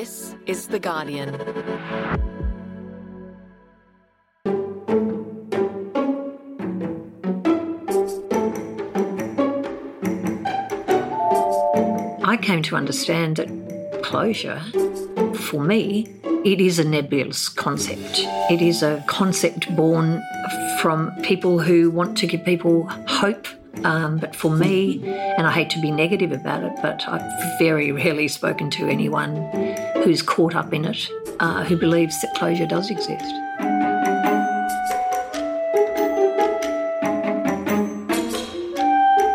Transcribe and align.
This 0.00 0.34
is 0.46 0.66
The 0.66 0.80
Guardian. 0.80 1.36
I 12.24 12.36
came 12.42 12.62
to 12.62 12.74
understand 12.74 13.36
that 13.36 14.00
closure, 14.02 14.60
for 15.36 15.62
me, 15.62 16.08
it 16.44 16.60
is 16.60 16.80
a 16.80 16.84
nebulous 16.84 17.48
concept. 17.48 18.18
It 18.50 18.60
is 18.60 18.82
a 18.82 19.04
concept 19.06 19.76
born 19.76 20.20
from 20.80 21.12
people 21.22 21.60
who 21.60 21.92
want 21.92 22.18
to 22.18 22.26
give 22.26 22.44
people 22.44 22.88
hope. 23.06 23.46
Um, 23.82 24.18
but 24.18 24.34
for 24.34 24.50
me, 24.50 25.02
and 25.04 25.46
I 25.46 25.50
hate 25.50 25.68
to 25.70 25.80
be 25.80 25.90
negative 25.90 26.32
about 26.32 26.62
it, 26.62 26.72
but 26.80 27.06
I've 27.06 27.58
very 27.58 27.92
rarely 27.92 28.28
spoken 28.28 28.70
to 28.70 28.86
anyone 28.86 29.36
who's 30.04 30.20
caught 30.20 30.54
up 30.54 30.72
in 30.74 30.84
it 30.84 31.08
uh, 31.40 31.64
who 31.64 31.76
believes 31.76 32.20
that 32.20 32.34
closure 32.34 32.66
does 32.66 32.90
exist. 32.90 33.24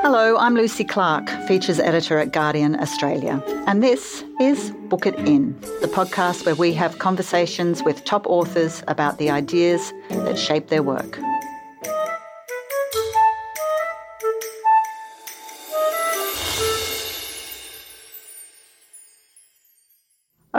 Hello, 0.04 0.38
I'm 0.38 0.54
Lucy 0.54 0.84
Clark, 0.84 1.28
features 1.48 1.80
editor 1.80 2.20
at 2.20 2.32
Guardian 2.32 2.80
Australia, 2.80 3.44
and 3.66 3.82
this 3.82 4.24
is 4.40 4.72
Book 4.90 5.08
It 5.08 5.16
In, 5.16 5.60
the 5.82 5.90
podcast 5.92 6.46
where 6.46 6.56
we 6.56 6.74
have 6.74 7.00
conversations 7.00 7.82
with 7.84 8.06
top 8.06 8.28
authors 8.28 8.84
about 8.88 9.18
the 9.18 9.32
ideas 9.32 9.92
that 10.10 10.38
shape 10.38 10.68
their 10.68 10.84
work. 10.84 11.20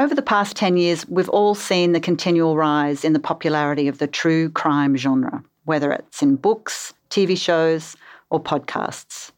Over 0.01 0.15
the 0.15 0.23
past 0.23 0.57
10 0.57 0.79
years, 0.79 1.07
we've 1.11 1.29
all 1.29 1.55
seen 1.55 1.93
the 1.93 2.01
continual 2.01 2.57
rise 2.57 3.05
in 3.05 3.13
the 3.13 3.19
popularity 3.19 3.87
of 3.87 3.99
the 3.99 4.07
true 4.07 4.49
crime 4.49 4.97
genre, 4.97 5.45
whether 5.65 5.93
it's 5.93 6.23
in 6.23 6.37
books, 6.37 6.95
TV 7.11 7.37
shows, 7.37 7.99
or 8.31 8.43
podcasts. 8.43 9.31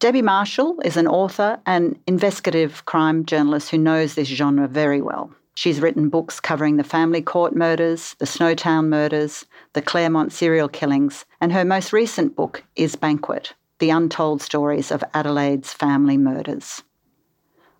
Debi 0.00 0.22
Marshall 0.22 0.80
is 0.82 0.96
an 0.96 1.06
author 1.06 1.60
and 1.66 2.00
investigative 2.06 2.86
crime 2.86 3.26
journalist 3.26 3.68
who 3.68 3.76
knows 3.76 4.14
this 4.14 4.28
genre 4.28 4.66
very 4.66 5.02
well. 5.02 5.30
She's 5.56 5.82
written 5.82 6.08
books 6.08 6.40
covering 6.40 6.78
the 6.78 6.82
family 6.82 7.20
court 7.20 7.54
murders, 7.54 8.16
the 8.18 8.24
Snowtown 8.24 8.88
murders, 8.88 9.44
the 9.74 9.82
Claremont 9.82 10.32
serial 10.32 10.70
killings, 10.70 11.26
and 11.42 11.52
her 11.52 11.66
most 11.66 11.92
recent 11.92 12.34
book 12.34 12.64
is 12.76 12.96
Banquet 12.96 13.52
The 13.78 13.90
Untold 13.90 14.40
Stories 14.40 14.90
of 14.90 15.04
Adelaide's 15.12 15.70
Family 15.70 16.16
Murders. 16.16 16.82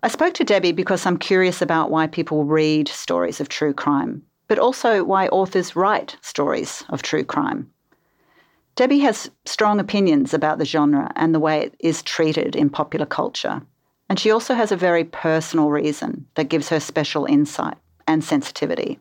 I 0.05 0.07
spoke 0.07 0.35
to 0.35 0.45
Debi 0.45 0.75
because 0.75 1.03
I'm 1.07 1.17
curious 1.17 1.63
about 1.63 1.89
why 1.89 2.05
people 2.05 2.45
read 2.45 2.87
stories 2.87 3.41
of 3.41 3.49
true 3.49 3.73
crime, 3.73 4.21
but 4.47 4.59
also 4.59 5.03
why 5.03 5.29
authors 5.29 5.75
write 5.75 6.15
stories 6.21 6.83
of 6.89 7.01
true 7.01 7.23
crime. 7.23 7.71
Debi 8.75 9.01
has 9.01 9.31
strong 9.45 9.79
opinions 9.79 10.31
about 10.31 10.59
the 10.59 10.65
genre 10.65 11.11
and 11.15 11.33
the 11.33 11.39
way 11.39 11.63
it 11.63 11.75
is 11.79 12.03
treated 12.03 12.55
in 12.55 12.69
popular 12.69 13.07
culture. 13.07 13.63
And 14.07 14.19
she 14.19 14.29
also 14.29 14.53
has 14.53 14.71
a 14.71 14.77
very 14.77 15.05
personal 15.05 15.71
reason 15.71 16.27
that 16.35 16.49
gives 16.49 16.69
her 16.69 16.79
special 16.79 17.25
insight 17.25 17.77
and 18.07 18.23
sensitivity. 18.23 18.99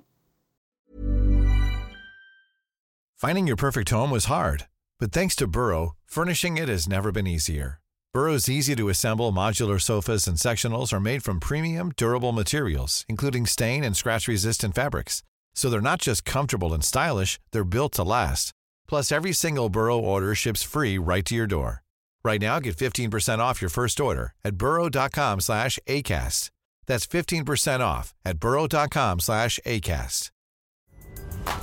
Finding 3.15 3.47
your 3.47 3.57
perfect 3.57 3.91
home 3.91 4.11
was 4.11 4.25
hard, 4.25 4.69
but 4.99 5.13
thanks 5.13 5.37
to 5.37 5.47
Burrow, 5.47 5.97
furnishing 6.07 6.57
it 6.57 6.71
has 6.71 6.89
never 6.89 7.13
been 7.13 7.27
easier. 7.27 7.79
Burrow's 8.15 8.49
easy 8.49 8.77
to 8.77 8.91
assemble 8.91 9.33
modular 9.33 9.81
sofas 9.83 10.29
and 10.29 10.37
sectionals 10.37 10.93
are 10.93 11.01
made 11.01 11.25
from 11.25 11.41
premium, 11.41 11.91
durable 11.97 12.31
materials, 12.31 13.05
including 13.09 13.45
stain 13.45 13.83
and 13.83 13.97
scratch 13.97 14.29
resistant 14.29 14.77
fabrics. 14.77 15.25
So 15.53 15.69
they're 15.69 15.81
not 15.81 16.01
just 16.01 16.25
comfortable 16.25 16.73
and 16.73 16.85
stylish, 16.85 17.41
they're 17.51 17.65
built 17.65 17.95
to 17.95 18.05
last. 18.05 18.53
Plus, 18.87 19.11
every 19.11 19.33
single 19.33 19.69
Burrow 19.69 19.99
order 19.99 20.33
ships 20.37 20.63
free 20.63 20.97
right 20.97 21.25
to 21.25 21.35
your 21.35 21.49
door. 21.49 21.83
Right 22.25 22.41
now, 22.41 22.61
get 22.61 22.77
15% 22.77 23.41
off 23.41 23.61
your 23.61 23.69
first 23.69 23.99
order 23.99 24.33
at 24.45 24.59
burrow.com 24.59 25.41
slash 25.41 25.81
ACAST. 25.89 26.51
That's 26.87 27.09
15% 27.09 27.81
off 27.81 28.15
at 28.25 28.39
burrow.com 28.39 29.19
slash 29.19 29.59
ACAST. 29.67 30.31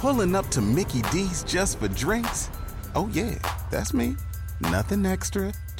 Pulling 0.01 0.35
up 0.35 0.49
to 0.49 0.59
Mickey 0.59 1.01
D's 1.13 1.45
just 1.45 1.79
for 1.79 1.87
drinks? 1.87 2.49
Oh, 2.93 3.09
yeah, 3.13 3.39
that's 3.71 3.93
me. 3.93 4.17
Nothing 4.59 5.05
extra, 5.05 5.53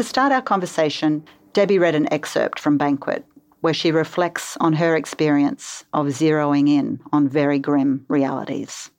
To 0.00 0.04
start 0.04 0.32
our 0.32 0.40
conversation, 0.40 1.26
Debi 1.52 1.78
read 1.78 1.94
an 1.94 2.10
excerpt 2.10 2.58
from 2.58 2.78
Banquet, 2.78 3.22
where 3.60 3.74
she 3.74 3.92
reflects 3.92 4.56
on 4.58 4.72
her 4.72 4.96
experience 4.96 5.84
of 5.92 6.06
zeroing 6.06 6.70
in 6.70 7.00
on 7.12 7.28
very 7.28 7.58
grim 7.58 8.06
realities. 8.08 8.90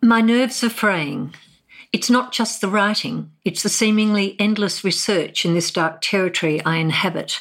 My 0.00 0.20
nerves 0.20 0.62
are 0.62 0.70
fraying. 0.70 1.34
It's 1.92 2.08
not 2.08 2.30
just 2.30 2.60
the 2.60 2.68
writing, 2.68 3.32
it's 3.44 3.64
the 3.64 3.68
seemingly 3.68 4.36
endless 4.38 4.84
research 4.84 5.44
in 5.44 5.52
this 5.52 5.72
dark 5.72 6.00
territory 6.00 6.64
I 6.64 6.76
inhabit, 6.76 7.40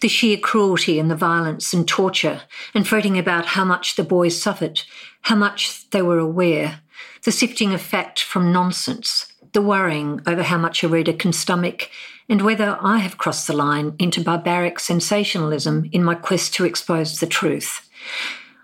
the 0.00 0.08
sheer 0.08 0.38
cruelty 0.38 0.98
and 0.98 1.08
the 1.08 1.14
violence 1.14 1.72
and 1.72 1.86
torture, 1.86 2.42
and 2.74 2.84
fretting 2.84 3.16
about 3.16 3.46
how 3.46 3.64
much 3.64 3.94
the 3.94 4.02
boys 4.02 4.42
suffered, 4.42 4.82
how 5.20 5.36
much 5.36 5.88
they 5.90 6.02
were 6.02 6.18
aware, 6.18 6.80
the 7.22 7.30
sifting 7.30 7.72
of 7.72 7.80
fact 7.80 8.20
from 8.20 8.52
nonsense, 8.52 9.32
the 9.58 9.62
worrying 9.62 10.22
over 10.24 10.44
how 10.44 10.56
much 10.56 10.84
a 10.84 10.88
reader 10.88 11.12
can 11.12 11.32
stomach, 11.32 11.90
and 12.28 12.42
whether 12.42 12.78
I 12.80 12.98
have 12.98 13.18
crossed 13.18 13.48
the 13.48 13.56
line 13.56 13.96
into 13.98 14.22
barbaric 14.22 14.78
sensationalism 14.78 15.90
in 15.90 16.04
my 16.04 16.14
quest 16.14 16.54
to 16.54 16.64
expose 16.64 17.18
the 17.18 17.26
truth. 17.26 17.90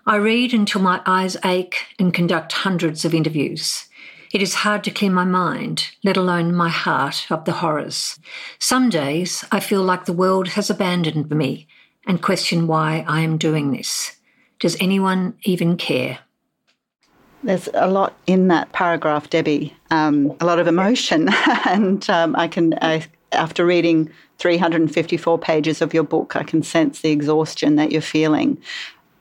I 0.05 0.15
read 0.15 0.53
until 0.53 0.79
my 0.79 1.01
eyes 1.05 1.35
ache 1.43 1.75
and 1.99 2.13
conduct 2.13 2.53
hundreds 2.53 3.03
of 3.03 3.13
interviews. 3.13 3.89
It 4.31 4.41
is 4.41 4.63
hard 4.63 4.85
to 4.85 4.89
clear 4.89 5.11
my 5.11 5.25
mind, 5.25 5.89
let 6.01 6.15
alone 6.15 6.55
my 6.55 6.69
heart, 6.69 7.27
of 7.29 7.43
the 7.43 7.59
horrors. 7.59 8.17
Some 8.57 8.89
days 8.89 9.43
I 9.51 9.59
feel 9.59 9.83
like 9.83 10.05
the 10.05 10.13
world 10.13 10.47
has 10.55 10.69
abandoned 10.69 11.29
me 11.29 11.67
and 12.07 12.21
question 12.21 12.67
why 12.67 13.03
I 13.05 13.19
am 13.19 13.37
doing 13.37 13.73
this. 13.73 14.15
Does 14.61 14.77
anyone 14.79 15.33
even 15.43 15.75
care? 15.75 16.19
There's 17.45 17.69
a 17.75 17.87
lot 17.87 18.15
in 18.25 18.47
that 18.47 18.71
paragraph, 18.71 19.29
Debi, 19.29 19.71
um, 19.91 20.35
a 20.41 20.45
lot 20.45 20.57
of 20.57 20.65
emotion. 20.65 21.29
and 21.65 22.09
um, 22.09 22.35
I 22.35 22.47
can, 22.47 22.73
I, 22.81 23.05
after 23.33 23.63
reading 23.63 24.09
354 24.39 25.37
pages 25.37 25.79
of 25.79 25.93
your 25.93 26.03
book, 26.03 26.35
I 26.35 26.41
can 26.41 26.63
sense 26.63 27.01
the 27.01 27.11
exhaustion 27.11 27.75
that 27.75 27.91
you're 27.91 28.01
feeling. 28.01 28.57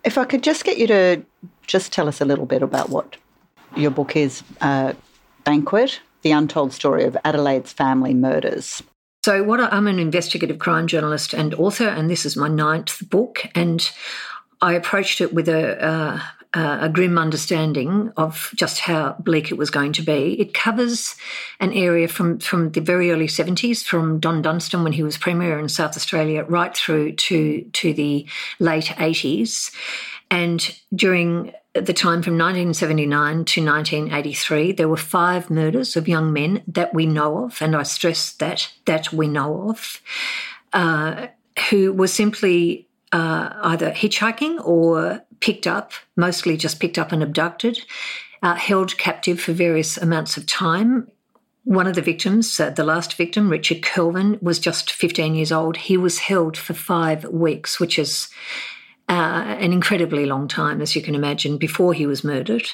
If 0.04 0.16
I 0.16 0.24
could 0.24 0.42
just 0.42 0.64
get 0.64 0.78
you 0.78 0.86
to 0.86 1.22
just 1.66 1.92
tell 1.92 2.08
us 2.08 2.22
a 2.22 2.24
little 2.24 2.46
bit 2.46 2.62
about 2.62 2.88
what 2.88 3.16
your 3.76 3.90
book 3.90 4.16
is 4.16 4.42
uh, 4.62 4.94
Banquet, 5.44 6.00
The 6.22 6.30
Untold 6.32 6.72
Story 6.72 7.04
of 7.04 7.18
Adelaide's 7.26 7.74
Family 7.74 8.14
Murders. 8.14 8.82
So, 9.22 9.42
what 9.42 9.60
I, 9.60 9.68
I'm 9.68 9.86
an 9.86 9.98
investigative 9.98 10.58
crime 10.58 10.86
journalist 10.86 11.34
and 11.34 11.52
author, 11.54 11.88
and 11.88 12.08
this 12.08 12.24
is 12.24 12.38
my 12.38 12.48
ninth 12.48 13.06
book. 13.10 13.46
And 13.54 13.90
I 14.62 14.72
approached 14.72 15.20
it 15.20 15.34
with 15.34 15.48
a, 15.48 15.84
uh, 15.84 16.20
a 16.54 16.88
grim 16.88 17.18
understanding 17.18 18.12
of 18.16 18.52
just 18.54 18.78
how 18.80 19.16
bleak 19.18 19.50
it 19.50 19.58
was 19.58 19.70
going 19.70 19.92
to 19.92 20.02
be. 20.02 20.40
It 20.40 20.54
covers 20.54 21.16
an 21.58 21.72
area 21.72 22.06
from, 22.06 22.38
from 22.38 22.70
the 22.70 22.80
very 22.80 23.10
early 23.10 23.26
70s, 23.26 23.82
from 23.82 24.20
Don 24.20 24.40
Dunstan 24.40 24.84
when 24.84 24.92
he 24.92 25.02
was 25.02 25.18
Premier 25.18 25.58
in 25.58 25.68
South 25.68 25.96
Australia, 25.96 26.44
right 26.44 26.76
through 26.76 27.12
to, 27.12 27.62
to 27.72 27.92
the 27.92 28.26
late 28.60 28.86
80s. 28.86 29.74
And 30.30 30.78
during 30.94 31.52
the 31.74 31.92
time 31.92 32.22
from 32.22 32.38
1979 32.38 33.44
to 33.44 33.64
1983, 33.64 34.72
there 34.72 34.88
were 34.88 34.96
five 34.96 35.50
murders 35.50 35.96
of 35.96 36.06
young 36.06 36.32
men 36.32 36.62
that 36.68 36.94
we 36.94 37.04
know 37.04 37.44
of, 37.44 37.60
and 37.60 37.74
I 37.74 37.82
stress 37.82 38.32
that, 38.34 38.72
that 38.84 39.12
we 39.12 39.26
know 39.26 39.70
of, 39.70 40.00
uh, 40.72 41.26
who 41.70 41.92
were 41.92 42.06
simply 42.06 42.86
uh, 43.12 43.50
either 43.62 43.90
hitchhiking 43.90 44.64
or 44.64 45.24
picked 45.44 45.66
up, 45.66 45.92
mostly 46.16 46.56
just 46.56 46.80
picked 46.80 46.98
up 46.98 47.12
and 47.12 47.22
abducted, 47.22 47.84
uh, 48.42 48.54
held 48.54 48.96
captive 48.96 49.38
for 49.38 49.52
various 49.52 49.98
amounts 49.98 50.38
of 50.38 50.46
time. 50.46 51.06
one 51.64 51.86
of 51.86 51.94
the 51.94 52.02
victims, 52.02 52.60
uh, 52.60 52.68
the 52.68 52.84
last 52.84 53.14
victim, 53.14 53.48
Richard 53.48 53.82
Kelvin, 53.82 54.38
was 54.42 54.58
just 54.58 54.92
15 54.92 55.34
years 55.34 55.50
old. 55.50 55.78
He 55.78 55.96
was 55.96 56.18
held 56.18 56.58
for 56.58 56.74
five 56.74 57.24
weeks, 57.24 57.80
which 57.80 57.98
is 57.98 58.28
uh, 59.08 59.56
an 59.58 59.72
incredibly 59.72 60.26
long 60.26 60.46
time, 60.46 60.82
as 60.82 60.94
you 60.94 61.00
can 61.00 61.14
imagine, 61.14 61.56
before 61.56 61.94
he 61.94 62.06
was 62.06 62.22
murdered. 62.22 62.66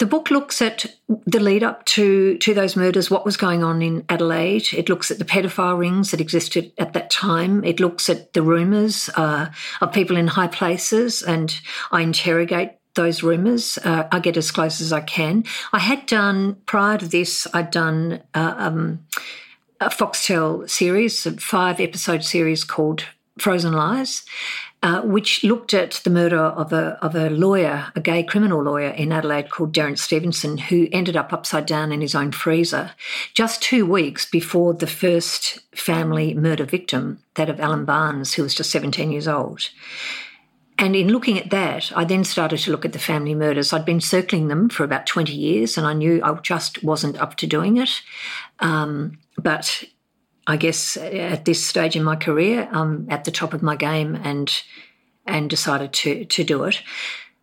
The 0.00 0.06
book 0.06 0.30
looks 0.30 0.62
at 0.62 0.86
the 1.26 1.40
lead 1.40 1.62
up 1.62 1.84
to, 1.84 2.38
to 2.38 2.54
those 2.54 2.74
murders, 2.74 3.10
what 3.10 3.26
was 3.26 3.36
going 3.36 3.62
on 3.62 3.82
in 3.82 4.02
Adelaide. 4.08 4.72
It 4.72 4.88
looks 4.88 5.10
at 5.10 5.18
the 5.18 5.26
pedophile 5.26 5.78
rings 5.78 6.10
that 6.10 6.22
existed 6.22 6.72
at 6.78 6.94
that 6.94 7.10
time. 7.10 7.62
It 7.64 7.80
looks 7.80 8.08
at 8.08 8.32
the 8.32 8.40
rumours 8.40 9.10
uh, 9.14 9.50
of 9.82 9.92
people 9.92 10.16
in 10.16 10.26
high 10.26 10.46
places, 10.46 11.22
and 11.22 11.54
I 11.92 12.00
interrogate 12.00 12.70
those 12.94 13.22
rumours. 13.22 13.78
Uh, 13.84 14.08
I 14.10 14.20
get 14.20 14.38
as 14.38 14.50
close 14.50 14.80
as 14.80 14.90
I 14.90 15.02
can. 15.02 15.44
I 15.70 15.80
had 15.80 16.06
done, 16.06 16.56
prior 16.64 16.96
to 16.96 17.06
this, 17.06 17.46
I'd 17.52 17.70
done 17.70 18.22
uh, 18.32 18.54
um, 18.56 19.04
a 19.82 19.90
Foxtel 19.90 20.68
series, 20.70 21.26
a 21.26 21.32
five 21.32 21.78
episode 21.78 22.24
series 22.24 22.64
called 22.64 23.04
Frozen 23.38 23.74
Lies. 23.74 24.24
Uh, 24.82 25.02
which 25.02 25.44
looked 25.44 25.74
at 25.74 26.00
the 26.04 26.10
murder 26.10 26.38
of 26.38 26.72
a 26.72 26.98
of 27.04 27.14
a 27.14 27.28
lawyer, 27.28 27.92
a 27.94 28.00
gay 28.00 28.22
criminal 28.22 28.62
lawyer 28.62 28.88
in 28.88 29.12
Adelaide 29.12 29.50
called 29.50 29.74
Derrance 29.74 29.98
Stevenson, 29.98 30.56
who 30.56 30.88
ended 30.90 31.18
up 31.18 31.34
upside 31.34 31.66
down 31.66 31.92
in 31.92 32.00
his 32.00 32.14
own 32.14 32.32
freezer, 32.32 32.92
just 33.34 33.62
two 33.62 33.84
weeks 33.84 34.24
before 34.24 34.72
the 34.72 34.86
first 34.86 35.58
family 35.74 36.32
murder 36.32 36.64
victim, 36.64 37.22
that 37.34 37.50
of 37.50 37.60
Alan 37.60 37.84
Barnes, 37.84 38.32
who 38.32 38.42
was 38.42 38.54
just 38.54 38.70
17 38.70 39.12
years 39.12 39.28
old. 39.28 39.68
And 40.80 40.96
in 40.96 41.08
looking 41.08 41.38
at 41.38 41.50
that, 41.50 41.92
I 41.94 42.06
then 42.06 42.24
started 42.24 42.60
to 42.60 42.70
look 42.70 42.86
at 42.86 42.94
the 42.94 42.98
family 42.98 43.34
murders. 43.34 43.74
I'd 43.74 43.84
been 43.84 44.00
circling 44.00 44.48
them 44.48 44.70
for 44.70 44.82
about 44.82 45.04
20 45.04 45.30
years, 45.30 45.76
and 45.76 45.86
I 45.86 45.92
knew 45.92 46.22
I 46.24 46.32
just 46.36 46.82
wasn't 46.82 47.20
up 47.20 47.36
to 47.36 47.46
doing 47.46 47.76
it. 47.76 48.00
Um, 48.60 49.18
but 49.36 49.84
I 50.50 50.56
guess 50.56 50.96
at 50.96 51.44
this 51.44 51.64
stage 51.64 51.94
in 51.94 52.02
my 52.02 52.16
career, 52.16 52.68
I'm 52.72 53.06
at 53.08 53.22
the 53.22 53.30
top 53.30 53.54
of 53.54 53.62
my 53.62 53.76
game 53.76 54.16
and 54.16 54.62
and 55.24 55.48
decided 55.48 55.92
to 55.92 56.24
to 56.24 56.42
do 56.42 56.64
it. 56.64 56.82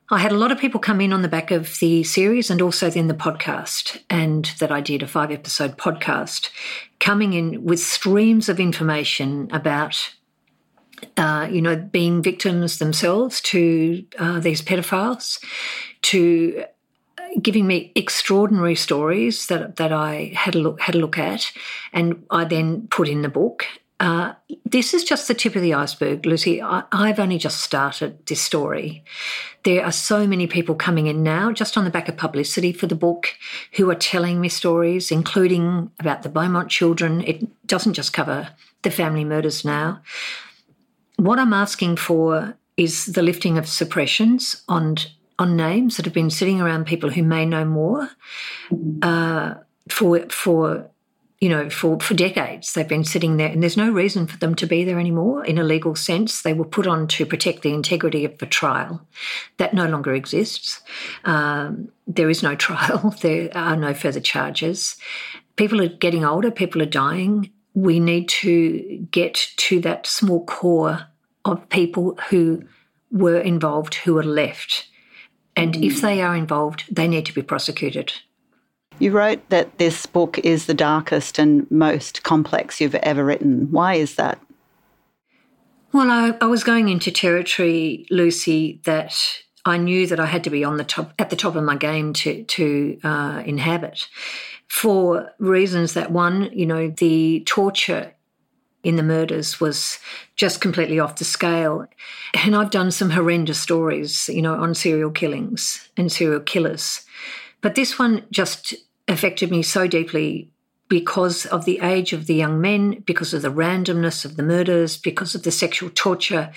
I 0.10 0.20
had 0.20 0.34
a 0.34 0.38
lot 0.38 0.52
of 0.52 0.60
people 0.60 0.82
come 0.82 1.00
in 1.00 1.14
on 1.14 1.22
the 1.22 1.30
back 1.30 1.50
of 1.52 1.80
the 1.80 2.04
series 2.04 2.50
and 2.50 2.62
also 2.62 2.90
then 2.90 3.08
the 3.08 3.14
podcast, 3.14 4.02
and 4.10 4.52
that 4.60 4.72
I 4.72 4.82
did 4.82 5.04
a 5.04 5.08
five 5.08 5.32
episode 5.32 5.78
podcast, 5.78 6.50
coming 7.00 7.32
in 7.32 7.64
with 7.64 7.80
streams 7.80 8.50
of 8.50 8.60
information 8.60 9.50
about, 9.52 10.16
uh, 11.16 11.48
you 11.50 11.62
know, 11.62 11.78
being 11.78 12.22
victims 12.22 12.80
themselves 12.80 13.40
to 13.42 14.06
uh, 14.20 14.40
these 14.42 14.62
pedophiles, 14.62 15.42
to 16.02 16.66
giving 17.42 17.68
me 17.68 17.92
extraordinary 17.96 18.76
stories 18.76 19.48
that 19.48 19.76
that 19.76 19.92
I 19.92 20.32
had 20.36 20.56
a 20.56 20.60
look 20.60 20.82
had 20.82 20.96
a 20.96 21.00
look 21.00 21.18
at, 21.18 21.52
and 21.94 22.26
I 22.30 22.46
then 22.46 22.88
put 22.88 23.08
in 23.08 23.22
the 23.22 23.30
book. 23.30 23.66
Uh, 24.00 24.34
this 24.64 24.94
is 24.94 25.04
just 25.04 25.28
the 25.28 25.34
tip 25.34 25.56
of 25.56 25.64
the 25.64 25.74
iceberg, 25.74 26.24
Lucy. 26.26 26.62
I, 26.62 26.84
I've 26.92 27.20
only 27.20 27.40
just 27.40 27.62
started 27.62 28.24
this 28.28 28.40
story. 28.40 29.04
There 29.64 29.84
are 29.84 29.92
so 29.92 30.28
many 30.28 30.46
people 30.46 30.76
coming 30.76 31.08
in 31.08 31.24
now, 31.24 31.52
just 31.52 31.78
on 31.78 31.84
the 31.84 31.90
back 31.90 32.08
of 32.08 32.16
publicity 32.16 32.72
for 32.74 32.86
the 32.86 32.96
book, 32.96 33.34
who 33.74 33.90
are 33.90 33.96
telling 33.96 34.40
me 34.40 34.50
stories, 34.50 35.10
including 35.10 35.90
about 36.00 36.22
the 36.22 36.30
Beaumont 36.30 36.70
children. 36.70 37.22
It 37.22 37.66
doesn't 37.66 37.96
just 37.96 38.14
cover 38.14 38.50
the 38.84 38.92
family 38.92 39.26
murders 39.26 39.66
now. 39.66 40.02
What 41.16 41.40
I'm 41.40 41.54
asking 41.54 41.98
for 41.98 42.56
is 42.78 43.08
the 43.08 43.24
lifting 43.24 43.58
of 43.58 43.68
suppressions 43.68 44.62
on 44.68 44.98
on 45.40 45.56
names 45.56 45.98
that 45.98 46.06
have 46.06 46.14
been 46.14 46.30
sitting 46.30 46.62
around 46.62 46.86
people 46.86 47.10
who 47.10 47.24
may 47.24 47.46
know 47.46 47.66
more 47.66 48.10
uh, 49.02 49.56
for 49.90 50.20
for 50.30 50.90
you 51.40 51.50
know 51.50 51.70
for 51.70 52.00
for 52.00 52.16
decades 52.16 52.74
they've 52.74 52.88
been 52.88 53.04
sitting 53.04 53.38
there 53.38 53.50
and 53.50 53.62
there's 53.62 53.78
no 53.78 53.92
reason 53.92 54.26
for 54.26 54.38
them 54.38 54.56
to 54.56 54.66
be 54.66 54.84
there 54.84 55.00
anymore. 55.00 55.46
In 55.46 55.58
a 55.58 55.64
legal 55.64 55.96
sense 55.96 56.42
they 56.42 56.54
were 56.54 56.66
put 56.66 56.88
on 56.88 57.08
to 57.10 57.26
protect 57.26 57.62
the 57.62 57.74
integrity 57.74 58.26
of 58.26 58.38
the 58.40 58.46
trial. 58.46 59.02
That 59.58 59.74
no 59.74 59.88
longer 59.88 60.14
exists. 60.14 60.82
Um, 61.24 61.90
there 62.08 62.30
is 62.30 62.42
no 62.42 62.56
trial. 62.68 63.16
There 63.22 63.50
are 63.56 63.76
no 63.76 63.94
further 63.94 64.22
charges. 64.22 64.98
People 65.56 65.82
are 65.82 65.88
getting 65.88 66.26
older. 66.26 66.52
People 66.52 66.82
are 66.82 66.88
dying. 66.88 67.52
We 67.74 68.00
need 68.00 68.28
to 68.30 69.08
get 69.12 69.52
to 69.58 69.80
that 69.82 70.08
small 70.08 70.46
core 70.46 71.08
of 71.46 71.70
people 71.70 72.18
who 72.30 72.64
were 73.12 73.40
involved 73.40 73.96
who 73.96 74.18
are 74.18 74.24
left 74.24 74.88
and 75.58 75.76
if 75.76 76.02
they 76.02 76.22
are 76.22 76.36
involved, 76.36 76.86
they 76.90 77.08
need 77.08 77.26
to 77.26 77.34
be 77.34 77.42
prosecuted. 77.42 78.14
You 79.00 79.12
wrote 79.12 79.48
that 79.50 79.78
this 79.78 80.06
book 80.06 80.40
is 80.40 80.66
the 80.66 80.74
darkest 80.74 81.38
and 81.38 81.70
most 81.70 82.24
complex 82.24 82.80
you've 82.80 82.96
ever 82.96 83.24
written. 83.26 83.72
Why 83.72 83.96
is 83.96 84.16
that? 84.16 84.40
Well, 85.94 86.10
I, 86.10 86.38
I 86.42 86.46
was 86.46 86.64
going 86.64 86.90
into 86.90 87.12
territory, 87.12 88.06
Lucy, 88.10 88.82
that 88.86 89.14
I 89.66 89.78
knew 89.78 90.08
that 90.08 90.20
I 90.20 90.26
had 90.26 90.44
to 90.46 90.50
be 90.50 90.64
on 90.64 90.78
the 90.78 90.84
top 90.84 91.14
at 91.20 91.30
the 91.30 91.36
top 91.36 91.56
of 91.56 91.64
my 91.64 91.76
game 91.76 92.14
to 92.14 92.44
to 92.44 93.00
uh, 93.04 93.44
inhabit, 93.46 94.08
for 94.68 95.32
reasons 95.40 95.94
that 95.94 96.12
one, 96.12 96.50
you 96.54 96.66
know, 96.66 96.90
the 96.90 97.44
torture 97.46 98.14
in 98.88 98.96
the 98.96 99.04
murders 99.04 99.60
was 99.60 100.00
just 100.38 100.62
completely 100.62 100.98
off 100.98 101.18
the 101.18 101.26
scale. 101.26 101.86
And 102.34 102.56
I've 102.56 102.72
done 102.72 102.90
some 102.90 103.10
horrendous 103.10 103.60
stories, 103.60 104.30
you 104.30 104.42
know, 104.42 104.56
on 104.56 104.74
serial 104.74 105.12
killings 105.12 105.90
and 105.98 106.10
serial 106.10 106.40
killers. 106.40 107.06
But 107.60 107.76
this 107.76 108.00
one 108.00 108.26
just 108.32 108.74
affected 109.10 109.52
me 109.52 109.62
so 109.62 109.88
deeply 109.88 110.50
because 110.88 111.46
of 111.48 111.66
the 111.66 111.80
age 111.80 112.14
of 112.14 112.28
the 112.28 112.36
young 112.36 112.62
men, 112.62 113.04
because 113.06 113.34
of 113.34 113.42
the 113.42 113.52
randomness 113.52 114.24
of 114.24 114.38
the 114.38 114.44
murders, 114.44 114.96
because 114.96 115.36
of 115.36 115.44
the 115.44 115.52
sexual 115.52 115.90
torture, 115.90 116.50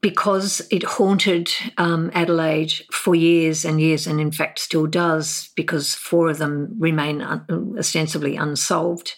because 0.00 0.62
it 0.70 0.84
haunted 0.84 1.50
um, 1.76 2.08
Adelaide 2.14 2.72
for 2.92 3.16
years 3.16 3.64
and 3.64 3.80
years, 3.80 4.06
and 4.06 4.20
in 4.20 4.30
fact 4.30 4.60
still 4.60 4.86
does, 4.86 5.50
because 5.56 5.96
four 5.96 6.30
of 6.30 6.38
them 6.38 6.76
remain 6.78 7.20
un- 7.20 7.74
ostensibly 7.76 8.36
unsolved. 8.36 9.16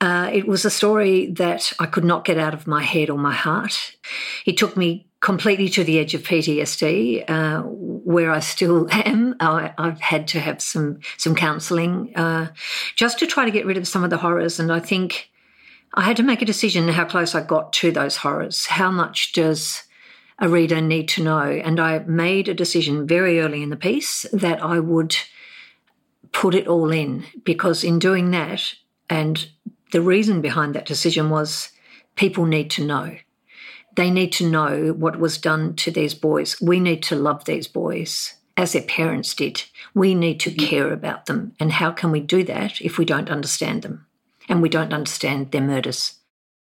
Uh, 0.00 0.30
it 0.32 0.46
was 0.46 0.64
a 0.64 0.70
story 0.70 1.26
that 1.32 1.72
I 1.78 1.86
could 1.86 2.04
not 2.04 2.24
get 2.24 2.36
out 2.38 2.54
of 2.54 2.66
my 2.66 2.82
head 2.82 3.08
or 3.08 3.18
my 3.18 3.32
heart. 3.32 3.96
It 4.44 4.56
took 4.56 4.76
me 4.76 5.06
completely 5.20 5.68
to 5.70 5.84
the 5.84 5.98
edge 5.98 6.14
of 6.14 6.22
PTSD, 6.22 7.28
uh, 7.28 7.62
where 7.62 8.30
I 8.30 8.40
still 8.40 8.86
am. 8.92 9.36
I, 9.40 9.72
have 9.78 10.00
had 10.00 10.28
to 10.28 10.40
have 10.40 10.60
some 10.60 11.00
some 11.16 11.34
counselling 11.34 12.14
uh, 12.14 12.48
just 12.94 13.18
to 13.20 13.26
try 13.26 13.44
to 13.44 13.50
get 13.50 13.66
rid 13.66 13.78
of 13.78 13.88
some 13.88 14.04
of 14.04 14.10
the 14.10 14.18
horrors. 14.18 14.60
And 14.60 14.70
I 14.70 14.80
think 14.80 15.30
I 15.94 16.02
had 16.02 16.16
to 16.18 16.22
make 16.22 16.42
a 16.42 16.46
decision 16.46 16.88
how 16.88 17.06
close 17.06 17.34
I 17.34 17.42
got 17.42 17.72
to 17.74 17.90
those 17.90 18.16
horrors. 18.16 18.66
How 18.66 18.90
much 18.90 19.32
does 19.32 19.82
a 20.38 20.48
reader 20.48 20.82
need 20.82 21.08
to 21.08 21.24
know? 21.24 21.40
And 21.40 21.80
I 21.80 22.00
made 22.00 22.48
a 22.48 22.54
decision 22.54 23.06
very 23.06 23.40
early 23.40 23.62
in 23.62 23.70
the 23.70 23.76
piece 23.76 24.26
that 24.32 24.62
I 24.62 24.78
would 24.78 25.16
put 26.32 26.54
it 26.54 26.68
all 26.68 26.92
in 26.92 27.24
because 27.44 27.82
in 27.82 27.98
doing 27.98 28.30
that 28.32 28.74
and 29.08 29.48
the 29.92 30.00
reason 30.00 30.40
behind 30.40 30.74
that 30.74 30.86
decision 30.86 31.30
was 31.30 31.70
people 32.16 32.46
need 32.46 32.70
to 32.72 32.84
know. 32.84 33.16
They 33.94 34.10
need 34.10 34.32
to 34.32 34.48
know 34.48 34.92
what 34.92 35.18
was 35.18 35.38
done 35.38 35.74
to 35.76 35.90
these 35.90 36.14
boys. 36.14 36.60
We 36.60 36.80
need 36.80 37.02
to 37.04 37.16
love 37.16 37.44
these 37.44 37.66
boys 37.66 38.34
as 38.56 38.72
their 38.72 38.82
parents 38.82 39.34
did. 39.34 39.64
We 39.94 40.14
need 40.14 40.40
to 40.40 40.50
care 40.50 40.92
about 40.92 41.26
them. 41.26 41.54
And 41.58 41.72
how 41.72 41.92
can 41.92 42.10
we 42.10 42.20
do 42.20 42.44
that 42.44 42.80
if 42.80 42.98
we 42.98 43.04
don't 43.04 43.30
understand 43.30 43.82
them 43.82 44.06
and 44.48 44.60
we 44.60 44.68
don't 44.68 44.92
understand 44.92 45.50
their 45.50 45.62
murders? 45.62 46.14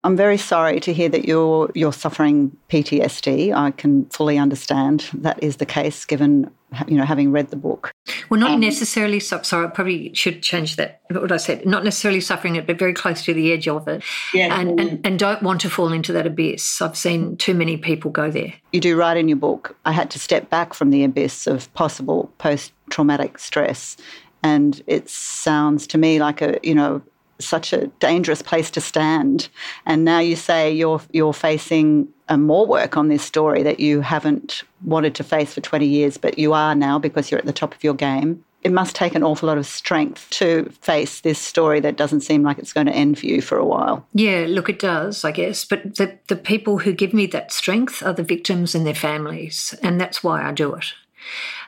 I'm 0.04 0.16
very 0.16 0.36
sorry 0.36 0.80
to 0.80 0.92
hear 0.92 1.08
that 1.08 1.24
you're 1.24 1.70
you're 1.74 1.92
suffering 1.92 2.54
PTSD. 2.68 3.54
I 3.54 3.70
can 3.70 4.04
fully 4.06 4.36
understand 4.36 5.08
that 5.14 5.42
is 5.42 5.56
the 5.56 5.64
case, 5.66 6.04
given 6.04 6.50
you 6.86 6.98
know 6.98 7.06
having 7.06 7.32
read 7.32 7.48
the 7.48 7.56
book. 7.56 7.90
Well, 8.28 8.38
not 8.38 8.52
um, 8.52 8.60
necessarily. 8.60 9.18
Sorry, 9.18 9.66
I 9.66 9.70
probably 9.70 10.12
should 10.12 10.42
change 10.42 10.76
that. 10.76 11.00
What 11.08 11.32
I 11.32 11.38
said, 11.38 11.64
not 11.64 11.84
necessarily 11.84 12.20
suffering 12.20 12.56
it, 12.56 12.66
but 12.66 12.78
very 12.78 12.92
close 12.92 13.24
to 13.24 13.32
the 13.32 13.50
edge 13.50 13.66
of 13.66 13.88
it, 13.88 14.04
yeah, 14.34 14.60
and, 14.60 14.78
and 14.78 15.06
and 15.06 15.18
don't 15.18 15.42
want 15.42 15.62
to 15.62 15.70
fall 15.70 15.90
into 15.90 16.12
that 16.12 16.26
abyss. 16.26 16.82
I've 16.82 16.98
seen 16.98 17.38
too 17.38 17.54
many 17.54 17.78
people 17.78 18.10
go 18.10 18.30
there. 18.30 18.52
You 18.72 18.80
do 18.80 18.96
write 18.98 19.16
in 19.16 19.26
your 19.28 19.38
book. 19.38 19.74
I 19.86 19.92
had 19.92 20.10
to 20.10 20.18
step 20.18 20.50
back 20.50 20.74
from 20.74 20.90
the 20.90 21.02
abyss 21.02 21.46
of 21.46 21.72
possible 21.72 22.30
post-traumatic 22.36 23.38
stress, 23.38 23.96
and 24.42 24.82
it 24.86 25.08
sounds 25.08 25.86
to 25.86 25.98
me 25.98 26.20
like 26.20 26.42
a 26.42 26.58
you 26.62 26.74
know 26.74 27.02
such 27.38 27.72
a 27.72 27.88
dangerous 27.98 28.42
place 28.42 28.70
to 28.72 28.80
stand. 28.80 29.48
And 29.86 30.04
now 30.04 30.18
you 30.18 30.36
say 30.36 30.72
you're 30.72 31.00
you're 31.12 31.32
facing 31.32 32.08
a 32.28 32.38
more 32.38 32.66
work 32.66 32.96
on 32.96 33.08
this 33.08 33.22
story 33.22 33.62
that 33.62 33.80
you 33.80 34.00
haven't 34.00 34.62
wanted 34.84 35.14
to 35.16 35.24
face 35.24 35.54
for 35.54 35.60
20 35.60 35.86
years, 35.86 36.16
but 36.16 36.38
you 36.38 36.52
are 36.52 36.74
now 36.74 36.98
because 36.98 37.30
you're 37.30 37.38
at 37.38 37.46
the 37.46 37.52
top 37.52 37.74
of 37.74 37.84
your 37.84 37.94
game. 37.94 38.44
It 38.62 38.72
must 38.72 38.96
take 38.96 39.14
an 39.14 39.22
awful 39.22 39.46
lot 39.46 39.58
of 39.58 39.66
strength 39.66 40.26
to 40.30 40.70
face 40.80 41.20
this 41.20 41.38
story 41.38 41.80
that 41.80 41.98
doesn't 41.98 42.22
seem 42.22 42.42
like 42.42 42.58
it's 42.58 42.72
going 42.72 42.86
to 42.86 42.94
end 42.94 43.18
for 43.18 43.26
you 43.26 43.42
for 43.42 43.58
a 43.58 43.64
while. 43.64 44.06
Yeah, 44.14 44.46
look, 44.48 44.70
it 44.70 44.78
does, 44.78 45.22
I 45.22 45.32
guess. 45.32 45.66
But 45.66 45.96
the, 45.96 46.18
the 46.28 46.36
people 46.36 46.78
who 46.78 46.94
give 46.94 47.12
me 47.12 47.26
that 47.26 47.52
strength 47.52 48.02
are 48.02 48.14
the 48.14 48.22
victims 48.22 48.74
and 48.74 48.86
their 48.86 48.94
families. 48.94 49.74
And 49.82 50.00
that's 50.00 50.24
why 50.24 50.42
I 50.42 50.52
do 50.52 50.74
it. 50.74 50.94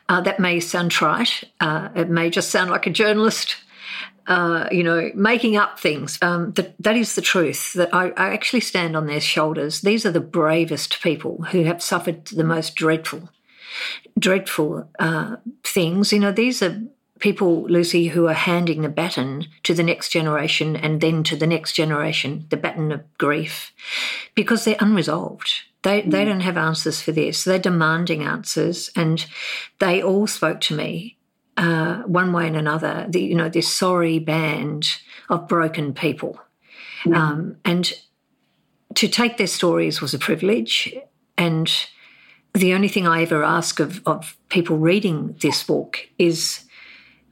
Uh, 0.09 0.23
that 0.23 0.41
may 0.41 0.59
sound 0.59 0.91
trite. 0.91 1.45
Uh, 1.61 1.91
it 1.95 2.09
may 2.09 2.31
just 2.31 2.51
sound 2.51 2.71
like 2.71 2.87
a 2.87 2.91
journalist 2.91 3.57
uh, 4.27 4.69
you 4.73 4.83
know, 4.83 5.11
making 5.15 5.57
up 5.57 5.79
things. 5.79 6.19
Um, 6.23 6.53
that, 6.53 6.75
that 6.81 6.97
is 6.97 7.15
the 7.15 7.23
truth. 7.23 7.73
That 7.75 7.95
I, 7.95 8.11
I 8.11 8.33
actually 8.33 8.61
stand 8.61 8.97
on 8.97 9.07
their 9.07 9.21
shoulders. 9.21 9.81
These 9.81 10.05
are 10.05 10.13
the 10.13 10.21
bravest 10.21 11.03
people 11.03 11.45
who 11.51 11.65
have 11.65 11.83
suffered 11.83 12.27
the 12.27 12.45
most 12.45 12.75
dreadful, 12.75 13.31
dreadful 14.19 14.89
uh, 14.99 15.37
things. 15.63 16.13
You 16.13 16.21
know, 16.21 16.33
these 16.33 16.63
are 16.63 16.83
people, 17.19 17.63
Lucy, 17.69 18.09
who 18.09 18.27
are 18.27 18.35
handing 18.35 18.83
the 18.83 18.89
baton 18.89 19.47
to 19.63 19.75
the 19.75 19.83
next 19.83 20.11
generation 20.11 20.77
and 20.77 21.01
then 21.01 21.23
to 21.25 21.37
the 21.37 21.47
next 21.47 21.73
generation, 21.73 22.47
the 22.51 22.57
baton 22.57 22.93
of 22.93 23.19
grief, 23.19 23.73
because 24.35 24.65
they're 24.65 24.77
unresolved. 24.81 25.51
They, 25.83 26.03
they 26.03 26.25
don't 26.25 26.41
have 26.41 26.57
answers 26.57 27.01
for 27.01 27.13
this. 27.13 27.45
They're 27.45 27.61
demanding 27.61 28.25
answers. 28.25 28.91
And 28.97 29.25
they 29.79 30.03
all 30.03 30.27
spoke 30.27 30.61
to 30.63 30.75
me 30.75 31.16
uh, 31.57 32.03
one 32.03 32.33
way 32.33 32.47
and 32.47 32.57
another, 32.57 33.07
the, 33.09 33.21
you 33.21 33.35
know, 33.35 33.49
this 33.49 33.73
sorry 33.73 34.19
band 34.19 34.97
of 35.29 35.49
broken 35.49 35.95
people. 35.95 36.39
Um, 37.13 37.57
and 37.65 37.93
to 38.95 39.09
take 39.09 39.37
their 39.37 39.47
stories 39.47 40.01
was 40.01 40.15
a 40.15 40.19
privilege. 40.19 40.93
And 41.39 41.71
the 42.55 42.75
only 42.75 42.89
thing 42.89 43.07
I 43.07 43.23
ever 43.23 43.45
ask 43.45 43.81
of, 43.81 44.03
of 44.07 44.37
people 44.49 44.79
reading 44.79 45.37
this 45.41 45.63
book 45.63 46.09
is 46.19 46.65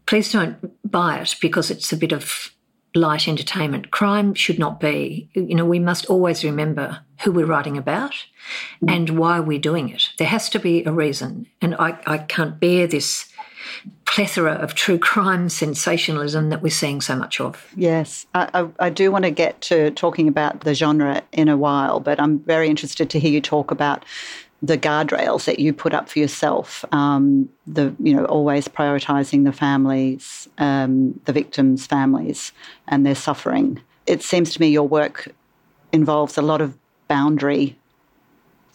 please 0.06 0.30
don't 0.32 0.56
buy 0.90 1.18
it 1.18 1.36
because 1.40 1.70
it's 1.70 1.92
a 1.92 1.96
bit 1.96 2.12
of 2.12 2.54
light 2.94 3.26
entertainment. 3.26 3.90
Crime 3.90 4.34
should 4.34 4.58
not 4.58 4.78
be. 4.78 5.28
You 5.34 5.54
know, 5.54 5.64
we 5.64 5.78
must 5.78 6.06
always 6.06 6.44
remember 6.44 7.00
who 7.22 7.32
we're 7.32 7.46
writing 7.46 7.76
about 7.76 8.14
and 8.86 9.10
why 9.10 9.40
we're 9.40 9.58
doing 9.58 9.88
it. 9.88 10.10
There 10.18 10.28
has 10.28 10.48
to 10.50 10.58
be 10.60 10.84
a 10.84 10.92
reason. 10.92 11.46
And 11.60 11.74
I, 11.76 11.98
I 12.06 12.18
can't 12.18 12.60
bear 12.60 12.86
this 12.86 13.28
plethora 14.04 14.52
of 14.52 14.74
true 14.74 14.98
crime 14.98 15.48
sensationalism 15.48 16.50
that 16.50 16.62
we're 16.62 16.70
seeing 16.70 17.00
so 17.00 17.16
much 17.16 17.40
of. 17.40 17.72
Yes, 17.76 18.26
I, 18.34 18.48
I, 18.54 18.86
I, 18.86 18.90
do 18.90 19.10
want 19.10 19.24
to 19.24 19.30
get 19.30 19.60
to 19.62 19.90
talking 19.92 20.28
about 20.28 20.60
the 20.60 20.74
genre 20.74 21.22
in 21.32 21.48
a 21.48 21.56
while, 21.56 22.00
but 22.00 22.20
I'm 22.20 22.38
very 22.40 22.68
interested 22.68 23.10
to 23.10 23.18
hear 23.18 23.32
you 23.32 23.40
talk 23.40 23.70
about 23.70 24.04
the 24.62 24.78
guardrails 24.78 25.44
that 25.44 25.58
you 25.58 25.72
put 25.72 25.92
up 25.92 26.08
for 26.08 26.18
yourself. 26.18 26.84
Um, 26.92 27.48
the 27.66 27.94
you 27.98 28.14
know 28.14 28.24
always 28.26 28.68
prioritizing 28.68 29.44
the 29.44 29.52
families, 29.52 30.48
um, 30.58 31.18
the 31.24 31.32
victims' 31.32 31.86
families, 31.86 32.52
and 32.88 33.04
their 33.04 33.14
suffering. 33.14 33.80
It 34.06 34.22
seems 34.22 34.52
to 34.54 34.60
me 34.60 34.68
your 34.68 34.88
work 34.88 35.28
involves 35.92 36.38
a 36.38 36.42
lot 36.42 36.60
of 36.60 36.76
boundary 37.08 37.76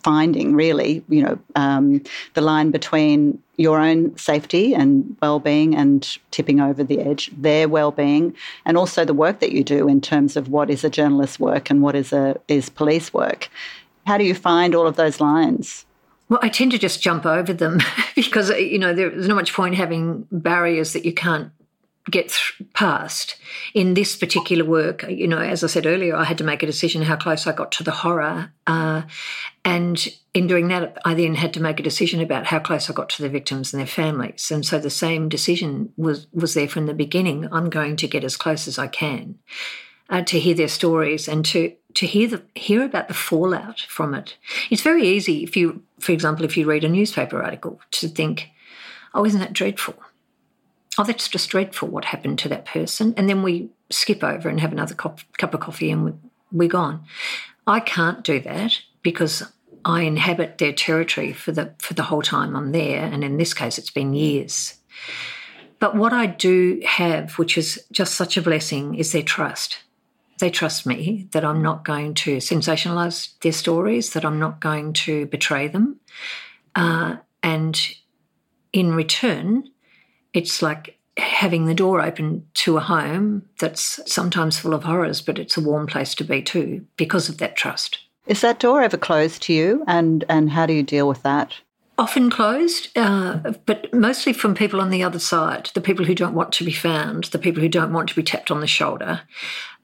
finding. 0.03 0.55
Really, 0.55 1.03
you 1.09 1.23
know, 1.23 1.39
um, 1.55 2.01
the 2.33 2.41
line 2.41 2.71
between 2.71 3.41
your 3.57 3.79
own 3.79 4.17
safety 4.17 4.73
and 4.73 5.17
well-being 5.21 5.75
and 5.75 6.17
tipping 6.31 6.61
over 6.61 6.83
the 6.83 6.99
edge, 7.01 7.29
their 7.35 7.67
well-being, 7.67 8.33
and 8.65 8.77
also 8.77 9.03
the 9.03 9.13
work 9.13 9.39
that 9.39 9.51
you 9.51 9.63
do 9.63 9.87
in 9.87 9.99
terms 9.99 10.37
of 10.37 10.47
what 10.47 10.69
is 10.69 10.83
a 10.83 10.89
journalist's 10.89 11.39
work 11.39 11.69
and 11.69 11.81
what 11.81 11.95
is 11.95 12.13
a 12.13 12.39
is 12.47 12.69
police 12.69 13.13
work. 13.13 13.49
How 14.07 14.17
do 14.17 14.23
you 14.23 14.33
find 14.33 14.73
all 14.73 14.87
of 14.87 14.95
those 14.95 15.19
lines? 15.19 15.85
Well, 16.29 16.39
I 16.43 16.49
tend 16.49 16.71
to 16.71 16.77
just 16.77 17.01
jump 17.01 17.25
over 17.25 17.53
them 17.53 17.79
because 18.15 18.49
you 18.51 18.79
know 18.79 18.93
there's 18.93 19.27
not 19.27 19.35
much 19.35 19.53
point 19.53 19.75
having 19.75 20.27
barriers 20.31 20.93
that 20.93 21.05
you 21.05 21.13
can't 21.13 21.51
get 22.09 22.37
past. 22.73 23.35
In 23.73 23.93
this 23.93 24.15
particular 24.15 24.65
work, 24.65 25.03
you 25.07 25.27
know, 25.27 25.39
as 25.39 25.63
I 25.63 25.67
said 25.67 25.85
earlier, 25.85 26.15
I 26.15 26.23
had 26.23 26.37
to 26.39 26.43
make 26.43 26.63
a 26.63 26.67
decision 26.67 27.03
how 27.03 27.15
close 27.15 27.47
I 27.47 27.51
got 27.51 27.71
to 27.73 27.83
the 27.83 27.91
horror, 27.91 28.51
uh, 28.67 29.03
and 29.65 30.07
in 30.33 30.47
doing 30.47 30.67
that, 30.69 30.97
I 31.05 31.13
then 31.13 31.35
had 31.35 31.53
to 31.55 31.61
make 31.61 31.79
a 31.79 31.83
decision 31.83 32.21
about 32.21 32.45
how 32.45 32.59
close 32.59 32.89
I 32.89 32.93
got 32.93 33.09
to 33.09 33.21
the 33.21 33.29
victims 33.29 33.73
and 33.73 33.79
their 33.79 33.87
families. 33.87 34.51
And 34.51 34.65
so 34.65 34.79
the 34.79 34.89
same 34.89 35.29
decision 35.29 35.91
was 35.97 36.27
was 36.33 36.53
there 36.53 36.67
from 36.67 36.85
the 36.85 36.93
beginning. 36.93 37.47
I'm 37.51 37.69
going 37.69 37.95
to 37.97 38.07
get 38.07 38.23
as 38.23 38.37
close 38.37 38.67
as 38.67 38.77
I 38.77 38.87
can 38.87 39.39
uh, 40.09 40.21
to 40.23 40.39
hear 40.39 40.55
their 40.55 40.67
stories 40.67 41.27
and 41.27 41.45
to 41.45 41.73
to 41.95 42.05
hear 42.05 42.27
the 42.27 42.43
hear 42.55 42.83
about 42.83 43.07
the 43.07 43.13
fallout 43.13 43.81
from 43.81 44.13
it. 44.13 44.37
It's 44.69 44.81
very 44.81 45.07
easy 45.07 45.43
if 45.43 45.57
you, 45.57 45.83
for 45.99 46.11
example, 46.11 46.45
if 46.45 46.57
you 46.57 46.65
read 46.65 46.83
a 46.83 46.89
newspaper 46.89 47.41
article, 47.41 47.79
to 47.91 48.07
think, 48.07 48.49
"Oh, 49.13 49.25
isn't 49.25 49.39
that 49.39 49.53
dreadful? 49.53 49.95
Oh, 50.99 51.03
that's 51.03 51.27
just 51.27 51.49
dreadful. 51.49 51.87
What 51.87 52.05
happened 52.05 52.37
to 52.39 52.49
that 52.49 52.65
person?" 52.65 53.13
And 53.17 53.27
then 53.27 53.41
we 53.41 53.69
skip 53.89 54.23
over 54.23 54.49
and 54.49 54.59
have 54.59 54.71
another 54.71 54.93
cup, 54.93 55.21
cup 55.37 55.53
of 55.53 55.61
coffee 55.61 55.89
and 55.89 56.19
we're 56.51 56.69
gone. 56.69 57.03
I 57.65 57.79
can't 57.79 58.23
do 58.23 58.39
that 58.41 58.79
because 59.01 59.43
I 59.85 60.01
inhabit 60.01 60.57
their 60.59 60.73
territory 60.73 61.33
for 61.33 61.51
the 61.51 61.73
for 61.79 61.95
the 61.95 62.03
whole 62.03 62.21
time 62.21 62.55
I'm 62.55 62.71
there, 62.71 63.03
and 63.05 63.23
in 63.23 63.37
this 63.37 63.53
case, 63.53 63.77
it's 63.79 63.89
been 63.89 64.13
years. 64.13 64.75
But 65.79 65.95
what 65.95 66.11
I 66.11 66.25
do 66.25 66.81
have, 66.85 67.39
which 67.39 67.57
is 67.57 67.81
just 67.91 68.15
such 68.15 68.35
a 68.35 68.41
blessing, 68.41 68.95
is 68.95 69.13
their 69.13 69.23
trust 69.23 69.77
they 70.39 70.49
trust 70.49 70.85
me 70.85 71.27
that 71.31 71.45
I'm 71.45 71.61
not 71.61 71.85
going 71.85 72.13
to 72.15 72.37
sensationalize 72.37 73.37
their 73.41 73.51
stories, 73.51 74.13
that 74.13 74.25
I'm 74.25 74.39
not 74.39 74.59
going 74.59 74.93
to 74.93 75.25
betray 75.27 75.67
them. 75.67 75.99
Uh, 76.75 77.17
and 77.43 77.79
in 78.73 78.93
return, 78.93 79.69
it's 80.33 80.61
like 80.61 80.97
having 81.17 81.65
the 81.65 81.75
door 81.75 82.01
open 82.01 82.45
to 82.53 82.77
a 82.77 82.81
home 82.81 83.43
that's 83.59 83.99
sometimes 84.11 84.57
full 84.57 84.73
of 84.73 84.83
horrors, 84.83 85.21
but 85.21 85.37
it's 85.37 85.57
a 85.57 85.61
warm 85.61 85.87
place 85.87 86.15
to 86.15 86.23
be 86.23 86.41
too 86.41 86.85
because 86.95 87.29
of 87.29 87.37
that 87.39 87.55
trust. 87.55 87.99
Is 88.27 88.41
that 88.41 88.59
door 88.59 88.81
ever 88.81 88.97
closed 88.97 89.41
to 89.43 89.53
you? 89.53 89.83
And, 89.87 90.23
and 90.29 90.51
how 90.51 90.65
do 90.65 90.73
you 90.73 90.83
deal 90.83 91.07
with 91.07 91.23
that? 91.23 91.55
Often 91.97 92.29
closed, 92.29 92.97
uh, 92.97 93.53
but 93.65 93.93
mostly 93.93 94.31
from 94.31 94.55
people 94.55 94.79
on 94.79 94.89
the 94.89 95.03
other 95.03 95.19
side, 95.19 95.69
the 95.73 95.81
people 95.81 96.05
who 96.05 96.15
don't 96.15 96.33
want 96.33 96.53
to 96.53 96.63
be 96.63 96.71
found, 96.71 97.25
the 97.25 97.39
people 97.39 97.61
who 97.61 97.67
don't 97.67 97.91
want 97.91 98.07
to 98.07 98.15
be 98.15 98.23
tapped 98.23 98.51
on 98.51 98.61
the 98.61 98.67
shoulder 98.67 99.21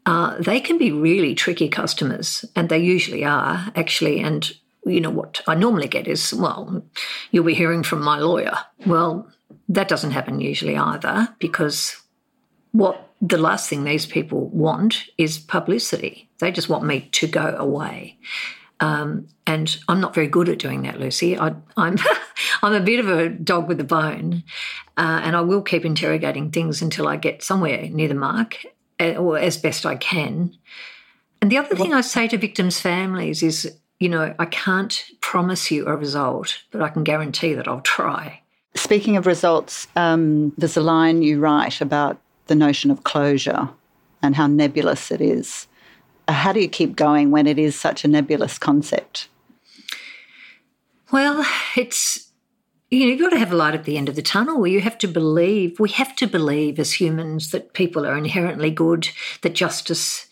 uh, 0.05 0.35
they 0.39 0.59
can 0.59 0.77
be 0.77 0.91
really 0.91 1.33
tricky 1.33 1.67
customers, 1.67 2.45
and 2.55 2.69
they 2.69 2.77
usually 2.77 3.25
are 3.25 3.71
actually. 3.75 4.19
And 4.19 4.49
you 4.85 5.01
know 5.01 5.09
what 5.09 5.41
I 5.47 5.55
normally 5.55 5.87
get 5.87 6.07
is, 6.07 6.33
well, 6.33 6.83
you'll 7.31 7.43
be 7.43 7.55
hearing 7.55 7.81
from 7.81 8.03
my 8.03 8.19
lawyer. 8.19 8.55
Well, 8.85 9.27
that 9.69 9.87
doesn't 9.87 10.11
happen 10.11 10.39
usually 10.39 10.77
either, 10.77 11.35
because 11.39 12.01
what 12.71 13.09
the 13.21 13.37
last 13.37 13.69
thing 13.69 13.83
these 13.83 14.05
people 14.05 14.47
want 14.49 15.05
is 15.17 15.37
publicity. 15.37 16.29
They 16.39 16.51
just 16.51 16.69
want 16.69 16.83
me 16.83 17.09
to 17.13 17.27
go 17.27 17.55
away. 17.57 18.17
Um, 18.81 19.27
and 19.47 19.77
I'm 19.87 20.01
not 20.01 20.13
very 20.13 20.27
good 20.27 20.49
at 20.49 20.59
doing 20.59 20.81
that, 20.81 20.99
Lucy. 20.99 21.37
I, 21.37 21.47
am 21.47 21.63
I'm, 21.77 21.97
I'm 22.61 22.73
a 22.73 22.81
bit 22.81 22.99
of 22.99 23.09
a 23.09 23.29
dog 23.29 23.67
with 23.67 23.79
a 23.79 23.85
bone, 23.85 24.43
uh, 24.97 25.21
and 25.23 25.35
I 25.35 25.41
will 25.41 25.61
keep 25.61 25.85
interrogating 25.85 26.51
things 26.51 26.81
until 26.81 27.07
I 27.07 27.15
get 27.15 27.41
somewhere 27.41 27.89
near 27.89 28.09
the 28.09 28.15
mark. 28.15 28.57
Uh, 28.97 29.15
or 29.15 29.37
as 29.37 29.57
best 29.57 29.85
I 29.85 29.97
can. 29.97 30.55
And 31.41 31.51
the 31.51 31.57
other 31.57 31.75
thing 31.75 31.93
I 31.93 31.99
say 31.99 32.29
to 32.29 32.37
victims' 32.37 32.79
families 32.79 33.43
is, 33.43 33.77
you 33.99 34.07
know, 34.07 34.33
I 34.39 34.45
can't 34.45 35.03
promise 35.19 35.69
you 35.69 35.85
a 35.85 35.97
result, 35.97 36.63
but 36.71 36.81
I 36.81 36.87
can 36.87 37.03
guarantee 37.03 37.53
that 37.55 37.67
I'll 37.67 37.81
try. 37.81 38.41
Speaking 38.85 39.17
of 39.17 39.25
results, 39.25 39.87
um, 39.95 40.53
there's 40.59 40.77
a 40.77 40.79
line 40.79 41.23
you 41.23 41.39
write 41.39 41.81
about 41.81 42.21
the 42.45 42.53
notion 42.53 42.91
of 42.91 43.03
closure 43.03 43.67
and 44.21 44.35
how 44.35 44.45
nebulous 44.45 45.09
it 45.09 45.21
is. 45.21 45.65
Uh, 46.27 46.33
how 46.33 46.53
do 46.53 46.59
you 46.59 46.69
keep 46.69 46.95
going 46.95 47.31
when 47.31 47.47
it 47.47 47.57
is 47.57 47.75
such 47.75 48.05
a 48.05 48.07
nebulous 48.07 48.59
concept? 48.59 49.27
Well, 51.11 51.43
it's 51.75 52.31
you 52.91 52.99
know, 52.99 53.05
you've 53.07 53.19
got 53.19 53.31
to 53.31 53.39
have 53.39 53.51
a 53.51 53.55
light 53.55 53.73
at 53.73 53.85
the 53.85 53.97
end 53.97 54.07
of 54.07 54.15
the 54.15 54.21
tunnel. 54.21 54.67
You 54.67 54.81
have 54.81 54.99
to 54.99 55.07
believe, 55.07 55.79
we 55.79 55.89
have 55.89 56.15
to 56.17 56.27
believe 56.27 56.77
as 56.77 56.93
humans 56.93 57.49
that 57.49 57.73
people 57.73 58.05
are 58.05 58.15
inherently 58.15 58.69
good, 58.69 59.09
that 59.41 59.55
justice 59.55 60.27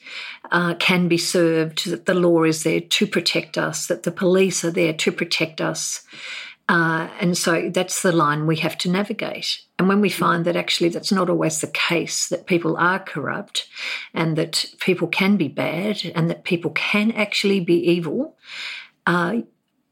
uh, 0.51 0.75
can 0.75 1.07
be 1.07 1.17
served, 1.17 1.89
that 1.89 2.05
the 2.05 2.13
law 2.13 2.43
is 2.43 2.61
there 2.61 2.81
to 2.81 3.07
protect 3.07 3.57
us, 3.57 3.87
that 3.87 4.03
the 4.03 4.11
police 4.11 4.63
are 4.63 4.69
there 4.69 4.93
to 4.93 5.11
protect 5.11 5.59
us. 5.59 6.03
Uh, 6.69 7.09
and 7.19 7.37
so 7.37 7.69
that's 7.69 8.01
the 8.01 8.11
line 8.11 8.47
we 8.47 8.55
have 8.57 8.77
to 8.79 8.89
navigate. 8.89 9.61
And 9.77 9.89
when 9.89 9.99
we 9.99 10.09
find 10.09 10.45
that 10.45 10.55
actually 10.55 10.89
that's 10.89 11.11
not 11.11 11.29
always 11.29 11.59
the 11.59 11.67
case, 11.67 12.29
that 12.29 12.45
people 12.45 12.77
are 12.77 12.99
corrupt 12.99 13.67
and 14.13 14.37
that 14.37 14.65
people 14.79 15.07
can 15.07 15.35
be 15.35 15.49
bad 15.49 16.01
and 16.15 16.29
that 16.29 16.45
people 16.45 16.71
can 16.71 17.11
actually 17.11 17.59
be 17.59 17.75
evil, 17.75 18.37
uh, 19.05 19.41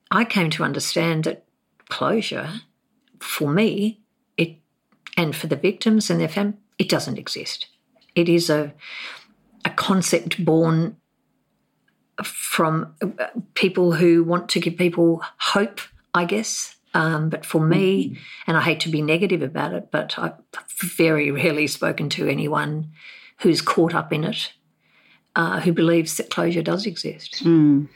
I 0.10 0.26
came 0.26 0.50
to 0.52 0.64
understand 0.64 1.26
that 1.26 1.46
closure 1.90 2.62
for 3.20 3.52
me 3.52 4.00
it 4.38 4.58
and 5.18 5.36
for 5.36 5.48
the 5.48 5.56
victims 5.56 6.10
and 6.10 6.20
their 6.20 6.30
family 6.30 6.58
it 6.80 6.88
doesn't 6.88 7.18
exist 7.18 7.68
it 8.16 8.30
is 8.30 8.50
a 8.50 8.74
a 9.66 9.70
concept 9.70 10.44
born 10.44 10.96
from 12.24 12.96
uh, 13.02 13.28
people 13.54 13.92
who 13.94 14.24
want 14.24 14.50
to 14.50 14.60
give 14.60 14.78
people 14.78 15.22
hope 15.38 15.82
i 16.14 16.26
guess 16.26 16.76
um, 16.94 17.30
but 17.30 17.46
for 17.46 17.66
me 17.66 18.10
mm-hmm. 18.10 18.22
and 18.48 18.58
i 18.58 18.62
hate 18.62 18.80
to 18.82 18.90
be 18.90 19.02
negative 19.02 19.42
about 19.42 19.74
it 19.74 19.90
but 19.92 20.18
i've 20.18 20.34
very 20.82 21.32
rarely 21.32 21.68
spoken 21.68 22.10
to 22.10 22.28
anyone 22.28 22.90
who's 23.40 23.62
caught 23.62 23.94
up 23.94 24.12
in 24.12 24.24
it 24.24 24.54
uh, 25.36 25.62
who 25.62 25.72
believes 25.72 26.18
that 26.18 26.30
closure 26.30 26.62
does 26.62 26.86
exist 26.86 27.44
mm. 27.44 27.88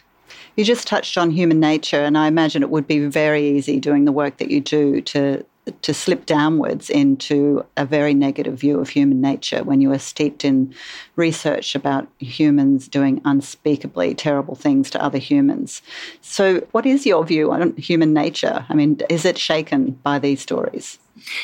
You 0.55 0.63
just 0.63 0.87
touched 0.87 1.17
on 1.17 1.31
human 1.31 1.59
nature, 1.59 2.01
and 2.01 2.17
I 2.17 2.27
imagine 2.27 2.63
it 2.63 2.69
would 2.69 2.87
be 2.87 3.05
very 3.05 3.47
easy 3.47 3.79
doing 3.79 4.05
the 4.05 4.11
work 4.11 4.37
that 4.37 4.49
you 4.49 4.61
do 4.61 5.01
to 5.01 5.45
to 5.81 5.93
slip 5.93 6.25
downwards 6.25 6.89
into 6.89 7.65
a 7.75 7.85
very 7.85 8.13
negative 8.13 8.59
view 8.59 8.79
of 8.79 8.89
human 8.89 9.21
nature 9.21 9.63
when 9.63 9.81
you 9.81 9.91
are 9.91 9.99
steeped 9.99 10.45
in 10.45 10.73
research 11.15 11.75
about 11.75 12.07
humans 12.19 12.87
doing 12.87 13.21
unspeakably 13.25 14.13
terrible 14.13 14.55
things 14.55 14.89
to 14.91 15.03
other 15.03 15.17
humans. 15.17 15.81
So, 16.21 16.59
what 16.71 16.85
is 16.85 17.05
your 17.05 17.25
view 17.25 17.51
on 17.51 17.75
human 17.77 18.13
nature? 18.13 18.65
I 18.69 18.73
mean, 18.73 18.99
is 19.09 19.25
it 19.25 19.37
shaken 19.37 19.91
by 20.03 20.19
these 20.19 20.41
stories? 20.41 20.99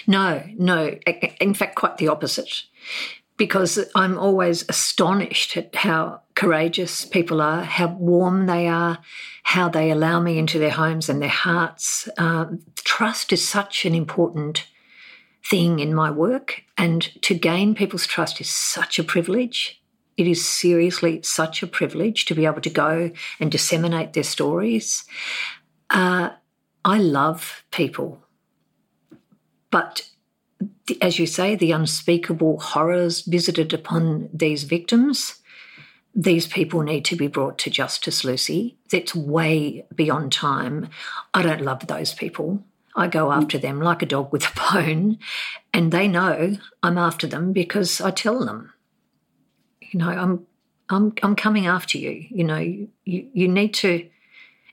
No, 0.05 0.43
no. 0.57 0.97
In 1.39 1.53
fact, 1.53 1.75
quite 1.75 1.97
the 1.97 2.07
opposite. 2.07 2.63
Because 3.41 3.79
I'm 3.95 4.19
always 4.19 4.63
astonished 4.69 5.57
at 5.57 5.73
how 5.73 6.21
courageous 6.35 7.05
people 7.05 7.41
are, 7.41 7.63
how 7.63 7.87
warm 7.87 8.45
they 8.45 8.67
are, 8.67 8.99
how 9.41 9.67
they 9.67 9.89
allow 9.89 10.19
me 10.19 10.37
into 10.37 10.59
their 10.59 10.69
homes 10.69 11.09
and 11.09 11.19
their 11.19 11.27
hearts. 11.27 12.07
Uh, 12.19 12.45
trust 12.75 13.33
is 13.33 13.43
such 13.47 13.83
an 13.83 13.95
important 13.95 14.67
thing 15.43 15.79
in 15.79 15.91
my 15.91 16.11
work, 16.11 16.61
and 16.77 17.01
to 17.23 17.33
gain 17.33 17.73
people's 17.73 18.05
trust 18.05 18.39
is 18.39 18.47
such 18.47 18.99
a 18.99 19.03
privilege. 19.03 19.81
It 20.17 20.27
is 20.27 20.45
seriously 20.45 21.23
such 21.23 21.63
a 21.63 21.67
privilege 21.79 22.25
to 22.25 22.35
be 22.35 22.45
able 22.45 22.61
to 22.61 22.69
go 22.69 23.09
and 23.39 23.51
disseminate 23.51 24.13
their 24.13 24.21
stories. 24.21 25.03
Uh, 25.89 26.29
I 26.85 26.99
love 26.99 27.63
people 27.71 28.21
but 29.71 30.01
as 31.01 31.19
you 31.19 31.27
say, 31.27 31.55
the 31.55 31.71
unspeakable 31.71 32.59
horrors 32.59 33.21
visited 33.21 33.73
upon 33.73 34.29
these 34.33 34.63
victims, 34.63 35.41
these 36.13 36.47
people 36.47 36.81
need 36.81 37.05
to 37.05 37.15
be 37.15 37.27
brought 37.27 37.57
to 37.59 37.69
justice, 37.69 38.23
Lucy. 38.23 38.77
That's 38.91 39.15
way 39.15 39.85
beyond 39.95 40.31
time. 40.31 40.89
I 41.33 41.41
don't 41.41 41.61
love 41.61 41.87
those 41.87 42.13
people. 42.13 42.63
I 42.95 43.07
go 43.07 43.27
mm. 43.27 43.37
after 43.37 43.57
them 43.57 43.79
like 43.81 44.01
a 44.01 44.05
dog 44.05 44.31
with 44.31 44.43
a 44.43 44.73
bone, 44.73 45.19
and 45.73 45.91
they 45.91 46.07
know 46.07 46.57
I'm 46.83 46.97
after 46.97 47.27
them 47.27 47.53
because 47.53 48.01
I 48.01 48.11
tell 48.11 48.43
them. 48.43 48.73
You 49.79 49.99
know, 49.99 50.09
I'm 50.09 50.45
I'm 50.89 51.13
I'm 51.23 51.35
coming 51.35 51.67
after 51.67 51.97
you. 51.97 52.25
You 52.29 52.43
know, 52.43 52.57
you 52.57 52.87
you 53.05 53.47
need 53.47 53.73
to 53.75 54.09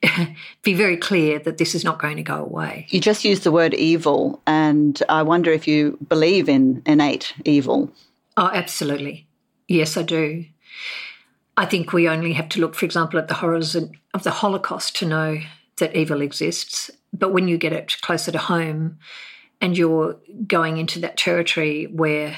be 0.62 0.74
very 0.74 0.96
clear 0.96 1.38
that 1.40 1.58
this 1.58 1.74
is 1.74 1.84
not 1.84 2.00
going 2.00 2.16
to 2.16 2.22
go 2.22 2.36
away. 2.36 2.86
You 2.90 3.00
just 3.00 3.24
used 3.24 3.42
the 3.42 3.52
word 3.52 3.74
evil, 3.74 4.40
and 4.46 5.00
I 5.08 5.22
wonder 5.22 5.52
if 5.52 5.66
you 5.66 5.98
believe 6.08 6.48
in 6.48 6.82
innate 6.86 7.34
evil. 7.44 7.90
Oh, 8.36 8.50
absolutely. 8.52 9.26
Yes, 9.66 9.96
I 9.96 10.02
do. 10.02 10.44
I 11.56 11.66
think 11.66 11.92
we 11.92 12.08
only 12.08 12.32
have 12.34 12.48
to 12.50 12.60
look, 12.60 12.74
for 12.74 12.84
example, 12.84 13.18
at 13.18 13.28
the 13.28 13.34
horrors 13.34 13.74
of 13.74 14.22
the 14.22 14.30
Holocaust 14.30 14.96
to 14.96 15.06
know 15.06 15.38
that 15.78 15.96
evil 15.96 16.22
exists. 16.22 16.90
But 17.12 17.32
when 17.32 17.48
you 17.48 17.58
get 17.58 17.72
it 17.72 17.96
closer 18.00 18.30
to 18.30 18.38
home 18.38 18.98
and 19.60 19.76
you're 19.76 20.16
going 20.46 20.76
into 20.76 21.00
that 21.00 21.16
territory 21.16 21.86
where 21.86 22.36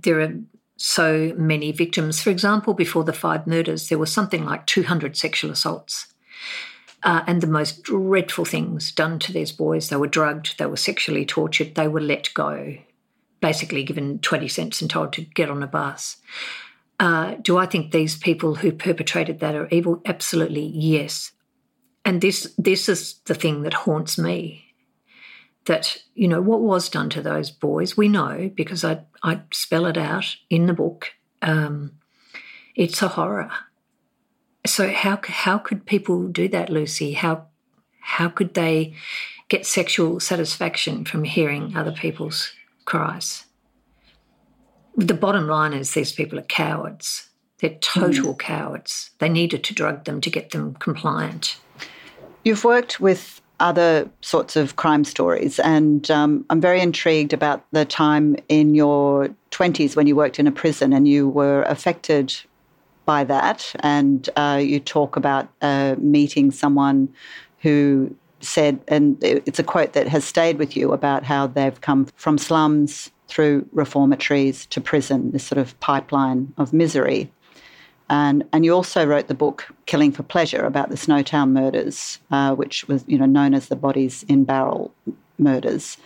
there 0.00 0.20
are 0.20 0.34
so 0.76 1.32
many 1.36 1.70
victims, 1.70 2.20
for 2.20 2.30
example, 2.30 2.74
before 2.74 3.04
the 3.04 3.12
five 3.12 3.46
murders, 3.46 3.88
there 3.88 3.98
was 3.98 4.12
something 4.12 4.44
like 4.44 4.66
200 4.66 5.16
sexual 5.16 5.52
assaults 5.52 6.08
uh, 7.06 7.22
and 7.28 7.40
the 7.40 7.46
most 7.46 7.84
dreadful 7.84 8.44
things 8.44 8.90
done 8.90 9.20
to 9.20 9.32
these 9.32 9.52
boys. 9.52 9.88
They 9.88 9.96
were 9.96 10.08
drugged, 10.08 10.58
they 10.58 10.66
were 10.66 10.76
sexually 10.76 11.24
tortured, 11.24 11.76
they 11.76 11.86
were 11.86 12.00
let 12.00 12.34
go, 12.34 12.76
basically 13.40 13.84
given 13.84 14.18
20 14.18 14.48
cents 14.48 14.82
and 14.82 14.90
told 14.90 15.12
to 15.12 15.22
get 15.22 15.48
on 15.48 15.62
a 15.62 15.68
bus. 15.68 16.16
Uh, 16.98 17.36
do 17.40 17.58
I 17.58 17.66
think 17.66 17.92
these 17.92 18.16
people 18.18 18.56
who 18.56 18.72
perpetrated 18.72 19.38
that 19.38 19.54
are 19.54 19.68
evil? 19.68 20.02
Absolutely, 20.04 20.66
yes. 20.66 21.30
And 22.04 22.20
this 22.20 22.52
this 22.58 22.88
is 22.88 23.20
the 23.26 23.34
thing 23.34 23.62
that 23.62 23.74
haunts 23.74 24.18
me. 24.18 24.62
That 25.66 25.98
you 26.14 26.28
know 26.28 26.40
what 26.40 26.60
was 26.60 26.88
done 26.88 27.10
to 27.10 27.20
those 27.20 27.50
boys, 27.50 27.96
we 27.96 28.08
know 28.08 28.50
because 28.54 28.84
I 28.84 29.00
I 29.22 29.42
spell 29.52 29.86
it 29.86 29.98
out 29.98 30.36
in 30.48 30.66
the 30.66 30.72
book. 30.72 31.10
Um, 31.42 31.92
it's 32.76 33.02
a 33.02 33.08
horror, 33.08 33.50
so 34.66 34.90
how 34.90 35.20
how 35.24 35.58
could 35.58 35.86
people 35.86 36.28
do 36.28 36.48
that, 36.48 36.70
Lucy? 36.70 37.12
How 37.12 37.46
how 38.00 38.28
could 38.28 38.54
they 38.54 38.94
get 39.48 39.66
sexual 39.66 40.20
satisfaction 40.20 41.04
from 41.04 41.24
hearing 41.24 41.76
other 41.76 41.92
people's 41.92 42.52
cries? 42.84 43.44
The 44.96 45.14
bottom 45.14 45.46
line 45.46 45.72
is 45.72 45.92
these 45.92 46.12
people 46.12 46.38
are 46.38 46.42
cowards. 46.42 47.28
They're 47.58 47.78
total 47.80 48.34
mm. 48.34 48.38
cowards. 48.38 49.10
They 49.18 49.28
needed 49.28 49.64
to 49.64 49.74
drug 49.74 50.04
them 50.04 50.20
to 50.20 50.30
get 50.30 50.50
them 50.50 50.74
compliant. 50.74 51.58
You've 52.44 52.64
worked 52.64 53.00
with 53.00 53.40
other 53.58 54.08
sorts 54.20 54.56
of 54.56 54.76
crime 54.76 55.04
stories, 55.04 55.58
and 55.58 56.10
um, 56.10 56.44
I'm 56.50 56.60
very 56.60 56.80
intrigued 56.80 57.32
about 57.32 57.64
the 57.72 57.84
time 57.84 58.36
in 58.48 58.74
your 58.74 59.30
20s 59.50 59.96
when 59.96 60.06
you 60.06 60.14
worked 60.14 60.38
in 60.38 60.46
a 60.46 60.52
prison 60.52 60.92
and 60.92 61.08
you 61.08 61.28
were 61.28 61.62
affected 61.62 62.34
by 63.06 63.24
that. 63.24 63.74
And 63.80 64.28
uh, 64.36 64.60
you 64.62 64.78
talk 64.78 65.16
about 65.16 65.48
uh, 65.62 65.96
meeting 65.98 66.50
someone 66.50 67.08
who 67.60 68.14
said, 68.40 68.78
and 68.88 69.16
it's 69.22 69.58
a 69.58 69.64
quote 69.64 69.94
that 69.94 70.08
has 70.08 70.24
stayed 70.24 70.58
with 70.58 70.76
you 70.76 70.92
about 70.92 71.24
how 71.24 71.46
they've 71.46 71.80
come 71.80 72.06
from 72.16 72.36
slums 72.36 73.10
through 73.28 73.66
reformatories 73.72 74.66
to 74.66 74.80
prison, 74.80 75.30
this 75.32 75.44
sort 75.44 75.58
of 75.58 75.78
pipeline 75.80 76.52
of 76.58 76.72
misery. 76.72 77.32
And, 78.08 78.44
and 78.52 78.64
you 78.64 78.72
also 78.72 79.04
wrote 79.04 79.26
the 79.26 79.34
book 79.34 79.66
Killing 79.86 80.12
for 80.12 80.22
Pleasure 80.22 80.64
about 80.64 80.90
the 80.90 80.96
Snowtown 80.96 81.50
murders, 81.50 82.20
uh, 82.30 82.54
which 82.54 82.86
was 82.86 83.04
you 83.08 83.18
know 83.18 83.26
known 83.26 83.52
as 83.52 83.66
the 83.66 83.74
bodies 83.74 84.24
in 84.28 84.44
barrel 84.44 84.92
murders. 85.38 85.96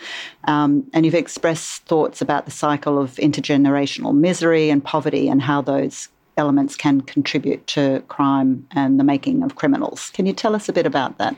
Um, 0.44 0.88
and 0.94 1.04
you've 1.04 1.14
expressed 1.14 1.84
thoughts 1.84 2.22
about 2.22 2.46
the 2.46 2.50
cycle 2.50 2.98
of 2.98 3.16
intergenerational 3.16 4.14
misery 4.14 4.70
and 4.70 4.82
poverty 4.82 5.28
and 5.28 5.42
how 5.42 5.60
those 5.60 6.08
elements 6.36 6.76
can 6.76 7.00
contribute 7.00 7.66
to 7.68 8.02
crime 8.08 8.66
and 8.72 8.98
the 8.98 9.04
making 9.04 9.42
of 9.42 9.56
criminals. 9.56 10.10
Can 10.10 10.26
you 10.26 10.32
tell 10.32 10.54
us 10.54 10.68
a 10.68 10.72
bit 10.72 10.86
about 10.86 11.18
that? 11.18 11.36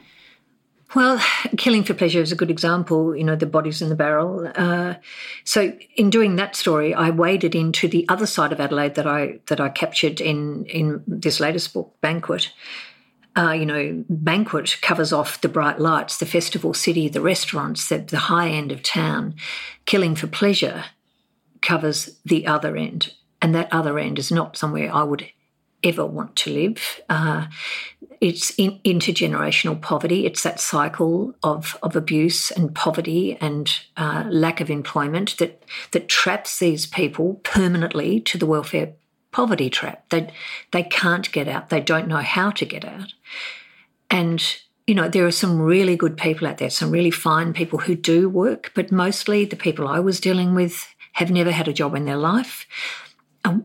Well, 0.95 1.23
Killing 1.57 1.85
for 1.85 1.95
Pleasure 1.95 2.21
is 2.21 2.33
a 2.33 2.37
good 2.37 2.51
example, 2.51 3.17
you 3.17 3.25
know, 3.25 3.35
the 3.35 3.47
bodies 3.47 3.81
in 3.81 3.89
the 3.89 3.95
barrel. 3.95 4.51
Uh, 4.55 4.95
so 5.45 5.73
in 5.97 6.11
doing 6.11 6.37
that 6.37 6.55
story, 6.55 6.93
I 6.93 7.09
waded 7.09 7.55
into 7.55 7.89
the 7.89 8.05
other 8.11 8.27
side 8.27 8.53
of 8.53 8.61
Adelaide 8.61 8.95
that 8.97 9.07
I 9.07 9.41
that 9.47 9.61
I 9.61 9.71
captured 9.71 10.21
in 10.21 10.67
in 10.67 11.03
this 11.07 11.41
latest 11.41 11.73
book, 11.73 11.95
Banquet. 12.03 12.53
Uh, 13.35 13.53
you 13.53 13.65
know, 13.65 14.05
Banquet 14.11 14.77
covers 14.83 15.11
off 15.15 15.41
the 15.41 15.49
bright 15.49 15.81
lights, 15.81 16.19
the 16.19 16.27
festival 16.27 16.75
city, 16.75 17.09
the 17.09 17.23
restaurants, 17.23 17.89
the, 17.89 17.99
the 17.99 18.19
high 18.19 18.51
end 18.51 18.71
of 18.71 18.83
town. 18.83 19.35
Killing 19.87 20.15
for 20.15 20.27
Pleasure 20.27 20.85
covers 21.63 22.19
the 22.27 22.47
other 22.47 22.77
end 22.77 23.15
and 23.43 23.55
that 23.55 23.69
other 23.73 23.99
end 23.99 24.19
is 24.19 24.31
not 24.31 24.57
somewhere 24.57 24.95
I 24.95 25.03
would 25.03 25.29
ever 25.83 26.07
want 26.07 26.37
to 26.37 26.51
live. 26.51 27.01
Uh, 27.09 27.47
it's 28.21 28.51
in, 28.51 28.79
intergenerational 28.85 29.81
poverty. 29.81 30.27
It's 30.27 30.45
that 30.45 30.61
cycle 30.61 31.35
of, 31.43 31.77
of 31.83 31.97
abuse 31.97 32.53
and 32.53 32.73
poverty 32.73 33.37
and 33.41 33.69
uh, 33.97 34.25
lack 34.29 34.61
of 34.61 34.71
employment 34.71 35.37
that 35.39 35.63
that 35.91 36.09
traps 36.09 36.61
these 36.61 36.87
people 36.87 37.41
permanently 37.43 38.21
to 38.21 38.39
the 38.39 38.47
welfare 38.47 38.93
poverty 39.33 39.69
trap. 39.69 40.09
They 40.11 40.33
they 40.71 40.85
can't 40.85 41.31
get 41.33 41.49
out. 41.49 41.69
They 41.69 41.81
don't 41.81 42.09
know 42.09 42.19
how 42.19 42.53
to 42.53 42.65
get 42.65 42.85
out. 42.85 43.13
And 44.09 44.41
you 44.87 44.95
know 44.95 45.09
there 45.09 45.27
are 45.27 45.33
some 45.33 45.61
really 45.61 45.97
good 45.97 46.17
people 46.17 46.47
out 46.47 46.59
there, 46.59 46.71
some 46.71 46.93
really 46.93 47.11
fine 47.11 47.53
people 47.53 47.81
who 47.81 47.97
do 47.97 48.29
work, 48.29 48.71
but 48.77 48.93
mostly 48.93 49.45
the 49.45 49.57
people 49.57 49.89
I 49.89 49.99
was 49.99 50.21
dealing 50.21 50.55
with 50.55 50.87
have 51.15 51.31
never 51.31 51.51
had 51.51 51.69
a 51.69 51.73
job 51.73 51.97
in 51.97 52.05
their 52.05 52.17
life 52.17 52.67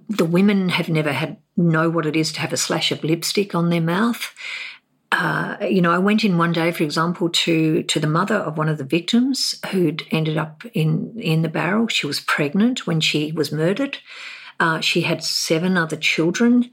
the 0.10 0.26
women 0.26 0.70
have 0.70 0.90
never 0.90 1.12
had 1.12 1.38
know 1.56 1.90
what 1.90 2.06
it 2.06 2.16
is 2.16 2.32
to 2.34 2.40
have 2.40 2.54
a 2.54 2.58
slash 2.58 2.92
of 2.92 3.04
lipstick 3.04 3.54
on 3.56 3.70
their 3.70 3.82
mouth. 3.82 4.34
Uh, 5.12 5.56
you 5.62 5.82
know, 5.82 5.92
I 5.92 6.00
went 6.00 6.24
in 6.24 6.38
one 6.38 6.52
day, 6.52 6.72
for 6.72 6.84
example, 6.84 7.30
to 7.30 7.84
to 7.84 8.00
the 8.00 8.08
mother 8.08 8.36
of 8.36 8.58
one 8.58 8.70
of 8.70 8.78
the 8.78 8.84
victims 8.84 9.56
who'd 9.72 10.04
ended 10.12 10.38
up 10.38 10.64
in 10.74 11.18
in 11.18 11.42
the 11.44 11.50
barrel. 11.50 11.88
She 11.88 12.08
was 12.08 12.20
pregnant 12.20 12.86
when 12.86 13.00
she 13.00 13.32
was 13.32 13.52
murdered. 13.52 13.98
Uh, 14.60 14.82
she 14.82 15.02
had 15.02 15.24
seven 15.24 15.78
other 15.78 15.96
children. 15.96 16.72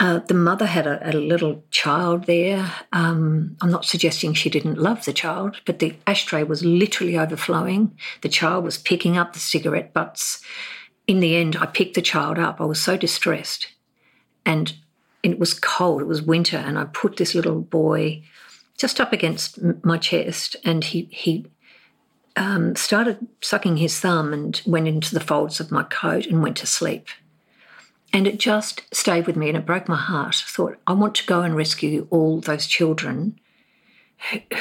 Uh, 0.00 0.20
the 0.20 0.34
mother 0.34 0.66
had 0.66 0.86
a, 0.86 1.10
a 1.10 1.12
little 1.12 1.64
child 1.70 2.24
there. 2.24 2.72
Um, 2.92 3.56
I'm 3.60 3.70
not 3.70 3.84
suggesting 3.84 4.34
she 4.34 4.50
didn't 4.50 4.78
love 4.78 5.04
the 5.04 5.12
child, 5.12 5.60
but 5.66 5.78
the 5.78 5.94
ashtray 6.06 6.42
was 6.42 6.64
literally 6.64 7.16
overflowing. 7.16 7.96
The 8.22 8.28
child 8.28 8.64
was 8.64 8.78
picking 8.78 9.16
up 9.16 9.32
the 9.32 9.38
cigarette 9.38 9.92
butts 9.92 10.42
in 11.06 11.20
the 11.20 11.36
end, 11.36 11.56
I 11.56 11.66
picked 11.66 11.94
the 11.94 12.02
child 12.02 12.38
up. 12.38 12.60
I 12.60 12.64
was 12.64 12.80
so 12.80 12.96
distressed. 12.96 13.68
And 14.46 14.74
it 15.22 15.38
was 15.38 15.54
cold, 15.54 16.02
it 16.02 16.06
was 16.06 16.20
winter, 16.20 16.58
and 16.58 16.78
I 16.78 16.84
put 16.84 17.16
this 17.16 17.34
little 17.34 17.60
boy 17.60 18.22
just 18.76 19.00
up 19.00 19.12
against 19.12 19.58
my 19.84 19.96
chest, 19.96 20.56
and 20.64 20.84
he, 20.84 21.08
he 21.10 21.46
um, 22.36 22.74
started 22.76 23.26
sucking 23.40 23.78
his 23.78 23.98
thumb 23.98 24.32
and 24.32 24.60
went 24.66 24.88
into 24.88 25.14
the 25.14 25.20
folds 25.20 25.60
of 25.60 25.70
my 25.70 25.84
coat 25.84 26.26
and 26.26 26.42
went 26.42 26.56
to 26.58 26.66
sleep. 26.66 27.08
And 28.12 28.26
it 28.26 28.38
just 28.38 28.82
stayed 28.94 29.26
with 29.26 29.36
me 29.36 29.48
and 29.48 29.56
it 29.56 29.66
broke 29.66 29.88
my 29.88 29.96
heart. 29.96 30.44
I 30.46 30.50
thought, 30.50 30.78
I 30.86 30.92
want 30.92 31.16
to 31.16 31.26
go 31.26 31.40
and 31.40 31.56
rescue 31.56 32.06
all 32.10 32.40
those 32.40 32.66
children 32.66 33.38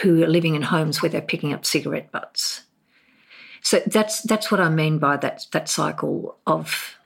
who 0.01 0.23
are 0.23 0.27
living 0.27 0.55
in 0.55 0.63
homes 0.63 1.01
where 1.01 1.09
they're 1.09 1.21
picking 1.21 1.53
up 1.53 1.65
cigarette 1.65 2.11
butts. 2.11 2.63
So 3.63 3.81
that's 3.87 4.21
that's 4.21 4.51
what 4.51 4.59
I 4.59 4.69
mean 4.69 4.99
by 4.99 5.17
that 5.17 5.47
that 5.51 5.69
cycle 5.69 6.37
of 6.45 6.97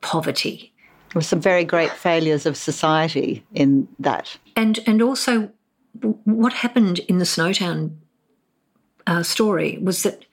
poverty. 0.00 0.72
There 1.08 1.20
were 1.20 1.22
some 1.22 1.40
very 1.40 1.64
great 1.64 1.92
failures 1.92 2.44
of 2.44 2.56
society 2.56 3.44
in 3.54 3.88
that. 3.98 4.36
And 4.56 4.80
and 4.86 5.00
also 5.00 5.50
what 6.24 6.52
happened 6.52 6.98
in 7.00 7.18
the 7.18 7.24
Snowtown 7.24 7.96
uh, 9.06 9.22
story 9.22 9.78
was 9.80 10.02
that 10.02 10.24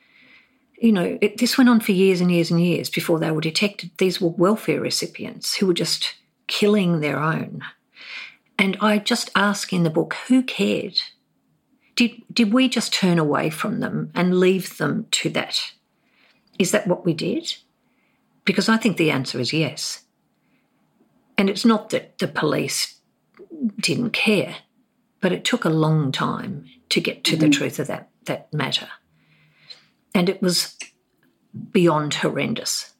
you 0.78 0.92
know, 0.92 1.18
it, 1.22 1.38
this 1.38 1.58
went 1.58 1.70
on 1.70 1.80
for 1.80 1.94
years 1.94 2.20
and 2.20 2.32
years 2.32 2.52
and 2.52 2.62
years 2.62 2.90
before 2.90 3.18
they 3.18 3.32
were 3.32 3.42
detected. 3.42 3.92
These 3.98 4.20
were 4.20 4.30
welfare 4.30 4.82
recipients 4.82 5.56
who 5.56 5.68
were 5.68 5.74
just 5.74 6.16
killing 6.48 7.00
their 7.00 7.18
own. 7.18 7.62
And 8.60 8.78
I 8.82 8.98
just 8.98 9.32
ask 9.36 9.72
in 9.72 9.84
the 9.84 9.90
book, 9.90 10.16
who 10.28 10.44
cared? 10.44 11.00
Did, 11.96 12.22
did 12.32 12.54
we 12.54 12.68
just 12.68 12.94
turn 12.94 13.20
away 13.20 13.50
from 13.50 13.80
them 13.80 14.12
and 14.14 14.40
leave 14.40 14.78
them 14.78 15.08
to 15.12 15.30
that? 15.30 15.74
Is 16.60 16.72
that 16.72 16.88
what 16.88 17.06
we 17.06 17.14
did? 17.14 17.56
Because 18.44 18.70
I 18.70 18.78
think 18.78 18.98
the 18.98 19.12
answer 19.12 19.40
is 19.40 19.54
yes. 19.54 20.04
And 21.38 21.50
it's 21.50 21.66
not 21.66 21.90
that 21.90 22.18
the 22.18 22.28
police 22.28 23.00
didn't 23.78 24.12
care, 24.12 24.58
but 25.22 25.32
it 25.32 25.46
took 25.46 25.66
a 25.66 25.70
long 25.70 26.12
time 26.12 26.66
to 26.90 27.02
get 27.02 27.24
to 27.26 27.32
mm-hmm. 27.32 27.42
the 27.42 27.50
truth 27.50 27.80
of 27.80 27.88
that, 27.88 28.10
that 28.26 28.54
matter. 28.54 28.88
And 30.14 30.30
it 30.30 30.42
was 30.42 30.78
beyond 31.72 32.16
horrendous. 32.16 32.94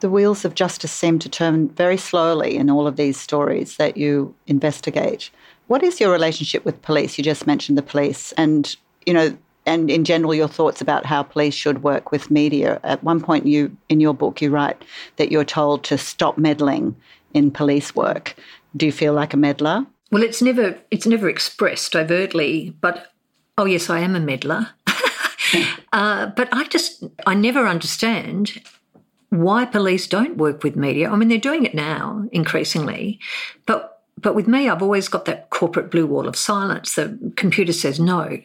The 0.00 0.10
wheels 0.10 0.44
of 0.44 0.54
justice 0.54 0.92
seem 0.92 1.18
to 1.20 1.28
turn 1.28 1.68
very 1.70 1.96
slowly 1.96 2.56
in 2.56 2.70
all 2.70 2.86
of 2.86 2.96
these 2.96 3.18
stories 3.18 3.76
that 3.76 3.96
you 3.96 4.34
investigate. 4.46 5.30
What 5.68 5.82
is 5.82 6.00
your 6.00 6.10
relationship 6.10 6.64
with 6.64 6.82
police? 6.82 7.16
You 7.16 7.24
just 7.24 7.46
mentioned 7.46 7.78
the 7.78 7.82
police, 7.82 8.32
and 8.32 8.74
you 9.06 9.14
know, 9.14 9.36
and 9.64 9.90
in 9.90 10.04
general, 10.04 10.34
your 10.34 10.48
thoughts 10.48 10.80
about 10.80 11.06
how 11.06 11.22
police 11.22 11.54
should 11.54 11.82
work 11.82 12.10
with 12.10 12.30
media. 12.30 12.80
At 12.84 13.04
one 13.04 13.20
point, 13.20 13.46
you 13.46 13.76
in 13.88 14.00
your 14.00 14.14
book, 14.14 14.42
you 14.42 14.50
write 14.50 14.82
that 15.16 15.30
you're 15.30 15.44
told 15.44 15.84
to 15.84 15.96
stop 15.96 16.36
meddling 16.36 16.96
in 17.34 17.50
police 17.50 17.94
work. 17.94 18.34
Do 18.76 18.86
you 18.86 18.92
feel 18.92 19.12
like 19.12 19.32
a 19.32 19.36
meddler? 19.36 19.86
Well, 20.10 20.22
it's 20.22 20.42
never 20.42 20.78
it's 20.90 21.06
never 21.06 21.28
expressed 21.28 21.94
overtly, 21.94 22.74
but 22.80 23.12
oh 23.58 23.66
yes, 23.66 23.90
I 23.90 24.00
am 24.00 24.16
a 24.16 24.20
meddler. 24.20 24.70
uh, 25.92 26.26
but 26.26 26.48
I 26.52 26.64
just, 26.64 27.04
I 27.26 27.34
never 27.34 27.66
understand 27.66 28.62
why 29.30 29.66
police 29.66 30.06
don't 30.06 30.38
work 30.38 30.62
with 30.64 30.76
media. 30.76 31.10
I 31.10 31.16
mean, 31.16 31.28
they're 31.28 31.38
doing 31.38 31.66
it 31.66 31.74
now 31.74 32.24
increasingly, 32.32 33.18
but 33.66 33.97
but 34.20 34.34
with 34.34 34.48
me, 34.48 34.68
I've 34.68 34.82
always 34.82 35.08
got 35.08 35.24
that 35.26 35.50
corporate 35.50 35.90
blue 35.90 36.06
wall 36.06 36.28
of 36.28 36.36
silence. 36.36 36.94
The 36.94 37.32
computer 37.36 37.72
says 37.72 37.98
no, 38.00 38.38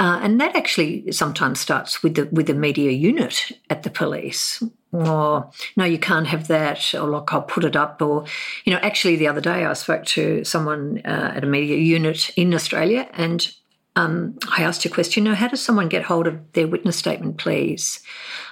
uh, 0.00 0.20
and 0.22 0.40
that 0.40 0.56
actually 0.56 1.10
sometimes 1.12 1.60
starts 1.60 2.02
with 2.02 2.14
the 2.14 2.26
with 2.26 2.46
the 2.46 2.54
media 2.54 2.90
unit 2.90 3.52
at 3.70 3.82
the 3.82 3.90
police. 3.90 4.62
Or 4.92 5.50
no, 5.76 5.84
you 5.84 5.98
can't 5.98 6.28
have 6.28 6.46
that. 6.48 6.94
Or 6.94 7.10
look, 7.10 7.32
I'll 7.32 7.42
put 7.42 7.64
it 7.64 7.76
up. 7.76 8.00
Or 8.00 8.24
you 8.64 8.72
know, 8.72 8.80
actually, 8.80 9.16
the 9.16 9.28
other 9.28 9.40
day 9.40 9.64
I 9.64 9.72
spoke 9.72 10.04
to 10.06 10.44
someone 10.44 11.00
uh, 11.04 11.32
at 11.36 11.44
a 11.44 11.48
media 11.48 11.76
unit 11.76 12.30
in 12.36 12.54
Australia, 12.54 13.08
and 13.14 13.52
um, 13.96 14.38
I 14.50 14.62
asked 14.62 14.84
a 14.84 14.88
question, 14.88 15.24
You 15.24 15.30
know, 15.30 15.36
how 15.36 15.48
does 15.48 15.62
someone 15.62 15.88
get 15.88 16.04
hold 16.04 16.26
of 16.26 16.52
their 16.52 16.66
witness 16.66 16.96
statement, 16.96 17.38
please? 17.38 18.00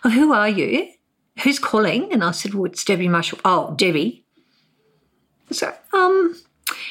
Oh, 0.05 0.11
who 0.11 0.33
are 0.33 0.49
you? 0.49 0.89
Who's 1.43 1.59
calling? 1.59 2.13
And 2.13 2.23
I 2.23 2.33
said, 2.33 2.55
well, 2.55 2.67
it's 2.67 2.85
Debi 2.85 3.09
Marshall. 3.09 3.41
Oh, 3.45 3.75
Debi. 3.77 4.23
So, 5.51 5.73
um, 5.93 6.37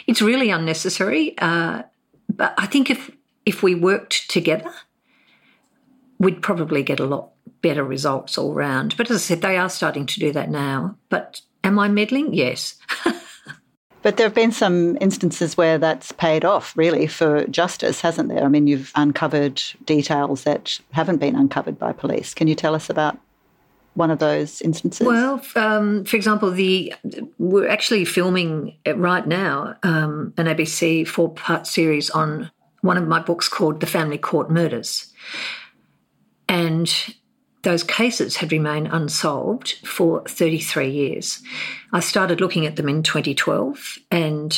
it's 0.08 0.22
really 0.22 0.50
unnecessary. 0.50 1.38
Uh, 1.38 1.84
but 2.30 2.54
I 2.58 2.66
think 2.66 2.90
if 2.90 3.12
if 3.46 3.64
we 3.64 3.76
worked 3.76 4.30
together, 4.30 4.72
we'd 6.20 6.42
probably 6.42 6.84
get 6.84 7.00
a 7.00 7.06
lot 7.06 7.32
better 7.62 7.84
results 7.84 8.38
all 8.38 8.54
round. 8.54 8.96
But 8.98 9.10
as 9.10 9.18
I 9.18 9.20
said, 9.20 9.42
they 9.42 9.58
are 9.58 9.70
starting 9.70 10.06
to 10.08 10.20
do 10.20 10.32
that 10.34 10.50
now. 10.50 10.98
But 11.10 11.42
am 11.64 11.80
I 11.80 11.88
meddling? 11.88 12.34
Yes. 12.34 12.76
But 14.02 14.18
there 14.18 14.26
have 14.26 14.34
been 14.34 14.52
some 14.52 14.98
instances 15.00 15.56
where 15.56 15.78
that's 15.78 16.12
paid 16.12 16.44
off, 16.44 16.76
really, 16.76 17.06
for 17.08 17.46
justice, 17.48 18.02
hasn't 18.02 18.30
there? 18.30 18.44
I 18.44 18.48
mean, 18.48 18.68
you've 18.68 18.92
uncovered 18.96 19.62
details 19.86 20.44
that 20.44 20.80
haven't 20.92 21.18
been 21.18 21.36
uncovered 21.36 21.78
by 21.78 21.94
police. 21.94 22.34
Can 22.34 22.48
you 22.48 22.56
tell 22.56 22.74
us 22.74 22.90
about 22.90 23.18
one 23.94 24.12
of 24.12 24.20
those 24.20 24.62
instances? 24.62 25.06
Well, 25.06 25.42
um, 25.56 26.06
for 26.06 26.16
example, 26.16 26.52
the 26.52 26.94
we're 27.38 27.68
actually 27.68 28.06
filming 28.06 28.78
right 28.96 29.28
now 29.28 29.76
um, 29.84 30.34
an 30.38 30.46
ABC 30.46 31.08
four-part 31.08 31.68
series 31.68 32.10
on 32.10 32.52
one 32.82 32.98
of 32.98 33.08
my 33.08 33.22
books 33.22 33.48
called 33.50 33.80
"The 33.80 33.88
Family 33.88 34.18
Court 34.18 34.50
Murders," 34.50 35.12
and 36.48 36.94
those 37.64 37.84
cases 37.84 38.38
had 38.38 38.52
remained 38.52 38.90
unsolved 38.92 39.76
for 39.86 40.24
33 40.28 40.90
years. 40.90 41.42
I 41.94 42.00
started 42.00 42.42
looking 42.42 42.66
at 42.66 42.76
them 42.76 42.90
in 42.90 43.04
2012, 43.04 43.98
and 44.10 44.58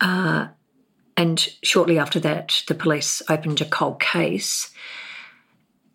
uh, 0.00 0.48
and 1.16 1.48
shortly 1.62 1.98
after 1.98 2.18
that, 2.20 2.62
the 2.68 2.74
police 2.74 3.22
opened 3.28 3.60
a 3.60 3.64
cold 3.64 4.00
case. 4.00 4.70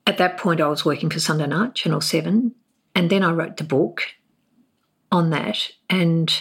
At 0.05 0.17
that 0.19 0.37
point, 0.37 0.61
I 0.61 0.69
was 0.69 0.85
working 0.85 1.09
for 1.09 1.19
Sunday 1.19 1.47
Night, 1.47 1.75
Channel 1.75 1.99
7, 1.99 2.55
and 2.97 3.11
then 3.11 3.21
I 3.21 3.31
wrote 3.31 3.57
the 3.57 3.63
book 3.63 4.01
on 5.11 5.29
that. 5.29 5.69
And 5.87 6.33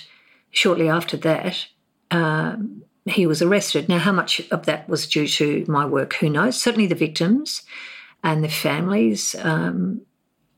shortly 0.53 0.89
after 0.89 1.19
that, 1.19 1.67
uh, 2.11 2.57
he 3.05 3.27
was 3.27 3.43
arrested. 3.43 3.91
Now, 3.91 3.99
how 3.99 4.13
much 4.13 4.41
of 4.51 4.65
that 4.65 4.89
was 4.89 5.07
due 5.07 5.29
to 5.29 5.67
my 5.69 5.85
work, 5.85 6.15
who 6.15 6.31
knows? 6.31 6.59
Certainly 6.59 6.87
the 6.87 6.95
victims 6.95 7.63
and 8.25 8.43
the 8.43 8.49
families 8.49 9.37
um, 9.43 10.01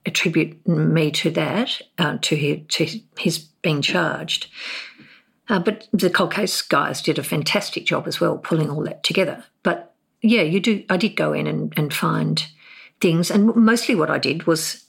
attribute 0.06 0.68
me 0.68 1.10
to 1.10 1.30
that, 1.32 1.82
uh, 1.98 2.18
to, 2.22 2.36
his, 2.36 2.60
to 2.68 3.00
his 3.18 3.38
being 3.38 3.82
charged. 3.82 4.46
Uh, 5.48 5.58
but 5.58 5.88
the 5.92 6.10
cold 6.10 6.32
case 6.32 6.62
guys 6.62 7.02
did 7.02 7.18
a 7.18 7.24
fantastic 7.24 7.84
job 7.84 8.06
as 8.06 8.20
well, 8.20 8.38
pulling 8.38 8.70
all 8.70 8.84
that 8.84 9.02
together. 9.02 9.44
But 9.64 9.96
yeah, 10.22 10.42
you 10.42 10.60
do. 10.60 10.84
I 10.90 10.96
did 10.96 11.16
go 11.16 11.32
in 11.32 11.48
and, 11.48 11.72
and 11.76 11.92
find 11.92 12.46
things, 13.00 13.32
and 13.32 13.52
mostly 13.56 13.96
what 13.96 14.10
I 14.10 14.18
did 14.18 14.46
was, 14.46 14.84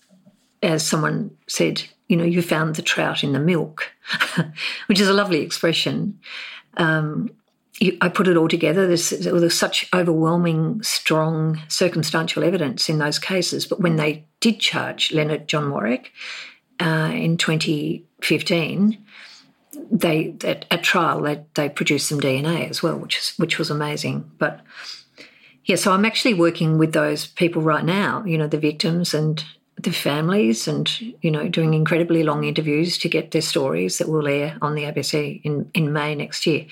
as 0.61 0.85
someone 0.85 1.31
said, 1.47 1.83
you 2.07 2.17
know, 2.17 2.25
you 2.25 2.41
found 2.41 2.75
the 2.75 2.81
trout 2.81 3.23
in 3.23 3.33
the 3.33 3.39
milk, 3.39 3.91
which 4.87 4.99
is 4.99 5.07
a 5.07 5.13
lovely 5.13 5.41
expression. 5.41 6.19
Um, 6.77 7.29
I 8.01 8.09
put 8.09 8.27
it 8.27 8.35
all 8.35 8.49
together. 8.49 8.87
There's, 8.87 9.11
there 9.11 9.33
was 9.33 9.57
such 9.57 9.87
overwhelming, 9.93 10.83
strong 10.83 11.61
circumstantial 11.69 12.43
evidence 12.43 12.89
in 12.89 12.97
those 12.97 13.19
cases. 13.19 13.65
But 13.65 13.79
when 13.79 13.95
they 13.95 14.25
did 14.41 14.59
charge 14.59 15.13
Leonard 15.13 15.47
John 15.47 15.71
Warwick 15.71 16.11
uh, 16.81 17.11
in 17.13 17.37
2015, 17.37 19.05
they 19.91 20.35
at, 20.43 20.65
at 20.69 20.83
trial 20.83 21.21
they, 21.21 21.43
they 21.55 21.69
produced 21.69 22.09
some 22.09 22.19
DNA 22.19 22.69
as 22.69 22.83
well, 22.83 22.97
which 22.97 23.17
is 23.17 23.33
which 23.37 23.57
was 23.57 23.69
amazing. 23.69 24.29
But 24.37 24.61
yeah, 25.65 25.77
so 25.77 25.91
I'm 25.91 26.05
actually 26.05 26.33
working 26.33 26.77
with 26.77 26.93
those 26.93 27.27
people 27.27 27.61
right 27.61 27.85
now. 27.85 28.23
You 28.25 28.37
know, 28.37 28.47
the 28.47 28.59
victims 28.59 29.13
and 29.13 29.43
the 29.83 29.91
families, 29.91 30.67
and 30.67 30.89
you 31.21 31.31
know, 31.31 31.47
doing 31.47 31.73
incredibly 31.73 32.23
long 32.23 32.43
interviews 32.43 32.97
to 32.99 33.09
get 33.09 33.31
their 33.31 33.41
stories 33.41 33.97
that 33.97 34.09
will 34.09 34.27
air 34.27 34.57
on 34.61 34.75
the 34.75 34.83
ABC 34.83 35.41
in 35.43 35.69
in 35.73 35.93
May 35.93 36.15
next 36.15 36.45
year. 36.45 36.65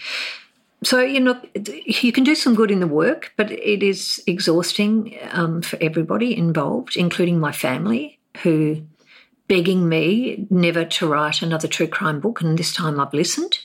So 0.83 1.01
you 1.01 1.19
know 1.19 1.39
you 1.85 2.11
can 2.11 2.23
do 2.23 2.35
some 2.35 2.53
good 2.53 2.69
in 2.69 2.79
the 2.79 2.87
work 2.87 3.33
but 3.35 3.51
it 3.51 3.81
is 3.81 4.21
exhausting 4.27 5.17
um, 5.31 5.61
for 5.61 5.77
everybody 5.81 6.37
involved 6.37 6.95
including 6.95 7.39
my 7.39 7.51
family 7.51 8.19
who 8.43 8.83
begging 9.47 9.89
me 9.89 10.45
never 10.49 10.85
to 10.85 11.07
write 11.07 11.41
another 11.41 11.67
true 11.67 11.87
crime 11.87 12.19
book 12.19 12.41
and 12.41 12.57
this 12.57 12.73
time 12.73 12.99
i've 12.99 13.13
listened. 13.13 13.59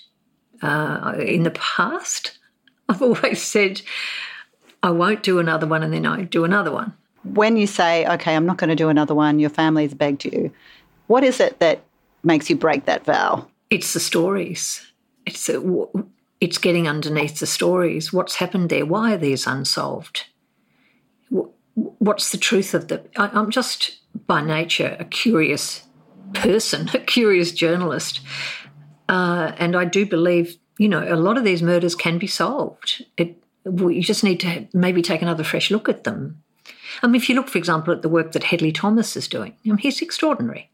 Uh, 0.62 1.14
in 1.18 1.42
the 1.42 1.50
past 1.50 2.38
i've 2.88 3.02
always 3.02 3.42
said 3.42 3.82
i 4.82 4.90
won't 4.90 5.22
do 5.22 5.38
another 5.38 5.66
one 5.66 5.82
and 5.82 5.92
then 5.92 6.06
i 6.06 6.22
do 6.22 6.44
another 6.44 6.70
one 6.70 6.94
when 7.24 7.56
you 7.56 7.66
say 7.66 8.06
okay 8.06 8.34
i'm 8.34 8.46
not 8.46 8.58
going 8.58 8.70
to 8.70 8.76
do 8.76 8.88
another 8.88 9.14
one 9.14 9.38
your 9.38 9.50
family's 9.50 9.94
begged 9.94 10.24
you 10.24 10.52
what 11.06 11.24
is 11.24 11.40
it 11.40 11.58
that 11.60 11.82
makes 12.24 12.48
you 12.48 12.56
break 12.56 12.84
that 12.84 13.04
vow 13.04 13.46
it's 13.70 13.92
the 13.92 14.00
stories 14.00 14.92
it's 15.26 15.48
a, 15.48 15.60
it's 16.42 16.58
getting 16.58 16.88
underneath 16.88 17.38
the 17.38 17.46
stories. 17.46 18.12
What's 18.12 18.34
happened 18.34 18.68
there? 18.68 18.84
Why 18.84 19.14
are 19.14 19.16
these 19.16 19.46
unsolved? 19.46 20.26
What's 21.74 22.32
the 22.32 22.36
truth 22.36 22.74
of 22.74 22.88
the? 22.88 23.04
I'm 23.16 23.50
just 23.50 24.00
by 24.26 24.42
nature 24.42 24.96
a 24.98 25.04
curious 25.04 25.84
person, 26.34 26.90
a 26.94 26.98
curious 26.98 27.52
journalist, 27.52 28.20
uh, 29.08 29.52
and 29.56 29.76
I 29.76 29.84
do 29.84 30.04
believe 30.04 30.56
you 30.78 30.88
know 30.88 31.06
a 31.08 31.14
lot 31.14 31.38
of 31.38 31.44
these 31.44 31.62
murders 31.62 31.94
can 31.94 32.18
be 32.18 32.26
solved. 32.26 33.04
It, 33.16 33.40
you 33.64 34.02
just 34.02 34.24
need 34.24 34.40
to 34.40 34.66
maybe 34.74 35.00
take 35.00 35.22
another 35.22 35.44
fresh 35.44 35.70
look 35.70 35.88
at 35.88 36.02
them. 36.02 36.41
I 37.02 37.06
mean, 37.06 37.16
if 37.16 37.28
you 37.28 37.34
look, 37.34 37.48
for 37.48 37.58
example, 37.58 37.92
at 37.92 38.02
the 38.02 38.08
work 38.08 38.32
that 38.32 38.44
Hedley 38.44 38.72
Thomas 38.72 39.16
is 39.16 39.28
doing, 39.28 39.54
I 39.64 39.68
mean, 39.68 39.78
he's 39.78 40.02
extraordinary. 40.02 40.70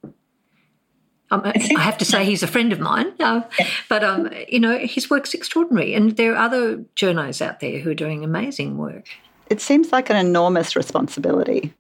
Um, 1.30 1.42
I 1.44 1.80
have 1.80 1.98
to 1.98 2.06
say 2.06 2.24
he's 2.24 2.42
a 2.42 2.46
friend 2.46 2.72
of 2.72 2.80
mine, 2.80 3.12
uh, 3.20 3.42
but 3.90 4.02
um, 4.02 4.30
you 4.48 4.58
know 4.58 4.78
his 4.78 5.10
work's 5.10 5.34
extraordinary, 5.34 5.94
and 5.94 6.16
there 6.16 6.34
are 6.34 6.44
other 6.44 6.78
journos 6.96 7.42
out 7.42 7.60
there 7.60 7.80
who 7.80 7.90
are 7.90 7.94
doing 7.94 8.24
amazing 8.24 8.78
work. 8.78 9.08
It 9.50 9.60
seems 9.60 9.92
like 9.92 10.08
an 10.08 10.16
enormous 10.16 10.74
responsibility. 10.74 11.74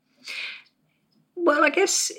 Well, 1.34 1.64
I 1.64 1.70
guess 1.70 2.12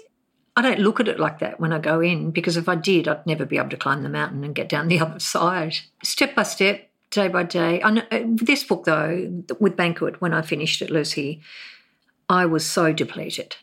I 0.55 0.61
don't 0.61 0.79
look 0.79 0.99
at 0.99 1.07
it 1.07 1.19
like 1.19 1.39
that 1.39 1.59
when 1.59 1.71
I 1.71 1.79
go 1.79 2.01
in 2.01 2.31
because 2.31 2.57
if 2.57 2.67
I 2.67 2.75
did, 2.75 3.07
I'd 3.07 3.25
never 3.27 3.45
be 3.45 3.57
able 3.57 3.69
to 3.69 3.77
climb 3.77 4.01
the 4.01 4.09
mountain 4.09 4.43
and 4.43 4.55
get 4.55 4.69
down 4.69 4.87
the 4.87 4.99
other 5.01 5.19
side. 5.19 5.77
Step 6.03 6.35
by 6.35 6.43
step, 6.43 6.89
day 7.11 7.27
by 7.27 7.43
day. 7.43 7.81
I 7.83 7.91
know, 7.91 8.03
uh, 8.11 8.21
this 8.25 8.63
book, 8.63 8.85
though, 8.85 9.43
with 9.59 9.75
Banquet, 9.75 10.19
when 10.19 10.33
I 10.33 10.41
finished 10.41 10.81
it, 10.81 10.89
Lucy, 10.89 11.41
I 12.29 12.45
was 12.45 12.65
so 12.65 12.93
depleted, 12.93 13.55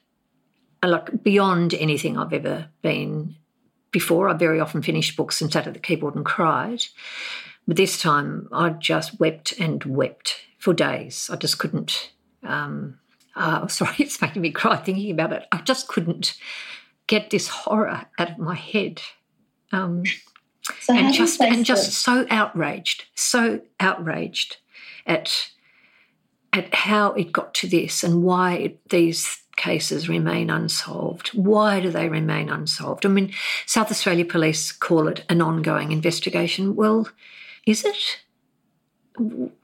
like 0.85 1.23
beyond 1.23 1.73
anything 1.75 2.19
I've 2.19 2.33
ever 2.33 2.69
been 2.83 3.37
before. 3.93 4.29
I 4.29 4.35
very 4.35 4.61
often 4.61 4.83
finished 4.83 5.17
books 5.17 5.41
and 5.41 5.53
sat 5.53 5.67
at 5.67 5.75
the 5.75 5.81
keyboard 5.81 6.17
and 6.17 6.25
cried. 6.25 6.83
But 7.67 7.77
this 7.77 8.01
time 8.01 8.49
I 8.53 8.71
just 8.71 9.19
wept 9.21 9.53
and 9.59 9.83
wept 9.85 10.41
for 10.59 10.75
days. 10.75 11.31
I 11.33 11.37
just 11.37 11.59
couldn't. 11.59 12.13
Um, 12.43 12.99
uh, 13.35 13.67
sorry, 13.69 13.95
it's 13.99 14.21
making 14.21 14.43
me 14.43 14.51
cry 14.51 14.77
thinking 14.77 15.11
about 15.13 15.33
it. 15.33 15.47
I 15.53 15.59
just 15.59 15.89
couldn't 15.89 16.37
get 17.07 17.31
this 17.31 17.49
horror 17.49 18.07
out 18.19 18.31
of 18.31 18.39
my 18.39 18.55
head. 18.55 19.01
Um, 19.73 20.05
so 20.81 20.95
and 20.95 21.15
just 21.15 21.41
and 21.41 21.65
just 21.65 21.93
so 21.93 22.27
outraged, 22.31 23.05
so 23.15 23.61
outraged 23.79 24.57
at 25.07 25.51
at 26.57 26.75
how 26.75 27.13
it 27.13 27.33
got 27.33 27.55
to 27.55 27.69
this 27.69 28.03
and 28.03 28.23
why 28.23 28.75
these 28.89 29.43
cases 29.57 30.09
remain 30.09 30.51
unsolved. 30.51 31.29
Why 31.29 31.81
do 31.81 31.91
they 31.91 32.09
remain 32.09 32.49
unsolved? 32.51 33.05
I 33.05 33.09
mean, 33.09 33.33
South 33.65 33.91
Australia 33.91 34.25
Police 34.25 34.71
call 34.71 35.09
it 35.09 35.25
an 35.29 35.41
ongoing 35.43 35.93
investigation. 35.93 36.77
Well, 36.77 37.09
is 37.67 37.85
it? 37.85 38.21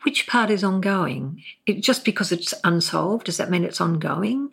Which 0.02 0.26
part 0.26 0.50
is 0.50 0.64
ongoing? 0.64 1.42
It, 1.66 1.82
just 1.82 2.04
because 2.04 2.32
it's 2.32 2.54
unsolved, 2.64 3.26
does 3.26 3.36
that 3.36 3.50
mean 3.50 3.64
it's 3.64 3.82
ongoing? 3.82 4.52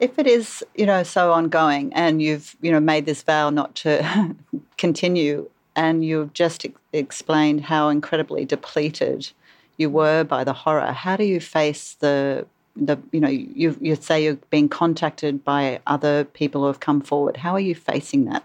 If 0.00 0.18
it 0.18 0.26
is, 0.26 0.62
you 0.76 0.86
know, 0.86 1.02
so 1.02 1.32
ongoing, 1.32 1.92
and 1.94 2.22
you've, 2.22 2.54
you 2.60 2.70
know, 2.70 2.78
made 2.78 3.06
this 3.06 3.22
vow 3.22 3.50
not 3.50 3.74
to 3.76 4.36
continue, 4.76 5.50
and 5.74 6.04
you've 6.04 6.34
just 6.34 6.64
ex- 6.64 6.80
explained 6.92 7.62
how 7.62 7.88
incredibly 7.88 8.44
depleted 8.44 9.30
you 9.78 9.88
were 9.88 10.24
by 10.24 10.44
the 10.44 10.52
horror, 10.52 10.92
how 10.92 11.16
do 11.16 11.24
you 11.24 11.40
face 11.40 11.94
the 11.94 12.46
the 12.76 12.98
you 13.12 13.20
know 13.20 13.28
you 13.28 13.76
you 13.80 13.96
say 13.96 14.22
you're 14.22 14.38
being 14.50 14.68
contacted 14.68 15.44
by 15.44 15.80
other 15.86 16.24
people 16.24 16.62
who 16.62 16.66
have 16.68 16.80
come 16.80 17.00
forward. 17.00 17.38
How 17.38 17.52
are 17.52 17.60
you 17.60 17.74
facing 17.74 18.24
that? 18.26 18.44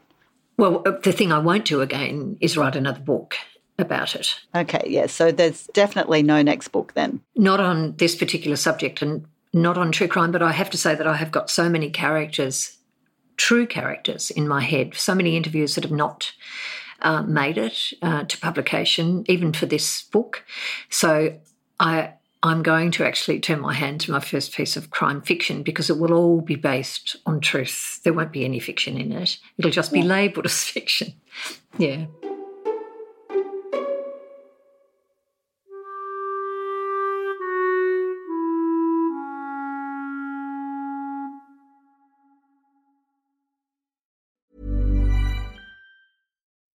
Well, 0.57 0.81
uh, 0.85 0.91
the 1.03 1.11
thing 1.11 1.31
I 1.31 1.39
won't 1.39 1.65
do 1.65 1.81
again 1.81 2.37
is 2.39 2.57
write 2.57 2.75
another 2.75 2.99
book 2.99 3.35
about 3.79 4.15
it. 4.15 4.39
Okay, 4.55 4.83
yeah. 4.87 5.07
So 5.07 5.31
there's 5.31 5.67
definitely 5.67 6.23
no 6.23 6.41
next 6.41 6.69
book 6.69 6.93
then. 6.93 7.21
Not 7.35 7.59
on 7.59 7.95
this 7.97 8.15
particular 8.15 8.55
subject 8.55 9.01
and 9.01 9.25
not 9.53 9.77
on 9.77 9.91
true 9.91 10.07
crime, 10.07 10.31
but 10.31 10.43
I 10.43 10.51
have 10.51 10.69
to 10.71 10.77
say 10.77 10.95
that 10.95 11.07
I 11.07 11.15
have 11.15 11.31
got 11.31 11.49
so 11.49 11.69
many 11.69 11.89
characters, 11.89 12.77
true 13.37 13.65
characters 13.65 14.31
in 14.31 14.47
my 14.47 14.61
head, 14.61 14.95
so 14.95 15.15
many 15.15 15.35
interviews 15.35 15.75
that 15.75 15.83
have 15.83 15.91
not 15.91 16.33
uh, 17.03 17.21
made 17.23 17.57
it 17.57 17.93
uh, 18.01 18.23
to 18.23 18.37
publication, 18.39 19.23
even 19.27 19.53
for 19.53 19.65
this 19.65 20.03
book. 20.03 20.43
So 20.89 21.37
I 21.79 22.13
I'm 22.43 22.61
going 22.61 22.91
to 22.91 23.05
actually 23.05 23.39
turn 23.39 23.61
my 23.61 23.73
hand 23.73 24.01
to 24.01 24.11
my 24.11 24.19
first 24.19 24.53
piece 24.53 24.75
of 24.75 24.89
crime 24.89 25.21
fiction 25.21 25.63
because 25.63 25.89
it 25.89 25.97
will 25.97 26.13
all 26.13 26.41
be 26.41 26.57
based 26.57 27.15
on 27.25 27.39
truth. 27.39 28.01
There 28.03 28.11
won't 28.11 28.33
be 28.33 28.43
any 28.43 28.59
fiction 28.59 28.97
in 28.97 29.13
it. 29.13 29.37
It'll 29.57 29.71
just 29.71 29.93
be 29.93 30.01
yeah. 30.01 30.05
labelled 30.05 30.45
as 30.45 30.63
fiction. 30.65 31.13
Yeah. 31.77 32.07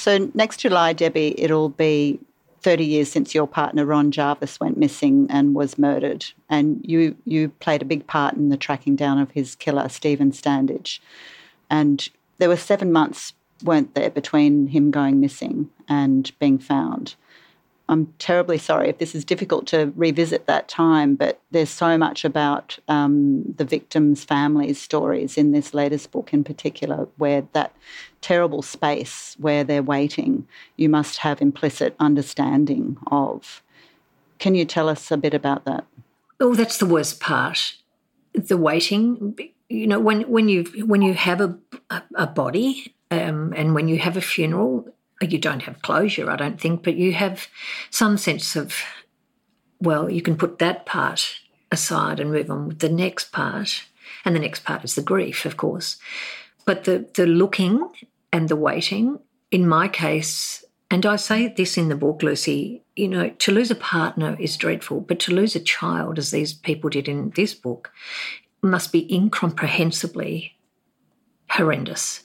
So 0.00 0.30
next 0.32 0.60
July, 0.60 0.94
Debi, 0.94 1.34
it'll 1.36 1.68
be 1.68 2.18
30 2.62 2.84
years 2.86 3.12
since 3.12 3.34
your 3.34 3.46
partner 3.46 3.84
Ron 3.84 4.10
Jarvis 4.10 4.58
went 4.58 4.78
missing 4.78 5.26
and 5.28 5.54
was 5.54 5.76
murdered, 5.76 6.24
and 6.48 6.80
you 6.82 7.18
you 7.26 7.50
played 7.60 7.82
a 7.82 7.84
big 7.84 8.06
part 8.06 8.32
in 8.32 8.48
the 8.48 8.56
tracking 8.56 8.96
down 8.96 9.18
of 9.18 9.30
his 9.32 9.54
killer, 9.54 9.90
Stephen 9.90 10.32
Standage. 10.32 11.00
And 11.68 12.08
there 12.38 12.48
were 12.48 12.56
seven 12.56 12.90
months, 12.92 13.34
weren't 13.62 13.94
there, 13.94 14.08
between 14.08 14.68
him 14.68 14.90
going 14.90 15.20
missing 15.20 15.68
and 15.86 16.32
being 16.38 16.58
found. 16.58 17.14
I'm 17.90 18.06
terribly 18.20 18.56
sorry 18.56 18.88
if 18.88 18.98
this 18.98 19.16
is 19.16 19.24
difficult 19.24 19.66
to 19.68 19.92
revisit 19.96 20.46
that 20.46 20.68
time, 20.68 21.16
but 21.16 21.40
there's 21.50 21.70
so 21.70 21.98
much 21.98 22.24
about 22.24 22.78
um, 22.86 23.42
the 23.56 23.64
victims' 23.64 24.22
families' 24.22 24.80
stories 24.80 25.36
in 25.36 25.50
this 25.50 25.74
latest 25.74 26.12
book, 26.12 26.32
in 26.32 26.44
particular, 26.44 27.08
where 27.16 27.48
that 27.52 27.74
terrible 28.20 28.62
space 28.62 29.34
where 29.40 29.64
they're 29.64 29.82
waiting, 29.82 30.46
you 30.76 30.88
must 30.88 31.18
have 31.18 31.42
implicit 31.42 31.96
understanding 31.98 32.96
of. 33.08 33.60
Can 34.38 34.54
you 34.54 34.64
tell 34.64 34.88
us 34.88 35.10
a 35.10 35.16
bit 35.16 35.34
about 35.34 35.64
that? 35.64 35.84
Oh, 36.38 36.54
that's 36.54 36.78
the 36.78 36.86
worst 36.86 37.18
part. 37.18 37.74
The 38.34 38.56
waiting. 38.56 39.36
You 39.68 39.88
know, 39.88 39.98
when 39.98 40.22
when 40.22 40.48
you 40.48 40.62
when 40.86 41.02
you 41.02 41.14
have 41.14 41.40
a 41.40 41.58
a, 41.90 42.02
a 42.14 42.26
body 42.28 42.94
um, 43.10 43.52
and 43.56 43.74
when 43.74 43.88
you 43.88 43.98
have 43.98 44.16
a 44.16 44.20
funeral, 44.20 44.94
you 45.28 45.38
don't 45.38 45.62
have 45.62 45.82
closure, 45.82 46.30
I 46.30 46.36
don't 46.36 46.60
think, 46.60 46.82
but 46.82 46.96
you 46.96 47.12
have 47.12 47.46
some 47.90 48.16
sense 48.16 48.56
of, 48.56 48.74
well, 49.80 50.10
you 50.10 50.22
can 50.22 50.36
put 50.36 50.58
that 50.58 50.86
part 50.86 51.40
aside 51.70 52.20
and 52.20 52.32
move 52.32 52.50
on 52.50 52.68
with 52.68 52.78
the 52.78 52.88
next 52.88 53.32
part. 53.32 53.84
And 54.24 54.34
the 54.34 54.40
next 54.40 54.64
part 54.64 54.84
is 54.84 54.94
the 54.94 55.02
grief, 55.02 55.44
of 55.44 55.56
course. 55.56 55.98
But 56.64 56.84
the, 56.84 57.08
the 57.14 57.26
looking 57.26 57.88
and 58.32 58.48
the 58.48 58.56
waiting, 58.56 59.18
in 59.50 59.68
my 59.68 59.88
case, 59.88 60.64
and 60.90 61.06
I 61.06 61.16
say 61.16 61.48
this 61.48 61.78
in 61.78 61.88
the 61.88 61.94
book, 61.94 62.22
Lucy, 62.22 62.82
you 62.96 63.08
know, 63.08 63.30
to 63.30 63.52
lose 63.52 63.70
a 63.70 63.76
partner 63.76 64.36
is 64.40 64.56
dreadful, 64.56 65.00
but 65.00 65.20
to 65.20 65.34
lose 65.34 65.54
a 65.54 65.60
child, 65.60 66.18
as 66.18 66.30
these 66.30 66.52
people 66.52 66.90
did 66.90 67.08
in 67.08 67.30
this 67.30 67.54
book, 67.54 67.92
must 68.62 68.92
be 68.92 69.12
incomprehensibly 69.12 70.56
horrendous. 71.48 72.22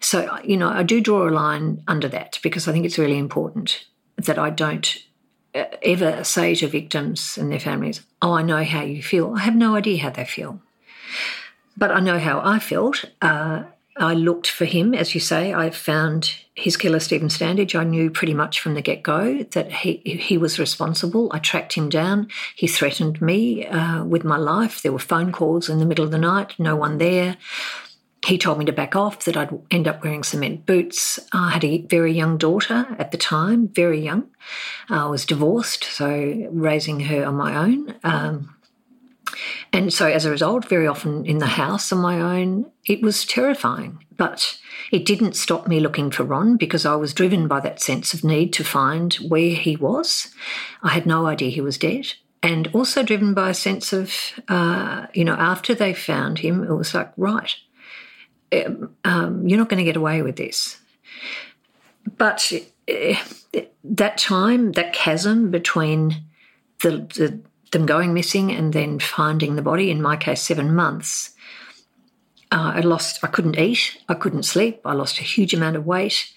So, 0.00 0.38
you 0.42 0.56
know, 0.56 0.70
I 0.70 0.82
do 0.82 1.00
draw 1.00 1.28
a 1.28 1.30
line 1.30 1.82
under 1.86 2.08
that 2.08 2.38
because 2.42 2.66
I 2.66 2.72
think 2.72 2.86
it's 2.86 2.98
really 2.98 3.18
important 3.18 3.84
that 4.16 4.38
I 4.38 4.50
don't 4.50 4.98
uh, 5.54 5.64
ever 5.82 6.24
say 6.24 6.54
to 6.56 6.68
victims 6.68 7.36
and 7.36 7.52
their 7.52 7.60
families, 7.60 8.00
Oh, 8.22 8.32
I 8.32 8.42
know 8.42 8.64
how 8.64 8.82
you 8.82 9.02
feel. 9.02 9.34
I 9.34 9.40
have 9.40 9.54
no 9.54 9.76
idea 9.76 10.02
how 10.02 10.10
they 10.10 10.24
feel. 10.24 10.60
But 11.76 11.90
I 11.90 12.00
know 12.00 12.18
how 12.18 12.40
I 12.42 12.58
felt. 12.58 13.04
Uh, 13.20 13.64
I 13.96 14.14
looked 14.14 14.46
for 14.46 14.64
him, 14.64 14.94
as 14.94 15.14
you 15.14 15.20
say. 15.20 15.52
I 15.52 15.68
found 15.70 16.34
his 16.54 16.76
killer, 16.76 17.00
Stephen 17.00 17.28
Standage. 17.28 17.78
I 17.78 17.84
knew 17.84 18.10
pretty 18.10 18.34
much 18.34 18.60
from 18.60 18.74
the 18.74 18.82
get 18.82 19.02
go 19.02 19.42
that 19.42 19.72
he, 19.72 19.96
he 19.96 20.38
was 20.38 20.58
responsible. 20.58 21.30
I 21.32 21.38
tracked 21.38 21.74
him 21.74 21.88
down. 21.88 22.28
He 22.54 22.66
threatened 22.66 23.20
me 23.20 23.66
uh, 23.66 24.04
with 24.04 24.24
my 24.24 24.36
life. 24.36 24.82
There 24.82 24.92
were 24.92 24.98
phone 24.98 25.32
calls 25.32 25.68
in 25.68 25.78
the 25.78 25.86
middle 25.86 26.04
of 26.04 26.10
the 26.10 26.18
night, 26.18 26.54
no 26.58 26.76
one 26.76 26.98
there 26.98 27.36
he 28.24 28.36
told 28.36 28.58
me 28.58 28.64
to 28.66 28.72
back 28.72 28.94
off, 28.94 29.24
that 29.24 29.36
I'd 29.36 29.58
end 29.70 29.88
up 29.88 30.04
wearing 30.04 30.22
cement 30.22 30.66
boots. 30.66 31.18
I 31.32 31.50
had 31.50 31.64
a 31.64 31.82
very 31.82 32.12
young 32.12 32.36
daughter 32.36 32.86
at 32.98 33.12
the 33.12 33.18
time, 33.18 33.68
very 33.68 34.00
young. 34.00 34.28
I 34.88 35.06
was 35.06 35.24
divorced, 35.24 35.84
so 35.84 36.48
raising 36.50 37.00
her 37.00 37.24
on 37.24 37.36
my 37.36 37.56
own. 37.56 37.94
Um, 38.04 38.54
and 39.72 39.92
so, 39.92 40.06
as 40.06 40.24
a 40.24 40.30
result, 40.30 40.68
very 40.68 40.86
often 40.86 41.24
in 41.24 41.38
the 41.38 41.46
house 41.46 41.92
on 41.92 42.00
my 42.00 42.20
own, 42.20 42.66
it 42.86 43.00
was 43.00 43.24
terrifying. 43.24 44.04
But 44.16 44.58
it 44.90 45.06
didn't 45.06 45.36
stop 45.36 45.66
me 45.66 45.80
looking 45.80 46.10
for 46.10 46.24
Ron 46.24 46.56
because 46.56 46.84
I 46.84 46.96
was 46.96 47.14
driven 47.14 47.48
by 47.48 47.60
that 47.60 47.80
sense 47.80 48.12
of 48.12 48.24
need 48.24 48.52
to 48.54 48.64
find 48.64 49.14
where 49.14 49.54
he 49.54 49.76
was. 49.76 50.34
I 50.82 50.90
had 50.90 51.06
no 51.06 51.26
idea 51.26 51.50
he 51.50 51.60
was 51.60 51.78
dead. 51.78 52.12
And 52.42 52.68
also 52.72 53.02
driven 53.02 53.34
by 53.34 53.50
a 53.50 53.54
sense 53.54 53.92
of, 53.92 54.14
uh, 54.48 55.06
you 55.14 55.24
know, 55.24 55.34
after 55.34 55.74
they 55.74 55.94
found 55.94 56.38
him, 56.38 56.64
it 56.64 56.74
was 56.74 56.94
like, 56.94 57.12
right, 57.16 57.54
um, 59.04 59.46
you're 59.46 59.58
not 59.58 59.68
going 59.68 59.78
to 59.78 59.84
get 59.84 59.96
away 59.96 60.22
with 60.22 60.36
this. 60.36 60.78
But 62.16 62.52
uh, 62.88 63.14
that 63.84 64.18
time, 64.18 64.72
that 64.72 64.92
chasm 64.92 65.50
between 65.50 66.22
the, 66.82 66.90
the 66.90 67.40
them 67.70 67.86
going 67.86 68.12
missing 68.12 68.50
and 68.50 68.72
then 68.72 68.98
finding 68.98 69.56
the 69.56 69.62
body, 69.62 69.90
in 69.90 70.02
my 70.02 70.16
case, 70.16 70.42
seven 70.42 70.74
months, 70.74 71.30
uh, 72.52 72.72
I 72.74 72.80
lost, 72.80 73.22
I 73.22 73.28
couldn't 73.28 73.58
eat, 73.58 73.96
I 74.08 74.14
couldn't 74.14 74.42
sleep, 74.42 74.80
I 74.84 74.92
lost 74.92 75.20
a 75.20 75.22
huge 75.22 75.54
amount 75.54 75.76
of 75.76 75.86
weight. 75.86 76.32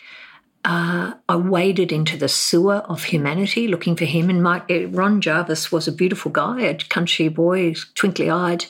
Uh, 0.65 1.13
I 1.27 1.35
waded 1.35 1.91
into 1.91 2.17
the 2.17 2.29
sewer 2.29 2.77
of 2.87 3.03
humanity 3.03 3.67
looking 3.67 3.97
for 3.97 4.05
him. 4.05 4.29
And 4.29 4.41
my, 4.41 4.61
uh, 4.69 4.87
Ron 4.87 5.19
Jarvis 5.19 5.71
was 5.71 5.87
a 5.87 5.91
beautiful 5.91 6.31
guy, 6.31 6.61
a 6.61 6.75
country 6.75 7.27
boy, 7.27 7.73
twinkly 7.95 8.29
eyed 8.29 8.65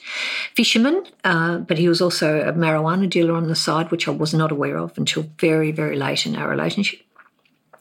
fisherman, 0.55 1.03
uh, 1.23 1.59
but 1.59 1.77
he 1.77 1.87
was 1.87 2.01
also 2.01 2.41
a 2.41 2.53
marijuana 2.53 3.07
dealer 3.07 3.35
on 3.35 3.47
the 3.47 3.55
side, 3.55 3.91
which 3.91 4.07
I 4.07 4.11
was 4.11 4.33
not 4.33 4.51
aware 4.51 4.77
of 4.77 4.97
until 4.97 5.29
very, 5.37 5.71
very 5.71 5.95
late 5.95 6.25
in 6.25 6.35
our 6.35 6.49
relationship. 6.49 7.01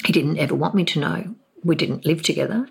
He 0.04 0.12
didn't 0.12 0.38
ever 0.38 0.54
want 0.54 0.74
me 0.74 0.84
to 0.84 1.00
know. 1.00 1.34
We 1.64 1.76
didn't 1.76 2.04
live 2.04 2.22
together. 2.22 2.68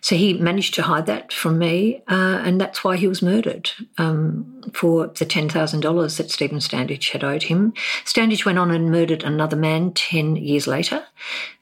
So 0.00 0.16
he 0.16 0.34
managed 0.34 0.74
to 0.74 0.82
hide 0.82 1.06
that 1.06 1.32
from 1.32 1.58
me, 1.58 2.02
uh, 2.08 2.40
and 2.44 2.60
that's 2.60 2.84
why 2.84 2.96
he 2.96 3.08
was 3.08 3.22
murdered 3.22 3.70
um, 3.98 4.62
for 4.72 5.08
the 5.08 5.26
$10,000 5.26 6.16
that 6.16 6.30
Stephen 6.30 6.58
Standage 6.58 7.10
had 7.10 7.24
owed 7.24 7.44
him. 7.44 7.72
Standage 8.04 8.44
went 8.44 8.58
on 8.58 8.70
and 8.70 8.90
murdered 8.90 9.22
another 9.22 9.56
man 9.56 9.92
10 9.92 10.36
years 10.36 10.66
later. 10.66 11.04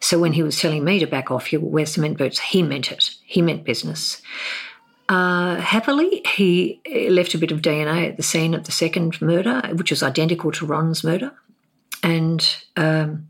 So 0.00 0.18
when 0.18 0.32
he 0.32 0.42
was 0.42 0.60
telling 0.60 0.84
me 0.84 0.98
to 0.98 1.06
back 1.06 1.30
off, 1.30 1.52
you 1.52 1.60
wear 1.60 1.86
cement 1.86 2.18
boots, 2.18 2.38
he 2.38 2.62
meant 2.62 2.92
it. 2.92 3.10
He 3.24 3.42
meant 3.42 3.64
business. 3.64 4.22
Uh, 5.08 5.56
happily, 5.56 6.22
he 6.34 6.80
left 7.10 7.34
a 7.34 7.38
bit 7.38 7.52
of 7.52 7.62
DNA 7.62 8.08
at 8.08 8.16
the 8.16 8.22
scene 8.22 8.54
of 8.54 8.64
the 8.64 8.72
second 8.72 9.20
murder, 9.22 9.62
which 9.74 9.90
was 9.90 10.02
identical 10.02 10.50
to 10.52 10.66
Ron's 10.66 11.04
murder. 11.04 11.32
And 12.02 12.46
um, 12.76 13.28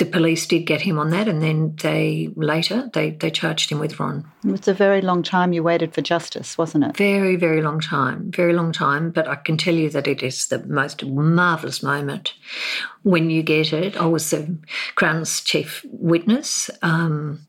the 0.00 0.06
police 0.06 0.46
did 0.46 0.64
get 0.64 0.80
him 0.80 0.98
on 0.98 1.10
that, 1.10 1.28
and 1.28 1.42
then 1.42 1.76
they 1.82 2.30
later 2.34 2.90
they 2.94 3.10
they 3.10 3.30
charged 3.30 3.70
him 3.70 3.78
with 3.78 4.00
Ron. 4.00 4.24
It 4.42 4.50
was 4.50 4.66
a 4.66 4.72
very 4.72 5.02
long 5.02 5.22
time 5.22 5.52
you 5.52 5.62
waited 5.62 5.92
for 5.94 6.00
justice, 6.00 6.56
wasn't 6.56 6.84
it? 6.84 6.96
Very 6.96 7.36
very 7.36 7.60
long 7.60 7.80
time, 7.80 8.32
very 8.32 8.54
long 8.54 8.72
time. 8.72 9.10
But 9.10 9.28
I 9.28 9.36
can 9.36 9.58
tell 9.58 9.74
you 9.74 9.90
that 9.90 10.08
it 10.08 10.22
is 10.22 10.48
the 10.48 10.66
most 10.66 11.04
marvelous 11.04 11.82
moment 11.82 12.32
when 13.02 13.28
you 13.28 13.42
get 13.42 13.74
it. 13.74 13.94
I 13.96 14.06
was 14.06 14.30
the 14.30 14.58
Crown's 14.94 15.42
chief 15.42 15.84
witness, 15.90 16.70
um, 16.80 17.46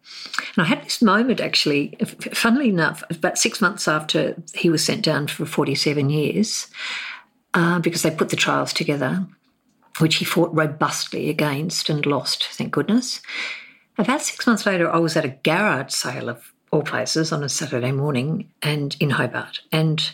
and 0.55 0.65
I 0.65 0.67
had 0.67 0.83
this 0.83 1.01
moment 1.01 1.39
actually. 1.39 1.95
Funnily 2.33 2.67
enough, 2.67 3.01
about 3.09 3.37
six 3.37 3.61
months 3.61 3.87
after 3.87 4.35
he 4.53 4.69
was 4.69 4.83
sent 4.83 5.05
down 5.05 5.27
for 5.27 5.45
forty 5.45 5.73
seven 5.73 6.09
years, 6.09 6.67
uh, 7.53 7.79
because 7.79 8.01
they 8.01 8.11
put 8.11 8.27
the 8.27 8.35
trials 8.35 8.73
together 8.73 9.25
which 9.99 10.15
he 10.15 10.25
fought 10.25 10.53
robustly 10.53 11.29
against 11.29 11.89
and 11.89 12.05
lost, 12.05 12.47
thank 12.51 12.71
goodness. 12.71 13.21
About 13.97 14.21
six 14.21 14.47
months 14.47 14.65
later, 14.65 14.89
I 14.89 14.97
was 14.97 15.15
at 15.17 15.25
a 15.25 15.37
garage 15.43 15.91
sale 15.91 16.29
of 16.29 16.51
all 16.71 16.81
places 16.81 17.31
on 17.31 17.43
a 17.43 17.49
Saturday 17.49 17.91
morning 17.91 18.49
and 18.61 18.95
in 18.99 19.11
Hobart. 19.11 19.61
And 19.71 20.11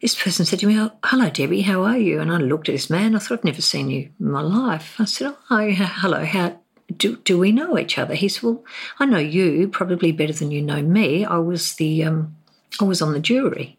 this 0.00 0.20
person 0.20 0.44
said 0.44 0.60
to 0.60 0.66
me, 0.66 0.78
oh, 0.78 0.92
Hello, 1.04 1.28
Debi, 1.28 1.64
how 1.64 1.82
are 1.82 1.98
you? 1.98 2.20
And 2.20 2.30
I 2.30 2.36
looked 2.36 2.68
at 2.68 2.72
this 2.72 2.90
man. 2.90 3.14
I 3.14 3.18
thought, 3.18 3.38
I've 3.38 3.44
never 3.44 3.62
seen 3.62 3.90
you 3.90 4.10
in 4.20 4.30
my 4.30 4.40
life. 4.40 4.96
I 4.98 5.04
said, 5.04 5.34
Oh, 5.50 5.70
hello, 5.70 6.24
how 6.24 6.58
do, 6.96 7.16
do 7.16 7.38
we 7.38 7.52
know 7.52 7.78
each 7.78 7.98
other? 7.98 8.14
He 8.14 8.28
said, 8.28 8.42
Well, 8.42 8.64
I 8.98 9.06
know 9.06 9.18
you 9.18 9.68
probably 9.68 10.12
better 10.12 10.32
than 10.32 10.50
you 10.50 10.62
know 10.62 10.82
me. 10.82 11.24
I 11.24 11.38
was 11.38 11.74
the 11.74 12.04
um, 12.04 12.36
I 12.80 12.84
was 12.84 13.02
on 13.02 13.12
the 13.12 13.20
jury. 13.20 13.78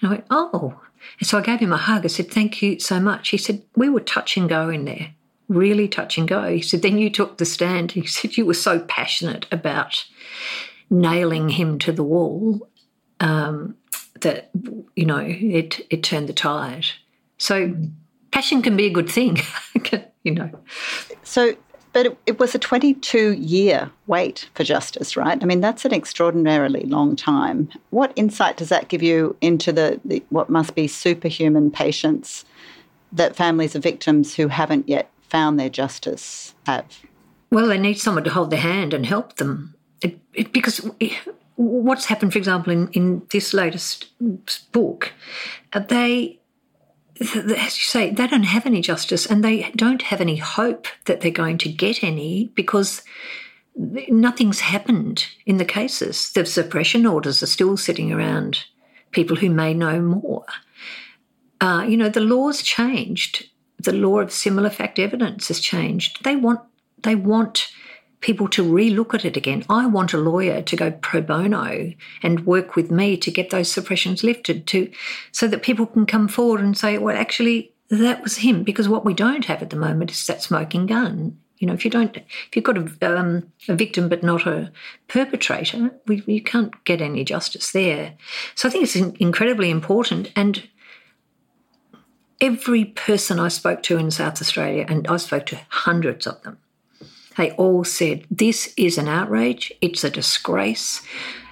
And 0.00 0.08
I 0.08 0.14
went, 0.14 0.26
Oh, 0.30 0.80
and 1.18 1.26
so 1.26 1.38
I 1.38 1.42
gave 1.42 1.60
him 1.60 1.72
a 1.72 1.76
hug. 1.76 2.04
I 2.04 2.08
said, 2.08 2.30
Thank 2.30 2.62
you 2.62 2.78
so 2.78 3.00
much. 3.00 3.30
He 3.30 3.38
said, 3.38 3.62
We 3.74 3.88
were 3.88 4.00
touch 4.00 4.36
and 4.36 4.48
go 4.48 4.68
in 4.68 4.84
there, 4.84 5.14
really 5.48 5.88
touch 5.88 6.18
and 6.18 6.28
go. 6.28 6.48
He 6.48 6.62
said, 6.62 6.82
Then 6.82 6.98
you 6.98 7.10
took 7.10 7.38
the 7.38 7.44
stand. 7.44 7.92
He 7.92 8.06
said, 8.06 8.36
You 8.36 8.46
were 8.46 8.54
so 8.54 8.80
passionate 8.80 9.46
about 9.50 10.04
nailing 10.90 11.48
him 11.48 11.78
to 11.80 11.92
the 11.92 12.04
wall 12.04 12.68
um, 13.20 13.76
that, 14.20 14.50
you 14.94 15.04
know, 15.04 15.18
it, 15.18 15.80
it 15.90 16.02
turned 16.02 16.28
the 16.28 16.32
tide. 16.32 16.86
So 17.38 17.74
passion 18.30 18.62
can 18.62 18.76
be 18.76 18.86
a 18.86 18.92
good 18.92 19.10
thing, 19.10 19.38
you 20.22 20.32
know. 20.32 20.50
So 21.22 21.54
but 21.96 22.04
it, 22.04 22.18
it, 22.26 22.38
was 22.38 22.54
a 22.54 22.58
22 22.58 23.32
year 23.32 23.90
wait 24.06 24.50
for 24.52 24.64
justice, 24.64 25.16
right? 25.16 25.42
I 25.42 25.46
mean, 25.46 25.62
that's 25.62 25.86
an 25.86 25.94
extraordinarily 25.94 26.82
long 26.82 27.16
time. 27.16 27.70
What 27.88 28.12
insight 28.16 28.58
does 28.58 28.68
that 28.68 28.88
give 28.88 29.02
you 29.02 29.34
into 29.40 29.72
the, 29.72 29.98
the 30.04 30.22
what 30.28 30.50
must 30.50 30.74
be 30.74 30.88
superhuman 30.88 31.70
patience 31.70 32.44
that 33.12 33.34
families 33.34 33.74
of 33.74 33.82
victims 33.82 34.34
who 34.34 34.48
haven't 34.48 34.90
yet 34.90 35.10
found 35.22 35.58
their 35.58 35.70
justice 35.70 36.54
have? 36.66 36.84
Well, 37.50 37.66
they 37.66 37.78
need 37.78 37.98
someone 37.98 38.24
to 38.24 38.30
hold 38.30 38.50
their 38.50 38.60
hand 38.60 38.92
and 38.92 39.06
help 39.06 39.36
them. 39.36 39.74
It, 40.02 40.20
it, 40.34 40.52
because 40.52 40.86
what's 41.54 42.04
happened, 42.04 42.34
for 42.34 42.38
example, 42.38 42.74
in, 42.74 42.88
in 42.88 43.22
this 43.30 43.54
latest 43.54 44.08
book, 44.70 45.14
uh, 45.72 45.78
they 45.78 46.40
as 47.20 47.76
you 47.76 47.84
say, 47.84 48.10
they 48.10 48.26
don't 48.26 48.42
have 48.42 48.66
any 48.66 48.80
justice 48.80 49.26
and 49.26 49.42
they 49.42 49.70
don't 49.76 50.02
have 50.02 50.20
any 50.20 50.36
hope 50.36 50.86
that 51.06 51.20
they're 51.20 51.30
going 51.30 51.58
to 51.58 51.68
get 51.68 52.02
any 52.02 52.52
because 52.54 53.02
nothing's 53.76 54.60
happened 54.60 55.26
in 55.44 55.58
the 55.58 55.64
cases. 55.64 56.32
The 56.32 56.46
suppression 56.46 57.06
orders 57.06 57.42
are 57.42 57.46
still 57.46 57.76
sitting 57.76 58.12
around 58.12 58.64
people 59.12 59.36
who 59.36 59.50
may 59.50 59.74
know 59.74 60.00
more. 60.00 60.46
Uh, 61.60 61.86
you 61.88 61.96
know, 61.96 62.08
the 62.08 62.20
law's 62.20 62.62
changed. 62.62 63.48
The 63.78 63.92
law 63.92 64.20
of 64.20 64.32
similar 64.32 64.70
fact 64.70 64.98
evidence 64.98 65.48
has 65.48 65.60
changed. 65.60 66.24
They 66.24 66.36
want 66.36 66.60
they 67.02 67.14
want 67.14 67.70
people 68.20 68.48
to 68.48 68.64
relook 68.64 69.14
at 69.14 69.24
it 69.24 69.36
again. 69.36 69.64
I 69.68 69.86
want 69.86 70.12
a 70.12 70.18
lawyer 70.18 70.62
to 70.62 70.76
go 70.76 70.90
pro 70.90 71.20
bono 71.20 71.92
and 72.22 72.46
work 72.46 72.74
with 72.74 72.90
me 72.90 73.16
to 73.18 73.30
get 73.30 73.50
those 73.50 73.70
suppressions 73.70 74.24
lifted 74.24 74.66
to 74.68 74.90
so 75.32 75.46
that 75.48 75.62
people 75.62 75.86
can 75.86 76.06
come 76.06 76.28
forward 76.28 76.60
and 76.60 76.76
say, 76.76 76.98
well, 76.98 77.16
actually, 77.16 77.72
that 77.88 78.22
was 78.22 78.38
him. 78.38 78.62
Because 78.62 78.88
what 78.88 79.04
we 79.04 79.14
don't 79.14 79.44
have 79.44 79.62
at 79.62 79.70
the 79.70 79.76
moment 79.76 80.10
is 80.10 80.26
that 80.26 80.42
smoking 80.42 80.86
gun. 80.86 81.38
You 81.58 81.66
know, 81.66 81.72
if 81.72 81.84
you 81.84 81.90
don't, 81.90 82.14
if 82.16 82.50
you've 82.54 82.64
got 82.64 82.76
a, 82.76 83.18
um, 83.18 83.50
a 83.68 83.74
victim 83.74 84.08
but 84.08 84.22
not 84.22 84.46
a 84.46 84.70
perpetrator, 85.08 85.90
we, 86.06 86.22
you 86.26 86.42
can't 86.42 86.72
get 86.84 87.00
any 87.00 87.24
justice 87.24 87.72
there. 87.72 88.14
So 88.54 88.68
I 88.68 88.72
think 88.72 88.84
it's 88.84 88.96
incredibly 88.96 89.70
important. 89.70 90.30
And 90.36 90.68
every 92.40 92.84
person 92.84 93.38
I 93.38 93.48
spoke 93.48 93.82
to 93.84 93.96
in 93.96 94.10
South 94.10 94.42
Australia, 94.42 94.84
and 94.86 95.08
I 95.08 95.16
spoke 95.16 95.46
to 95.46 95.60
hundreds 95.68 96.26
of 96.26 96.42
them, 96.42 96.58
they 97.36 97.52
all 97.52 97.84
said, 97.84 98.24
This 98.30 98.72
is 98.76 98.98
an 98.98 99.08
outrage, 99.08 99.72
it's 99.80 100.04
a 100.04 100.10
disgrace. 100.10 101.02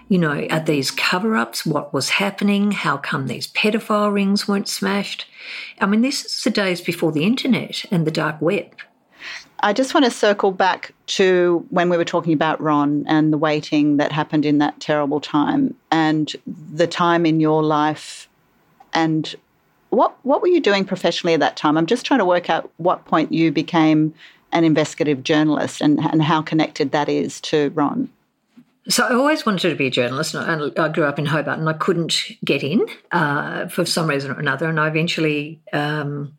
You 0.09 0.19
know, 0.19 0.47
are 0.51 0.61
these 0.61 0.91
cover 0.91 1.35
ups? 1.35 1.65
What 1.65 1.95
was 1.95 2.11
happening? 2.11 2.73
How 2.73 2.99
come 2.99 3.27
these 3.27 3.47
pedophile 3.47 4.13
rings 4.13 4.47
weren't 4.47 4.69
smashed? 4.69 5.27
I 5.81 5.87
mean, 5.87 6.03
this 6.03 6.25
is 6.25 6.43
the 6.43 6.51
days 6.51 6.83
before 6.83 7.11
the 7.11 7.25
internet 7.25 7.85
and 7.91 8.07
the 8.07 8.11
dark 8.11 8.41
web. 8.41 8.67
I 9.61 9.73
just 9.73 9.95
want 9.95 10.05
to 10.05 10.11
circle 10.11 10.53
back 10.53 10.93
to 11.07 11.65
when 11.71 11.89
we 11.89 11.97
were 11.97 12.05
talking 12.05 12.35
about 12.35 12.61
Ron 12.61 13.07
and 13.09 13.33
the 13.33 13.39
waiting 13.39 13.97
that 13.97 14.13
happened 14.13 14.45
in 14.45 14.59
that 14.59 14.79
terrible 14.79 15.21
time 15.21 15.75
and 15.91 16.31
the 16.47 16.87
time 16.87 17.25
in 17.25 17.41
your 17.41 17.63
life 17.63 18.29
and 18.93 19.35
what 19.89 20.17
what 20.23 20.43
were 20.43 20.49
you 20.49 20.61
doing 20.61 20.85
professionally 20.85 21.35
at 21.35 21.41
that 21.41 21.57
time? 21.57 21.79
I'm 21.79 21.87
just 21.87 22.05
trying 22.05 22.19
to 22.19 22.25
work 22.25 22.51
out 22.51 22.71
what 22.77 23.05
point 23.07 23.33
you 23.33 23.53
became 23.53 24.13
an 24.55 24.65
investigative 24.65 25.23
journalist 25.23 25.83
and, 25.83 26.01
and 26.01 26.23
how 26.23 26.41
connected 26.41 26.93
that 26.93 27.09
is 27.09 27.41
to 27.43 27.71
Ron. 27.75 28.09
So 28.87 29.03
I 29.03 29.15
always 29.15 29.47
wanted 29.47 29.71
to 29.71 29.75
be 29.77 29.87
a 29.87 29.91
journalist, 29.91 30.35
and 30.35 30.79
I 30.79 30.89
grew 30.89 31.05
up 31.05 31.19
in 31.19 31.25
Hobart, 31.25 31.59
and 31.59 31.69
I 31.69 31.73
couldn't 31.73 32.33
get 32.45 32.63
in 32.63 32.85
uh, 33.13 33.67
for 33.69 33.87
some 33.87 34.09
reason 34.09 34.31
or 34.31 34.39
another. 34.39 34.69
And 34.69 34.79
I 34.79 34.89
eventually, 34.89 35.59
um, 35.73 36.37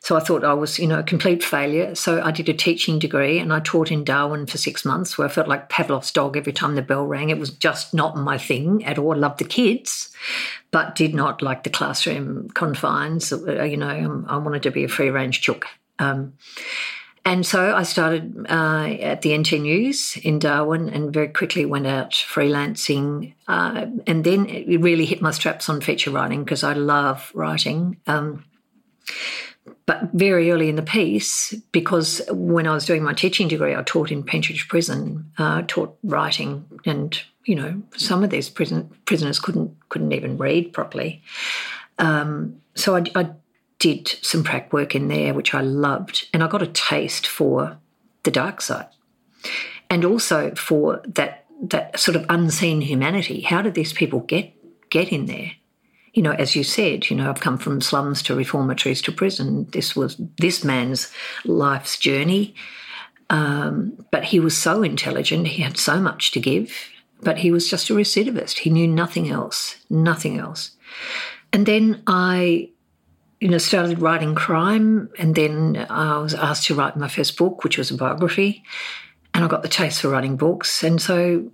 so 0.00 0.16
I 0.16 0.20
thought 0.20 0.42
I 0.42 0.52
was, 0.52 0.80
you 0.80 0.88
know, 0.88 0.98
a 0.98 1.04
complete 1.04 1.44
failure. 1.44 1.94
So 1.94 2.20
I 2.20 2.32
did 2.32 2.48
a 2.48 2.54
teaching 2.54 2.98
degree, 2.98 3.38
and 3.38 3.52
I 3.52 3.60
taught 3.60 3.92
in 3.92 4.02
Darwin 4.02 4.46
for 4.46 4.58
six 4.58 4.84
months, 4.84 5.16
where 5.16 5.28
I 5.28 5.30
felt 5.30 5.46
like 5.46 5.68
Pavlov's 5.68 6.10
dog 6.10 6.36
every 6.36 6.52
time 6.52 6.74
the 6.74 6.82
bell 6.82 7.06
rang. 7.06 7.30
It 7.30 7.38
was 7.38 7.50
just 7.50 7.94
not 7.94 8.16
my 8.16 8.36
thing 8.36 8.84
at 8.84 8.98
all. 8.98 9.12
I 9.12 9.18
loved 9.18 9.38
the 9.38 9.44
kids, 9.44 10.12
but 10.72 10.96
did 10.96 11.14
not 11.14 11.40
like 11.40 11.62
the 11.62 11.70
classroom 11.70 12.48
confines. 12.50 13.32
Uh, 13.32 13.62
you 13.62 13.76
know, 13.76 14.24
I 14.26 14.36
wanted 14.38 14.64
to 14.64 14.72
be 14.72 14.82
a 14.82 14.88
free 14.88 15.10
range 15.10 15.40
chook. 15.40 15.66
Um, 16.00 16.32
and 17.26 17.44
so 17.44 17.74
I 17.74 17.82
started 17.82 18.46
uh, 18.48 18.86
at 19.00 19.22
the 19.22 19.36
NT 19.36 19.54
News 19.54 20.16
in 20.22 20.38
Darwin 20.38 20.88
and 20.88 21.12
very 21.12 21.26
quickly 21.26 21.66
went 21.66 21.88
out 21.88 22.12
freelancing. 22.12 23.34
Uh, 23.48 23.86
and 24.06 24.22
then 24.22 24.46
it 24.46 24.80
really 24.80 25.04
hit 25.04 25.20
my 25.20 25.32
straps 25.32 25.68
on 25.68 25.80
feature 25.80 26.12
writing 26.12 26.44
because 26.44 26.62
I 26.62 26.74
love 26.74 27.32
writing. 27.34 27.96
Um, 28.06 28.44
but 29.86 30.12
very 30.12 30.52
early 30.52 30.68
in 30.68 30.76
the 30.76 30.82
piece, 30.82 31.52
because 31.72 32.22
when 32.30 32.68
I 32.68 32.74
was 32.74 32.86
doing 32.86 33.02
my 33.02 33.12
teaching 33.12 33.48
degree, 33.48 33.74
I 33.74 33.82
taught 33.82 34.12
in 34.12 34.22
Pentridge 34.22 34.68
Prison, 34.68 35.32
uh, 35.36 35.62
taught 35.66 35.98
writing, 36.04 36.64
and 36.84 37.20
you 37.44 37.56
know 37.56 37.82
some 37.96 38.22
of 38.22 38.30
these 38.30 38.48
prison 38.48 38.88
prisoners 39.04 39.40
couldn't 39.40 39.76
couldn't 39.88 40.12
even 40.12 40.38
read 40.38 40.72
properly. 40.72 41.22
Um, 41.98 42.60
so 42.76 42.94
I, 42.94 43.04
I 43.16 43.30
did 43.78 44.08
some 44.22 44.42
prac 44.42 44.72
work 44.72 44.94
in 44.94 45.08
there, 45.08 45.34
which 45.34 45.54
I 45.54 45.60
loved, 45.60 46.28
and 46.32 46.42
I 46.42 46.48
got 46.48 46.62
a 46.62 46.66
taste 46.66 47.26
for 47.26 47.78
the 48.22 48.30
dark 48.30 48.60
side, 48.60 48.88
and 49.90 50.04
also 50.04 50.54
for 50.54 51.02
that 51.06 51.44
that 51.62 51.98
sort 51.98 52.16
of 52.16 52.26
unseen 52.28 52.82
humanity. 52.82 53.40
How 53.40 53.62
did 53.62 53.74
these 53.74 53.92
people 53.92 54.20
get 54.20 54.52
get 54.90 55.12
in 55.12 55.26
there? 55.26 55.52
You 56.14 56.22
know, 56.22 56.32
as 56.32 56.56
you 56.56 56.64
said, 56.64 57.10
you 57.10 57.16
know, 57.16 57.28
I've 57.28 57.40
come 57.40 57.58
from 57.58 57.82
slums 57.82 58.22
to 58.22 58.34
reformatories 58.34 59.02
to 59.02 59.12
prison. 59.12 59.66
This 59.72 59.94
was 59.94 60.16
this 60.38 60.64
man's 60.64 61.12
life's 61.44 61.98
journey. 61.98 62.54
Um, 63.28 64.04
but 64.10 64.24
he 64.24 64.40
was 64.40 64.56
so 64.56 64.82
intelligent, 64.82 65.48
he 65.48 65.62
had 65.62 65.76
so 65.76 66.00
much 66.00 66.30
to 66.32 66.40
give, 66.40 66.72
but 67.22 67.38
he 67.38 67.50
was 67.50 67.68
just 67.68 67.90
a 67.90 67.92
recidivist. 67.92 68.58
He 68.58 68.70
knew 68.70 68.86
nothing 68.86 69.28
else, 69.28 69.76
nothing 69.90 70.38
else. 70.38 70.72
And 71.52 71.66
then 71.66 72.02
I, 72.06 72.70
you 73.46 73.52
know, 73.52 73.58
started 73.58 74.00
writing 74.00 74.34
crime, 74.34 75.08
and 75.20 75.36
then 75.36 75.76
uh, 75.76 75.86
I 75.88 76.18
was 76.18 76.34
asked 76.34 76.66
to 76.66 76.74
write 76.74 76.96
my 76.96 77.06
first 77.06 77.36
book, 77.36 77.62
which 77.62 77.78
was 77.78 77.92
a 77.92 77.96
biography, 77.96 78.64
and 79.32 79.44
I 79.44 79.46
got 79.46 79.62
the 79.62 79.68
taste 79.68 80.00
for 80.00 80.08
writing 80.08 80.36
books, 80.36 80.82
and 80.82 81.00
so 81.00 81.48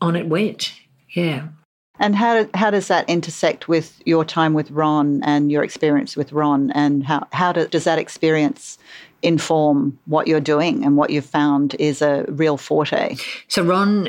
on 0.00 0.16
it 0.16 0.26
went. 0.26 0.72
Yeah. 1.10 1.46
And 2.00 2.16
how, 2.16 2.48
how 2.54 2.72
does 2.72 2.88
that 2.88 3.08
intersect 3.08 3.68
with 3.68 4.02
your 4.04 4.24
time 4.24 4.52
with 4.52 4.68
Ron 4.72 5.22
and 5.22 5.52
your 5.52 5.62
experience 5.62 6.16
with 6.16 6.32
Ron? 6.32 6.72
And 6.72 7.04
how, 7.04 7.28
how 7.30 7.52
do, 7.52 7.68
does 7.68 7.84
that 7.84 8.00
experience 8.00 8.76
inform 9.22 9.96
what 10.06 10.26
you're 10.26 10.40
doing 10.40 10.84
and 10.84 10.96
what 10.96 11.10
you've 11.10 11.24
found 11.24 11.76
is 11.78 12.02
a 12.02 12.24
real 12.30 12.56
forte? 12.56 13.14
So, 13.46 13.62
Ron, 13.62 14.08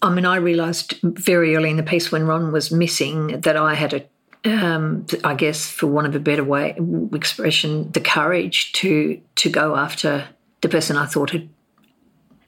I 0.00 0.08
mean, 0.08 0.24
I 0.24 0.36
realised 0.36 0.98
very 1.02 1.54
early 1.56 1.68
in 1.68 1.76
the 1.76 1.82
piece 1.82 2.10
when 2.10 2.26
Ron 2.26 2.52
was 2.52 2.72
missing 2.72 3.42
that 3.42 3.58
I 3.58 3.74
had 3.74 3.92
a 3.92 4.02
um, 4.44 5.06
I 5.24 5.34
guess, 5.34 5.70
for 5.70 5.86
want 5.86 6.06
of 6.06 6.14
a 6.14 6.20
better 6.20 6.44
way 6.44 6.76
expression, 7.12 7.90
the 7.92 8.00
courage 8.00 8.72
to 8.74 9.20
to 9.36 9.50
go 9.50 9.76
after 9.76 10.28
the 10.60 10.68
person 10.68 10.96
I 10.96 11.06
thought 11.06 11.30
had, 11.30 11.48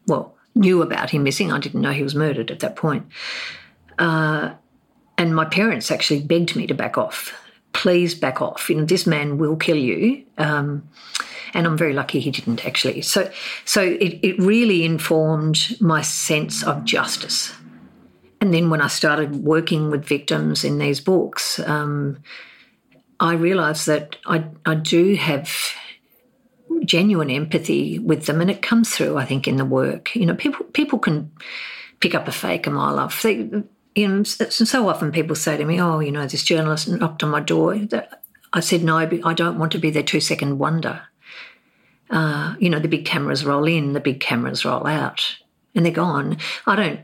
well, 0.07 0.35
knew 0.55 0.83
about 0.83 1.11
him 1.11 1.23
missing. 1.23 1.53
I 1.53 1.59
didn't 1.59 1.81
know 1.81 1.93
he 1.93 2.03
was 2.03 2.15
murdered 2.15 2.51
at 2.51 2.61
that 2.61 2.77
point. 2.77 3.07
Uh, 3.99 4.53
and 5.19 5.35
my 5.35 5.45
parents 5.45 5.91
actually 5.91 6.23
begged 6.23 6.57
me 6.57 6.67
to 6.67 6.75
back 6.75 6.99
off. 6.99 7.33
Please 7.73 8.15
back 8.15 8.43
off. 8.43 8.69
You 8.69 8.77
know, 8.77 8.85
this 8.85 9.07
man 9.07 9.39
will 9.39 9.57
kill 9.57 9.77
you. 9.77 10.25
Um, 10.39 10.89
and 11.55 11.67
I'm 11.67 11.77
very 11.77 11.93
lucky 11.93 12.21
he 12.21 12.31
didn't 12.31 12.67
actually. 12.67 13.03
So, 13.03 13.31
so 13.65 13.83
it, 13.83 14.19
it 14.23 14.39
really 14.39 14.85
informed 14.85 15.77
my 15.81 16.03
sense 16.03 16.63
of 16.63 16.85
justice. 16.85 17.53
And 18.43 18.53
then 18.53 18.71
when 18.71 18.81
I 18.81 18.89
started 18.89 19.37
working 19.37 19.91
with 19.93 20.05
victims 20.05 20.65
in 20.65 20.79
these 20.79 21.01
books, 21.01 21.61
um, 21.61 22.19
I 23.21 23.35
realised 23.35 23.87
that 23.87 24.17
I, 24.27 24.45
I 24.67 24.75
do 24.75 25.15
have 25.15 25.49
genuine 26.85 27.31
empathy 27.31 28.01
with 28.01 28.27
them, 28.27 28.41
and 28.41 28.51
it 28.51 28.61
comes 28.61 28.91
through. 28.91 29.17
I 29.17 29.25
think 29.25 29.47
in 29.47 29.57
the 29.57 29.65
work, 29.65 30.17
you 30.17 30.27
know, 30.27 30.35
people 30.35 30.67
people 30.73 30.99
can 30.99 31.31
pick 32.01 32.17
up 32.17 32.27
a 32.27 32.33
fake 32.33 32.67
a 32.67 32.71
mile 32.71 32.99
off. 32.99 33.23
They, 33.23 33.49
you 33.95 34.09
know, 34.09 34.25
so 34.25 34.89
often 34.89 35.13
people 35.13 35.37
say 35.37 35.57
to 35.57 35.65
me, 35.65 35.81
"Oh, 35.81 36.01
you 36.01 36.11
know, 36.11 36.27
this 36.27 36.43
journalist 36.43 36.89
knocked 36.89 37.23
on 37.23 37.31
my 37.31 37.41
door." 37.41 37.79
I 38.53 38.59
said, 38.59 38.83
"No, 38.83 38.99
I 38.99 39.07
don't 39.07 39.59
want 39.59 39.71
to 39.73 39.79
be 39.79 39.91
their 39.91 40.03
two 40.03 40.21
second 40.21 40.59
wonder." 40.59 41.03
uh, 42.13 42.55
you 42.59 42.69
know, 42.69 42.79
the 42.79 42.89
big 42.89 43.07
cameras 43.07 43.45
roll 43.45 43.67
in, 43.67 43.95
the 43.95 44.01
big 44.01 44.21
cameras 44.21 44.65
roll 44.65 44.87
out, 44.87 45.37
and 45.75 45.85
they're 45.85 45.93
gone. 45.93 46.37
I 46.67 46.77
don't 46.77 47.01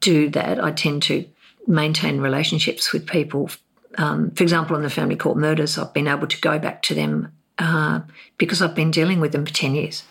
do 0.00 0.28
that. 0.30 0.62
I 0.62 0.72
tend 0.72 1.02
to 1.04 1.26
maintain 1.66 2.20
relationships 2.20 2.92
with 2.92 3.06
people. 3.06 3.50
Um, 3.96 4.30
for 4.32 4.42
example, 4.42 4.76
in 4.76 4.82
the 4.82 4.90
family 4.90 5.16
court 5.16 5.36
murders, 5.36 5.78
I've 5.78 5.92
been 5.92 6.08
able 6.08 6.26
to 6.26 6.40
go 6.40 6.58
back 6.58 6.82
to 6.82 6.94
them 6.94 7.32
uh, 7.58 8.00
because 8.38 8.62
I've 8.62 8.74
been 8.74 8.90
dealing 8.90 9.20
with 9.20 9.32
them 9.32 9.44
for 9.44 9.52
10 9.52 9.74
years. 9.74 10.04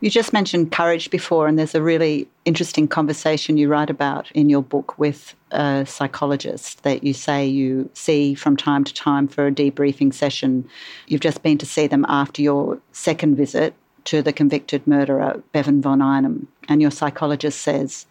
You 0.00 0.10
just 0.10 0.32
mentioned 0.32 0.70
courage 0.70 1.10
before, 1.10 1.48
and 1.48 1.58
there's 1.58 1.74
a 1.74 1.82
really 1.82 2.28
interesting 2.44 2.86
conversation 2.86 3.56
you 3.56 3.68
write 3.68 3.90
about 3.90 4.30
in 4.30 4.48
your 4.48 4.62
book 4.62 4.96
with 4.96 5.34
a 5.50 5.84
psychologist 5.86 6.84
that 6.84 7.02
you 7.02 7.12
say 7.12 7.44
you 7.46 7.90
see 7.94 8.34
from 8.34 8.56
time 8.56 8.84
to 8.84 8.94
time 8.94 9.26
for 9.26 9.48
a 9.48 9.52
debriefing 9.52 10.14
session. 10.14 10.68
You've 11.08 11.20
just 11.20 11.42
been 11.42 11.58
to 11.58 11.66
see 11.66 11.88
them 11.88 12.06
after 12.08 12.42
your 12.42 12.78
second 12.92 13.36
visit 13.36 13.74
to 14.04 14.22
the 14.22 14.32
convicted 14.32 14.86
murderer, 14.86 15.42
Bevan 15.52 15.82
von 15.82 16.00
Einem, 16.00 16.46
and 16.68 16.80
your 16.80 16.92
psychologist 16.92 17.60
says, 17.60 18.06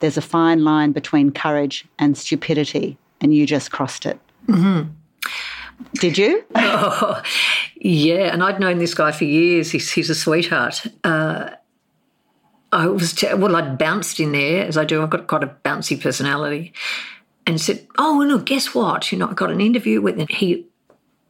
There's 0.00 0.16
a 0.16 0.22
fine 0.22 0.64
line 0.64 0.92
between 0.92 1.32
courage 1.32 1.84
and 1.98 2.16
stupidity, 2.16 2.96
and 3.20 3.34
you 3.34 3.46
just 3.46 3.70
crossed 3.70 4.06
it. 4.06 4.18
Mm-hmm. 4.46 4.90
Did 5.94 6.18
you? 6.18 6.44
oh, 6.54 7.22
yeah, 7.76 8.32
and 8.32 8.42
I'd 8.42 8.60
known 8.60 8.78
this 8.78 8.94
guy 8.94 9.12
for 9.12 9.24
years. 9.24 9.70
He's, 9.70 9.90
he's 9.90 10.10
a 10.10 10.14
sweetheart. 10.14 10.86
Uh, 11.04 11.50
I 12.72 12.86
was 12.86 13.12
t- 13.12 13.32
well, 13.34 13.56
I'd 13.56 13.78
bounced 13.78 14.20
in 14.20 14.32
there 14.32 14.66
as 14.66 14.76
I 14.76 14.84
do. 14.84 15.02
I've 15.02 15.10
got 15.10 15.26
quite 15.26 15.44
a 15.44 15.54
bouncy 15.64 16.00
personality, 16.00 16.72
and 17.46 17.60
said, 17.60 17.86
"Oh, 17.96 18.18
well, 18.18 18.28
no, 18.28 18.38
guess 18.38 18.74
what? 18.74 19.10
You 19.10 19.18
know, 19.18 19.28
I 19.28 19.34
got 19.34 19.50
an 19.50 19.60
interview 19.60 20.00
with 20.00 20.18
him." 20.18 20.26
He 20.28 20.66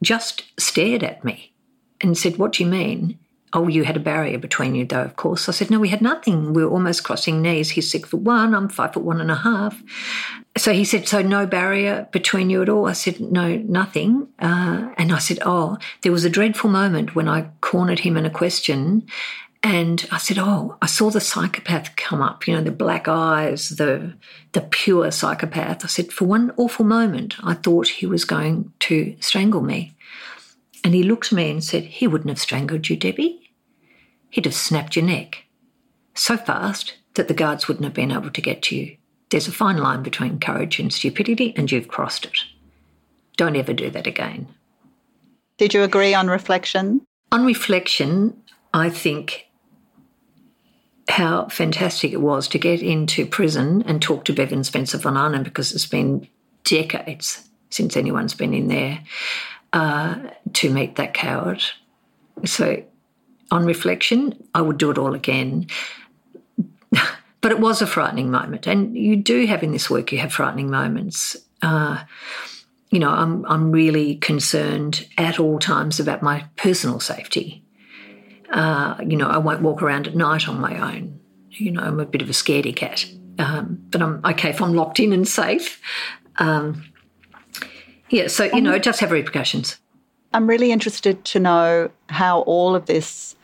just 0.03 0.45
stared 0.59 1.05
at 1.05 1.25
me 1.25 1.53
and 2.01 2.19
said, 2.19 2.39
"What 2.39 2.53
do 2.53 2.65
you 2.65 2.71
mean?" 2.71 3.19
Oh, 3.53 3.69
you 3.69 3.85
had 3.85 3.97
a 3.97 4.01
barrier 4.01 4.39
between 4.39 4.75
you, 4.75 4.85
though, 4.85 5.03
of 5.03 5.17
course. 5.17 5.49
I 5.49 5.53
said, 5.53 5.71
No, 5.71 5.79
we 5.79 5.89
had 5.89 6.03
nothing. 6.03 6.53
We 6.53 6.65
were 6.65 6.71
almost 6.71 7.05
crossing 7.05 7.41
knees. 7.41 7.71
He's 7.71 7.91
six 7.91 8.09
foot 8.09 8.21
one, 8.21 8.55
I'm 8.55 8.69
five 8.69 8.95
foot 8.95 9.05
one 9.05 9.21
and 9.21 9.31
a 9.31 9.37
half. 9.37 9.83
So 10.57 10.73
he 10.73 10.85
said, 10.85 11.09
So 11.09 11.23
no 11.23 11.47
barrier 11.47 12.09
between 12.13 12.51
you 12.51 12.63
at 12.63 12.69
all? 12.69 12.87
I 12.87 12.93
said, 12.93 13.21
No, 13.21 13.57
nothing. 13.57 14.29
Uh, 14.39 14.93
and 14.99 15.13
I 15.13 15.19
said, 15.19 15.39
Oh, 15.45 15.79
there 16.03 16.13
was 16.13 16.25
a 16.25 16.31
dreadful 16.31 16.71
moment 16.71 17.15
when 17.15 17.29
I 17.29 17.51
cornered 17.61 18.01
him 18.01 18.17
in 18.17 18.27
a 18.27 18.31
question. 18.31 19.07
And 19.63 20.07
I 20.13 20.19
said, 20.19 20.39
Oh, 20.39 20.77
I 20.81 20.87
saw 20.87 21.11
the 21.11 21.21
psychopath 21.21 21.97
come 21.97 22.23
up, 22.23 22.47
you 22.47 22.55
know, 22.55 22.63
the 22.63 22.71
black 22.71 23.09
eyes, 23.09 23.71
the 23.71 24.15
the 24.53 24.61
pure 24.63 25.11
psychopath. 25.11 25.85
I 25.85 25.89
said, 25.89 26.13
for 26.13 26.25
one 26.25 26.53
awful 26.57 26.85
moment, 26.85 27.37
I 27.43 27.55
thought 27.55 27.89
he 27.89 28.07
was 28.07 28.25
going 28.25 28.73
to 28.81 29.17
strangle 29.21 29.61
me. 29.61 29.95
And 30.85 30.95
he 30.95 31.03
looked 31.03 31.27
at 31.27 31.33
me 31.33 31.51
and 31.51 31.63
said, 31.63 31.85
He 31.85 32.07
wouldn't 32.07 32.31
have 32.31 32.41
strangled 32.41 32.89
you, 32.89 32.97
Debi. 32.97 33.41
He'd 34.31 34.45
have 34.45 34.55
snapped 34.55 34.97
your 34.97 35.05
neck 35.05 35.45
so 36.15 36.37
fast 36.37 36.95
that 37.15 37.29
the 37.29 37.35
guards 37.35 37.69
wouldn't 37.69 37.85
have 37.85 37.95
been 37.95 38.13
able 38.13 38.31
to 38.31 38.41
get 38.41 38.63
to 38.63 38.77
you. 38.77 38.97
There's 39.31 39.49
a 39.49 39.53
fine 39.53 39.79
line 39.79 40.03
between 40.03 40.41
courage 40.41 40.79
and 40.79 40.93
stupidity, 40.93 41.53
and 41.57 41.71
you've 41.71 41.89
crossed 41.89 42.25
it. 42.25 42.39
Don't 43.37 43.57
ever 43.57 43.73
do 43.73 43.91
that 43.91 44.07
again. 44.07 44.49
Did 45.59 45.75
you 45.75 45.83
agree 45.83 46.15
on 46.15 46.29
reflection? 46.29 47.03
On 47.31 47.45
reflection, 47.45 48.43
I 48.73 48.91
think 48.91 49.47
how 51.09 51.49
fantastic 51.49 52.13
it 52.13 52.21
was 52.21 52.49
to 52.49 52.59
get 52.59 52.83
into 52.83 53.27
prison 53.27 53.83
and 53.87 54.01
talk 54.01 54.25
to 54.25 54.33
Bevan 54.33 54.65
Spencer 54.65 54.99
von 54.99 55.17
Einem 55.17 55.43
because 55.43 55.73
it's 55.73 55.87
been 55.87 56.29
decades 56.65 57.49
since 57.71 57.97
anyone's 57.97 58.35
been 58.35 58.55
in 58.55 58.69
there 58.69 59.03
uh, 59.73 60.17
to 60.55 60.71
meet 60.71 60.97
that 60.97 61.15
coward. 61.15 61.63
So, 62.45 62.83
on 63.51 63.65
reflection, 63.65 64.43
I 64.55 64.61
would 64.61 64.79
do 64.79 64.91
it 64.91 64.99
all 64.99 65.15
again. 65.15 65.67
but 67.41 67.53
it 67.53 67.61
was 67.61 67.83
a 67.83 67.87
frightening 67.87 68.31
moment, 68.31 68.67
and 68.67 68.97
you 68.97 69.17
do 69.17 69.47
have 69.47 69.63
in 69.63 69.73
this 69.73 69.91
work 69.91 70.13
you 70.13 70.19
have 70.19 70.33
frightening 70.33 70.71
moments. 70.71 71.37
Uh, 71.63 72.05
you 72.91 72.99
know, 72.99 73.11
I'm 73.11 73.45
I'm 73.47 73.71
really 73.71 74.17
concerned 74.17 75.07
at 75.19 75.39
all 75.39 75.59
times 75.59 76.01
about 76.01 76.23
my 76.23 76.45
personal 76.57 77.01
safety. 77.01 77.63
Uh, 78.51 78.97
you 79.07 79.17
know, 79.17 79.29
I 79.29 79.39
won't 79.39 79.63
walk 79.63 79.83
around 79.83 80.07
at 80.07 80.17
night 80.17 80.49
on 80.49 80.61
my 80.61 80.95
own. 80.95 81.21
You 81.51 81.73
know, 81.73 81.83
I'm 81.83 82.01
a 82.01 82.07
bit 82.07 82.23
of 82.23 82.31
a 82.31 82.33
scaredy 82.33 82.75
cat. 82.75 83.05
Um, 83.39 83.85
but 83.91 84.03
I'm 84.03 84.21
okay 84.25 84.51
if 84.51 84.61
I'm 84.61 84.75
locked 84.75 85.01
in 85.01 85.13
and 85.13 85.27
safe. 85.29 85.81
Um, 86.39 86.85
yeah, 88.11 88.29
so, 88.29 88.45
you 88.45 88.61
know, 88.61 88.73
it 88.73 88.83
does 88.83 89.01
have 89.01 89.11
repercussions. 89.11 89.79
I'm 90.33 90.47
really 90.47 90.73
interested 90.73 91.25
to 91.27 91.41
know 91.41 91.91
how 92.09 92.41
all 92.43 92.75
of 92.75 92.87
this 92.87 93.37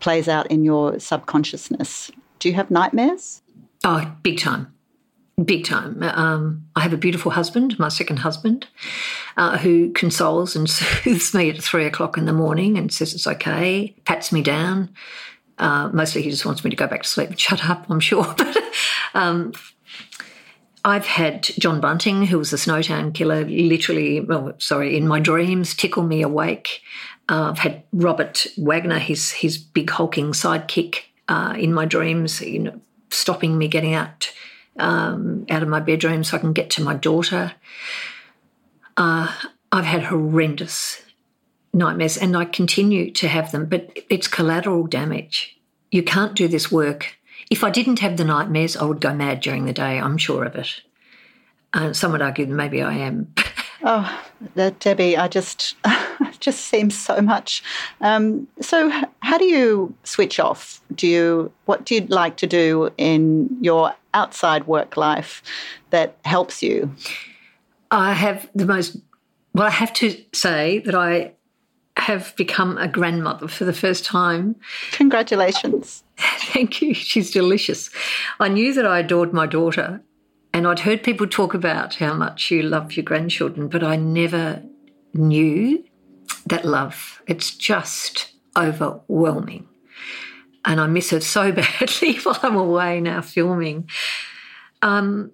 plays 0.00 0.28
out 0.28 0.46
in 0.50 0.64
your 0.64 0.98
subconsciousness. 0.98 2.10
Do 2.38 2.48
you 2.48 2.54
have 2.54 2.70
nightmares? 2.70 3.42
Oh, 3.84 4.12
big 4.22 4.38
time. 4.38 4.72
Big 5.44 5.64
time. 5.64 6.02
Um, 6.02 6.64
I 6.76 6.80
have 6.80 6.92
a 6.92 6.96
beautiful 6.96 7.32
husband, 7.32 7.76
my 7.78 7.88
second 7.88 8.18
husband, 8.18 8.66
uh, 9.36 9.58
who 9.58 9.90
consoles 9.92 10.54
and 10.54 10.68
soothes 10.70 11.34
me 11.34 11.50
at 11.50 11.62
three 11.62 11.86
o'clock 11.86 12.16
in 12.16 12.26
the 12.26 12.32
morning 12.32 12.78
and 12.78 12.92
says 12.92 13.14
it's 13.14 13.26
okay, 13.26 13.94
pats 14.04 14.30
me 14.30 14.42
down. 14.42 14.90
Uh, 15.58 15.88
mostly 15.92 16.22
he 16.22 16.30
just 16.30 16.44
wants 16.44 16.64
me 16.64 16.70
to 16.70 16.76
go 16.76 16.86
back 16.86 17.02
to 17.02 17.08
sleep 17.08 17.30
and 17.30 17.40
shut 17.40 17.68
up, 17.68 17.86
I'm 17.88 18.00
sure. 18.00 18.34
but 18.36 18.56
um, 19.14 19.52
I've 20.84 21.06
had 21.06 21.44
John 21.58 21.80
Bunting, 21.80 22.26
who 22.26 22.38
was 22.38 22.52
a 22.52 22.56
Snowtown 22.56 23.14
killer, 23.14 23.44
literally, 23.46 24.20
well, 24.20 24.52
sorry, 24.58 24.96
in 24.96 25.08
my 25.08 25.18
dreams, 25.18 25.74
tickle 25.74 26.02
me 26.02 26.20
awake. 26.20 26.82
Uh, 27.28 27.50
I've 27.50 27.58
had 27.58 27.84
Robert 27.92 28.46
Wagner, 28.58 28.98
his 28.98 29.32
his 29.32 29.56
big 29.56 29.88
hulking 29.88 30.32
sidekick, 30.32 31.04
uh, 31.28 31.54
in 31.58 31.72
my 31.72 31.86
dreams, 31.86 32.42
you 32.42 32.58
know, 32.58 32.80
stopping 33.10 33.56
me 33.56 33.66
getting 33.66 33.94
out 33.94 34.30
um, 34.78 35.46
out 35.48 35.62
of 35.62 35.68
my 35.68 35.80
bedroom 35.80 36.22
so 36.22 36.36
I 36.36 36.40
can 36.40 36.52
get 36.52 36.68
to 36.70 36.82
my 36.82 36.94
daughter. 36.94 37.52
Uh, 38.98 39.32
I've 39.72 39.86
had 39.86 40.04
horrendous 40.04 41.02
nightmares, 41.72 42.18
and 42.18 42.36
I 42.36 42.44
continue 42.44 43.10
to 43.12 43.28
have 43.28 43.52
them, 43.52 43.66
but 43.66 43.98
it's 44.10 44.28
collateral 44.28 44.86
damage. 44.86 45.58
You 45.90 46.02
can't 46.02 46.36
do 46.36 46.46
this 46.46 46.70
work 46.70 47.16
if 47.50 47.64
I 47.64 47.70
didn't 47.70 48.00
have 48.00 48.16
the 48.16 48.24
nightmares, 48.24 48.76
I 48.76 48.84
would 48.84 49.00
go 49.00 49.14
mad 49.14 49.40
during 49.40 49.66
the 49.66 49.72
day. 49.72 49.98
I'm 49.98 50.18
sure 50.18 50.44
of 50.44 50.54
it. 50.56 50.80
Uh, 51.72 51.92
some 51.92 52.12
would 52.12 52.22
argue 52.22 52.46
that 52.46 52.54
maybe 52.54 52.82
I 52.82 52.94
am. 52.94 53.32
oh, 53.84 54.22
Debi, 54.56 55.18
I 55.18 55.28
just 55.28 55.76
just 56.40 56.66
seems 56.66 56.96
so 56.96 57.20
much. 57.20 57.62
Um, 58.00 58.46
so, 58.60 58.90
how 59.20 59.38
do 59.38 59.44
you 59.44 59.94
switch 60.04 60.38
off? 60.38 60.80
Do 60.94 61.06
you 61.06 61.52
what 61.64 61.84
do 61.84 61.96
you 61.96 62.02
like 62.02 62.36
to 62.38 62.46
do 62.46 62.90
in 62.96 63.56
your 63.60 63.94
outside 64.12 64.66
work 64.66 64.96
life 64.96 65.42
that 65.90 66.16
helps 66.24 66.62
you? 66.62 66.94
I 67.90 68.12
have 68.12 68.48
the 68.54 68.66
most. 68.66 68.96
Well, 69.52 69.66
I 69.66 69.70
have 69.70 69.92
to 69.94 70.16
say 70.32 70.80
that 70.80 70.94
I 70.94 71.32
have 72.04 72.36
become 72.36 72.76
a 72.76 72.86
grandmother 72.86 73.48
for 73.48 73.64
the 73.64 73.72
first 73.72 74.04
time. 74.04 74.56
Congratulations. 74.92 76.04
Thank 76.52 76.82
you. 76.82 76.92
She's 76.92 77.30
delicious. 77.30 77.88
I 78.38 78.48
knew 78.48 78.74
that 78.74 78.86
I 78.86 78.98
adored 78.98 79.32
my 79.32 79.46
daughter, 79.46 80.02
and 80.52 80.66
I'd 80.66 80.80
heard 80.80 81.02
people 81.02 81.26
talk 81.26 81.54
about 81.54 81.94
how 81.94 82.12
much 82.12 82.50
you 82.50 82.62
love 82.62 82.92
your 82.92 83.04
grandchildren, 83.04 83.68
but 83.68 83.82
I 83.82 83.96
never 83.96 84.62
knew 85.14 85.82
that 86.46 86.66
love. 86.66 87.22
It's 87.26 87.56
just 87.56 88.34
overwhelming. 88.54 89.66
And 90.66 90.80
I 90.82 90.86
miss 90.86 91.08
her 91.08 91.20
so 91.20 91.52
badly 91.62 92.18
while 92.18 92.38
I'm 92.42 92.56
away 92.56 93.00
now 93.00 93.22
filming. 93.22 93.88
Um, 94.82 95.32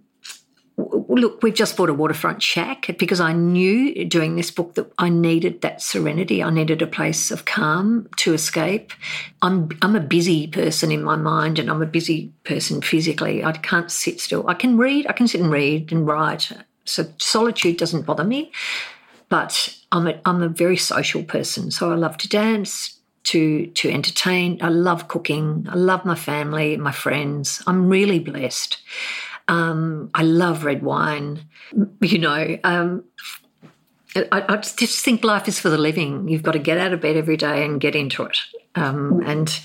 look, 1.19 1.43
we've 1.43 1.55
just 1.55 1.77
bought 1.77 1.91
a 1.91 1.95
waterfront 1.95 2.43
shack 2.43 2.95
because 2.99 3.21
I 3.21 3.33
knew 3.33 4.05
doing 4.05 4.37
this 4.37 4.51
book 4.51 4.75
that 4.75 4.93
I 4.99 5.09
needed 5.09 5.61
that 5.63 5.83
serenity. 5.83 6.43
I 6.43 6.51
needed 6.51 6.83
a 6.83 6.87
place 6.87 7.31
of 7.31 7.45
calm 7.45 8.09
to 8.17 8.35
escape. 8.35 8.93
I'm 9.43 9.71
I'm 9.83 9.97
a 9.97 10.01
busy 10.01 10.47
person 10.47 10.93
in 10.93 11.03
my 11.03 11.17
mind 11.17 11.59
and 11.59 11.71
I'm 11.71 11.83
a 11.83 11.87
busy 11.87 12.33
person 12.45 12.83
physically. 12.83 13.43
I 13.43 13.53
can't 13.53 13.91
sit 13.91 14.21
still. 14.21 14.49
I 14.49 14.55
can 14.55 14.79
read, 14.79 15.07
I 15.09 15.13
can 15.13 15.27
sit 15.27 15.41
and 15.41 15.51
read 15.51 15.91
and 15.91 16.07
write. 16.07 16.53
So 16.85 17.07
solitude 17.19 17.77
doesn't 17.77 18.07
bother 18.07 18.25
me. 18.25 18.53
But 19.29 19.77
I'm 19.93 20.09
a, 20.09 20.21
I'm 20.25 20.43
a 20.43 20.49
very 20.49 20.77
social 20.77 21.23
person. 21.23 21.71
So 21.71 21.93
I 21.93 21.95
love 21.95 22.17
to 22.19 22.29
dance, 22.29 23.01
to 23.25 23.67
to 23.67 23.91
entertain. 23.91 24.59
I 24.61 24.69
love 24.69 25.09
cooking. 25.09 25.67
I 25.71 25.77
love 25.77 26.05
my 26.05 26.15
family, 26.15 26.77
my 26.77 26.93
friends. 26.93 27.63
I'm 27.67 27.89
really 27.89 28.19
blessed. 28.19 28.79
Um, 29.51 30.11
I 30.15 30.23
love 30.23 30.65
red 30.65 30.85
wine. 30.85 31.41
You 32.01 32.19
know, 32.19 32.57
um, 32.63 33.03
I, 34.15 34.45
I, 34.49 34.57
just 34.59 35.05
think 35.05 35.25
life 35.25 35.49
is 35.49 35.59
for 35.59 35.69
the 35.69 35.77
living. 35.77 36.29
You've 36.29 36.45
got 36.45 36.53
to 36.53 36.61
get 36.61 36.79
out 36.79 36.93
of 36.93 37.01
bed 37.01 37.17
every 37.17 37.37
day 37.37 37.65
and 37.65 37.81
get 37.81 37.97
into 37.97 38.23
it. 38.23 38.39
Um, 38.77 39.21
and 39.27 39.61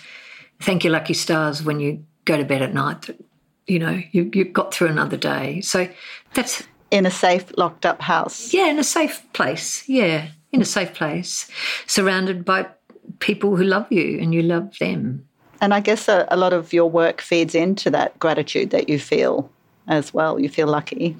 thank 0.59 0.83
your 0.83 0.91
lucky 0.91 1.13
stars 1.13 1.61
when 1.61 1.79
you 1.79 2.03
go 2.25 2.35
to 2.35 2.43
bed 2.43 2.63
at 2.63 2.73
night 2.73 3.03
that 3.03 3.23
you 3.67 3.77
know 3.77 4.01
you, 4.11 4.31
you 4.33 4.45
got 4.45 4.73
through 4.73 4.87
another 4.87 5.17
day. 5.17 5.61
So 5.61 5.87
that's 6.33 6.63
in 6.89 7.05
a 7.05 7.11
safe, 7.11 7.45
locked 7.55 7.85
up 7.85 8.01
house. 8.01 8.51
Yeah, 8.51 8.67
in 8.67 8.79
a 8.79 8.83
safe 8.83 9.21
place. 9.33 9.87
Yeah, 9.87 10.29
in 10.51 10.63
a 10.63 10.65
safe 10.65 10.95
place, 10.95 11.47
surrounded 11.85 12.43
by 12.43 12.65
people 13.19 13.55
who 13.55 13.63
love 13.63 13.91
you 13.91 14.19
and 14.19 14.33
you 14.33 14.41
love 14.41 14.75
them. 14.79 15.27
And 15.61 15.75
I 15.75 15.79
guess 15.79 16.07
a, 16.07 16.27
a 16.29 16.37
lot 16.37 16.53
of 16.53 16.73
your 16.73 16.89
work 16.89 17.21
feeds 17.21 17.53
into 17.53 17.91
that 17.91 18.17
gratitude 18.17 18.71
that 18.71 18.89
you 18.89 18.97
feel 18.99 19.51
as 19.87 20.13
well. 20.13 20.39
You 20.39 20.49
feel 20.49 20.67
lucky. 20.67 21.17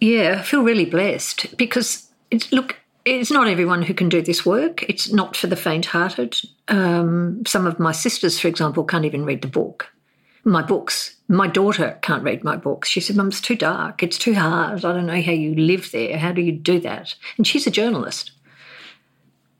Yeah, 0.00 0.36
I 0.40 0.42
feel 0.42 0.62
really 0.62 0.84
blessed 0.84 1.56
because 1.56 2.08
it's, 2.30 2.52
look, 2.52 2.76
it's 3.04 3.30
not 3.30 3.48
everyone 3.48 3.82
who 3.82 3.94
can 3.94 4.08
do 4.08 4.20
this 4.20 4.44
work. 4.44 4.82
It's 4.88 5.12
not 5.12 5.36
for 5.36 5.46
the 5.46 5.56
faint-hearted. 5.56 6.40
Um, 6.68 7.44
some 7.46 7.66
of 7.66 7.78
my 7.78 7.92
sisters, 7.92 8.38
for 8.40 8.48
example, 8.48 8.84
can't 8.84 9.04
even 9.04 9.24
read 9.24 9.42
the 9.42 9.48
book. 9.48 9.86
My 10.44 10.62
books. 10.62 11.14
My 11.28 11.48
daughter 11.48 11.98
can't 12.02 12.22
read 12.22 12.44
my 12.44 12.56
books. 12.56 12.88
She 12.88 13.00
said, 13.00 13.16
"Mum, 13.16 13.28
it's 13.28 13.40
too 13.40 13.56
dark. 13.56 14.02
It's 14.02 14.18
too 14.18 14.34
hard. 14.34 14.84
I 14.84 14.92
don't 14.92 15.06
know 15.06 15.20
how 15.20 15.32
you 15.32 15.56
live 15.56 15.90
there. 15.90 16.18
How 16.18 16.30
do 16.30 16.40
you 16.40 16.52
do 16.52 16.78
that?" 16.80 17.14
And 17.36 17.44
she's 17.44 17.66
a 17.66 17.70
journalist. 17.70 18.30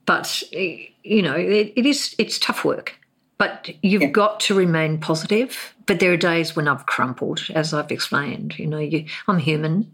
But 0.05 0.43
you 0.51 1.21
know, 1.21 1.35
it, 1.35 1.73
it 1.75 1.85
is. 1.85 2.15
It's 2.17 2.39
tough 2.39 2.63
work. 2.63 2.95
But 3.37 3.69
you've 3.83 4.01
yeah. 4.01 4.09
got 4.09 4.39
to 4.41 4.55
remain 4.55 4.99
positive. 4.99 5.75
But 5.85 5.99
there 5.99 6.11
are 6.11 6.17
days 6.17 6.55
when 6.55 6.67
I've 6.67 6.85
crumpled, 6.85 7.45
as 7.53 7.73
I've 7.73 7.91
explained. 7.91 8.57
You 8.57 8.67
know, 8.67 8.79
you, 8.79 9.05
I'm 9.27 9.37
human. 9.37 9.91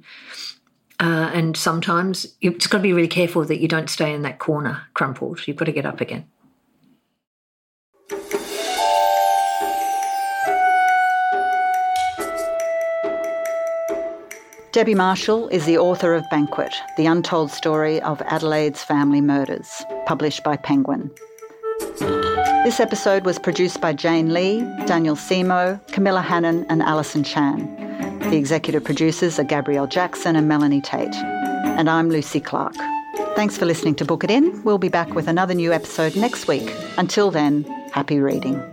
Uh, 1.00 1.30
and 1.34 1.58
sometimes 1.58 2.36
you've 2.40 2.58
just 2.58 2.70
got 2.70 2.78
to 2.78 2.84
be 2.84 2.94
really 2.94 3.08
careful 3.08 3.44
that 3.46 3.60
you 3.60 3.68
don't 3.68 3.90
stay 3.90 4.14
in 4.14 4.22
that 4.22 4.40
corner 4.40 4.84
crumpled. 4.94 5.48
You've 5.48 5.58
got 5.58 5.66
to 5.66 5.72
get 5.72 5.86
up 5.86 6.00
again. 6.00 6.26
Debi 14.74 14.96
Marshall 14.96 15.50
is 15.50 15.66
the 15.66 15.78
author 15.78 16.16
of 16.16 16.24
Banquet, 16.32 16.74
the 16.98 17.06
untold 17.06 17.52
story 17.52 18.02
of 18.02 18.20
Adelaide's 18.24 18.84
family 18.84 19.22
murders, 19.22 19.84
published 20.08 20.44
by 20.44 20.58
Penguin. 20.58 21.12
This 22.64 22.80
episode 22.80 23.26
was 23.26 23.38
produced 23.38 23.82
by 23.82 23.92
Jane 23.92 24.34
Lee, 24.34 24.62
Daniel 24.86 25.18
Simo, 25.18 25.86
Camilla 25.88 26.22
Hannon, 26.22 26.66
and 26.70 26.82
Alison 26.82 27.22
Chan. 27.22 27.60
The 28.30 28.38
executive 28.38 28.86
producers 28.86 29.38
are 29.38 29.44
Gabrielle 29.44 29.86
Jackson 29.86 30.38
and 30.38 30.48
Melanie 30.48 30.80
Tate. 30.80 31.14
And 31.14 31.90
I'm 31.90 32.10
Lucy 32.10 32.40
Clarke. 32.40 32.78
Thanks 33.36 33.58
for 33.58 33.66
listening 33.66 33.96
to 33.96 34.06
Book 34.06 34.24
It 34.24 34.32
In. 34.32 34.64
We'll 34.64 34.78
be 34.78 34.88
back 34.88 35.14
with 35.14 35.28
another 35.28 35.54
new 35.54 35.74
episode 35.74 36.16
next 36.16 36.48
week. 36.48 36.74
Until 36.98 37.32
then, 37.32 37.66
happy 37.92 38.20
reading. 38.20 38.73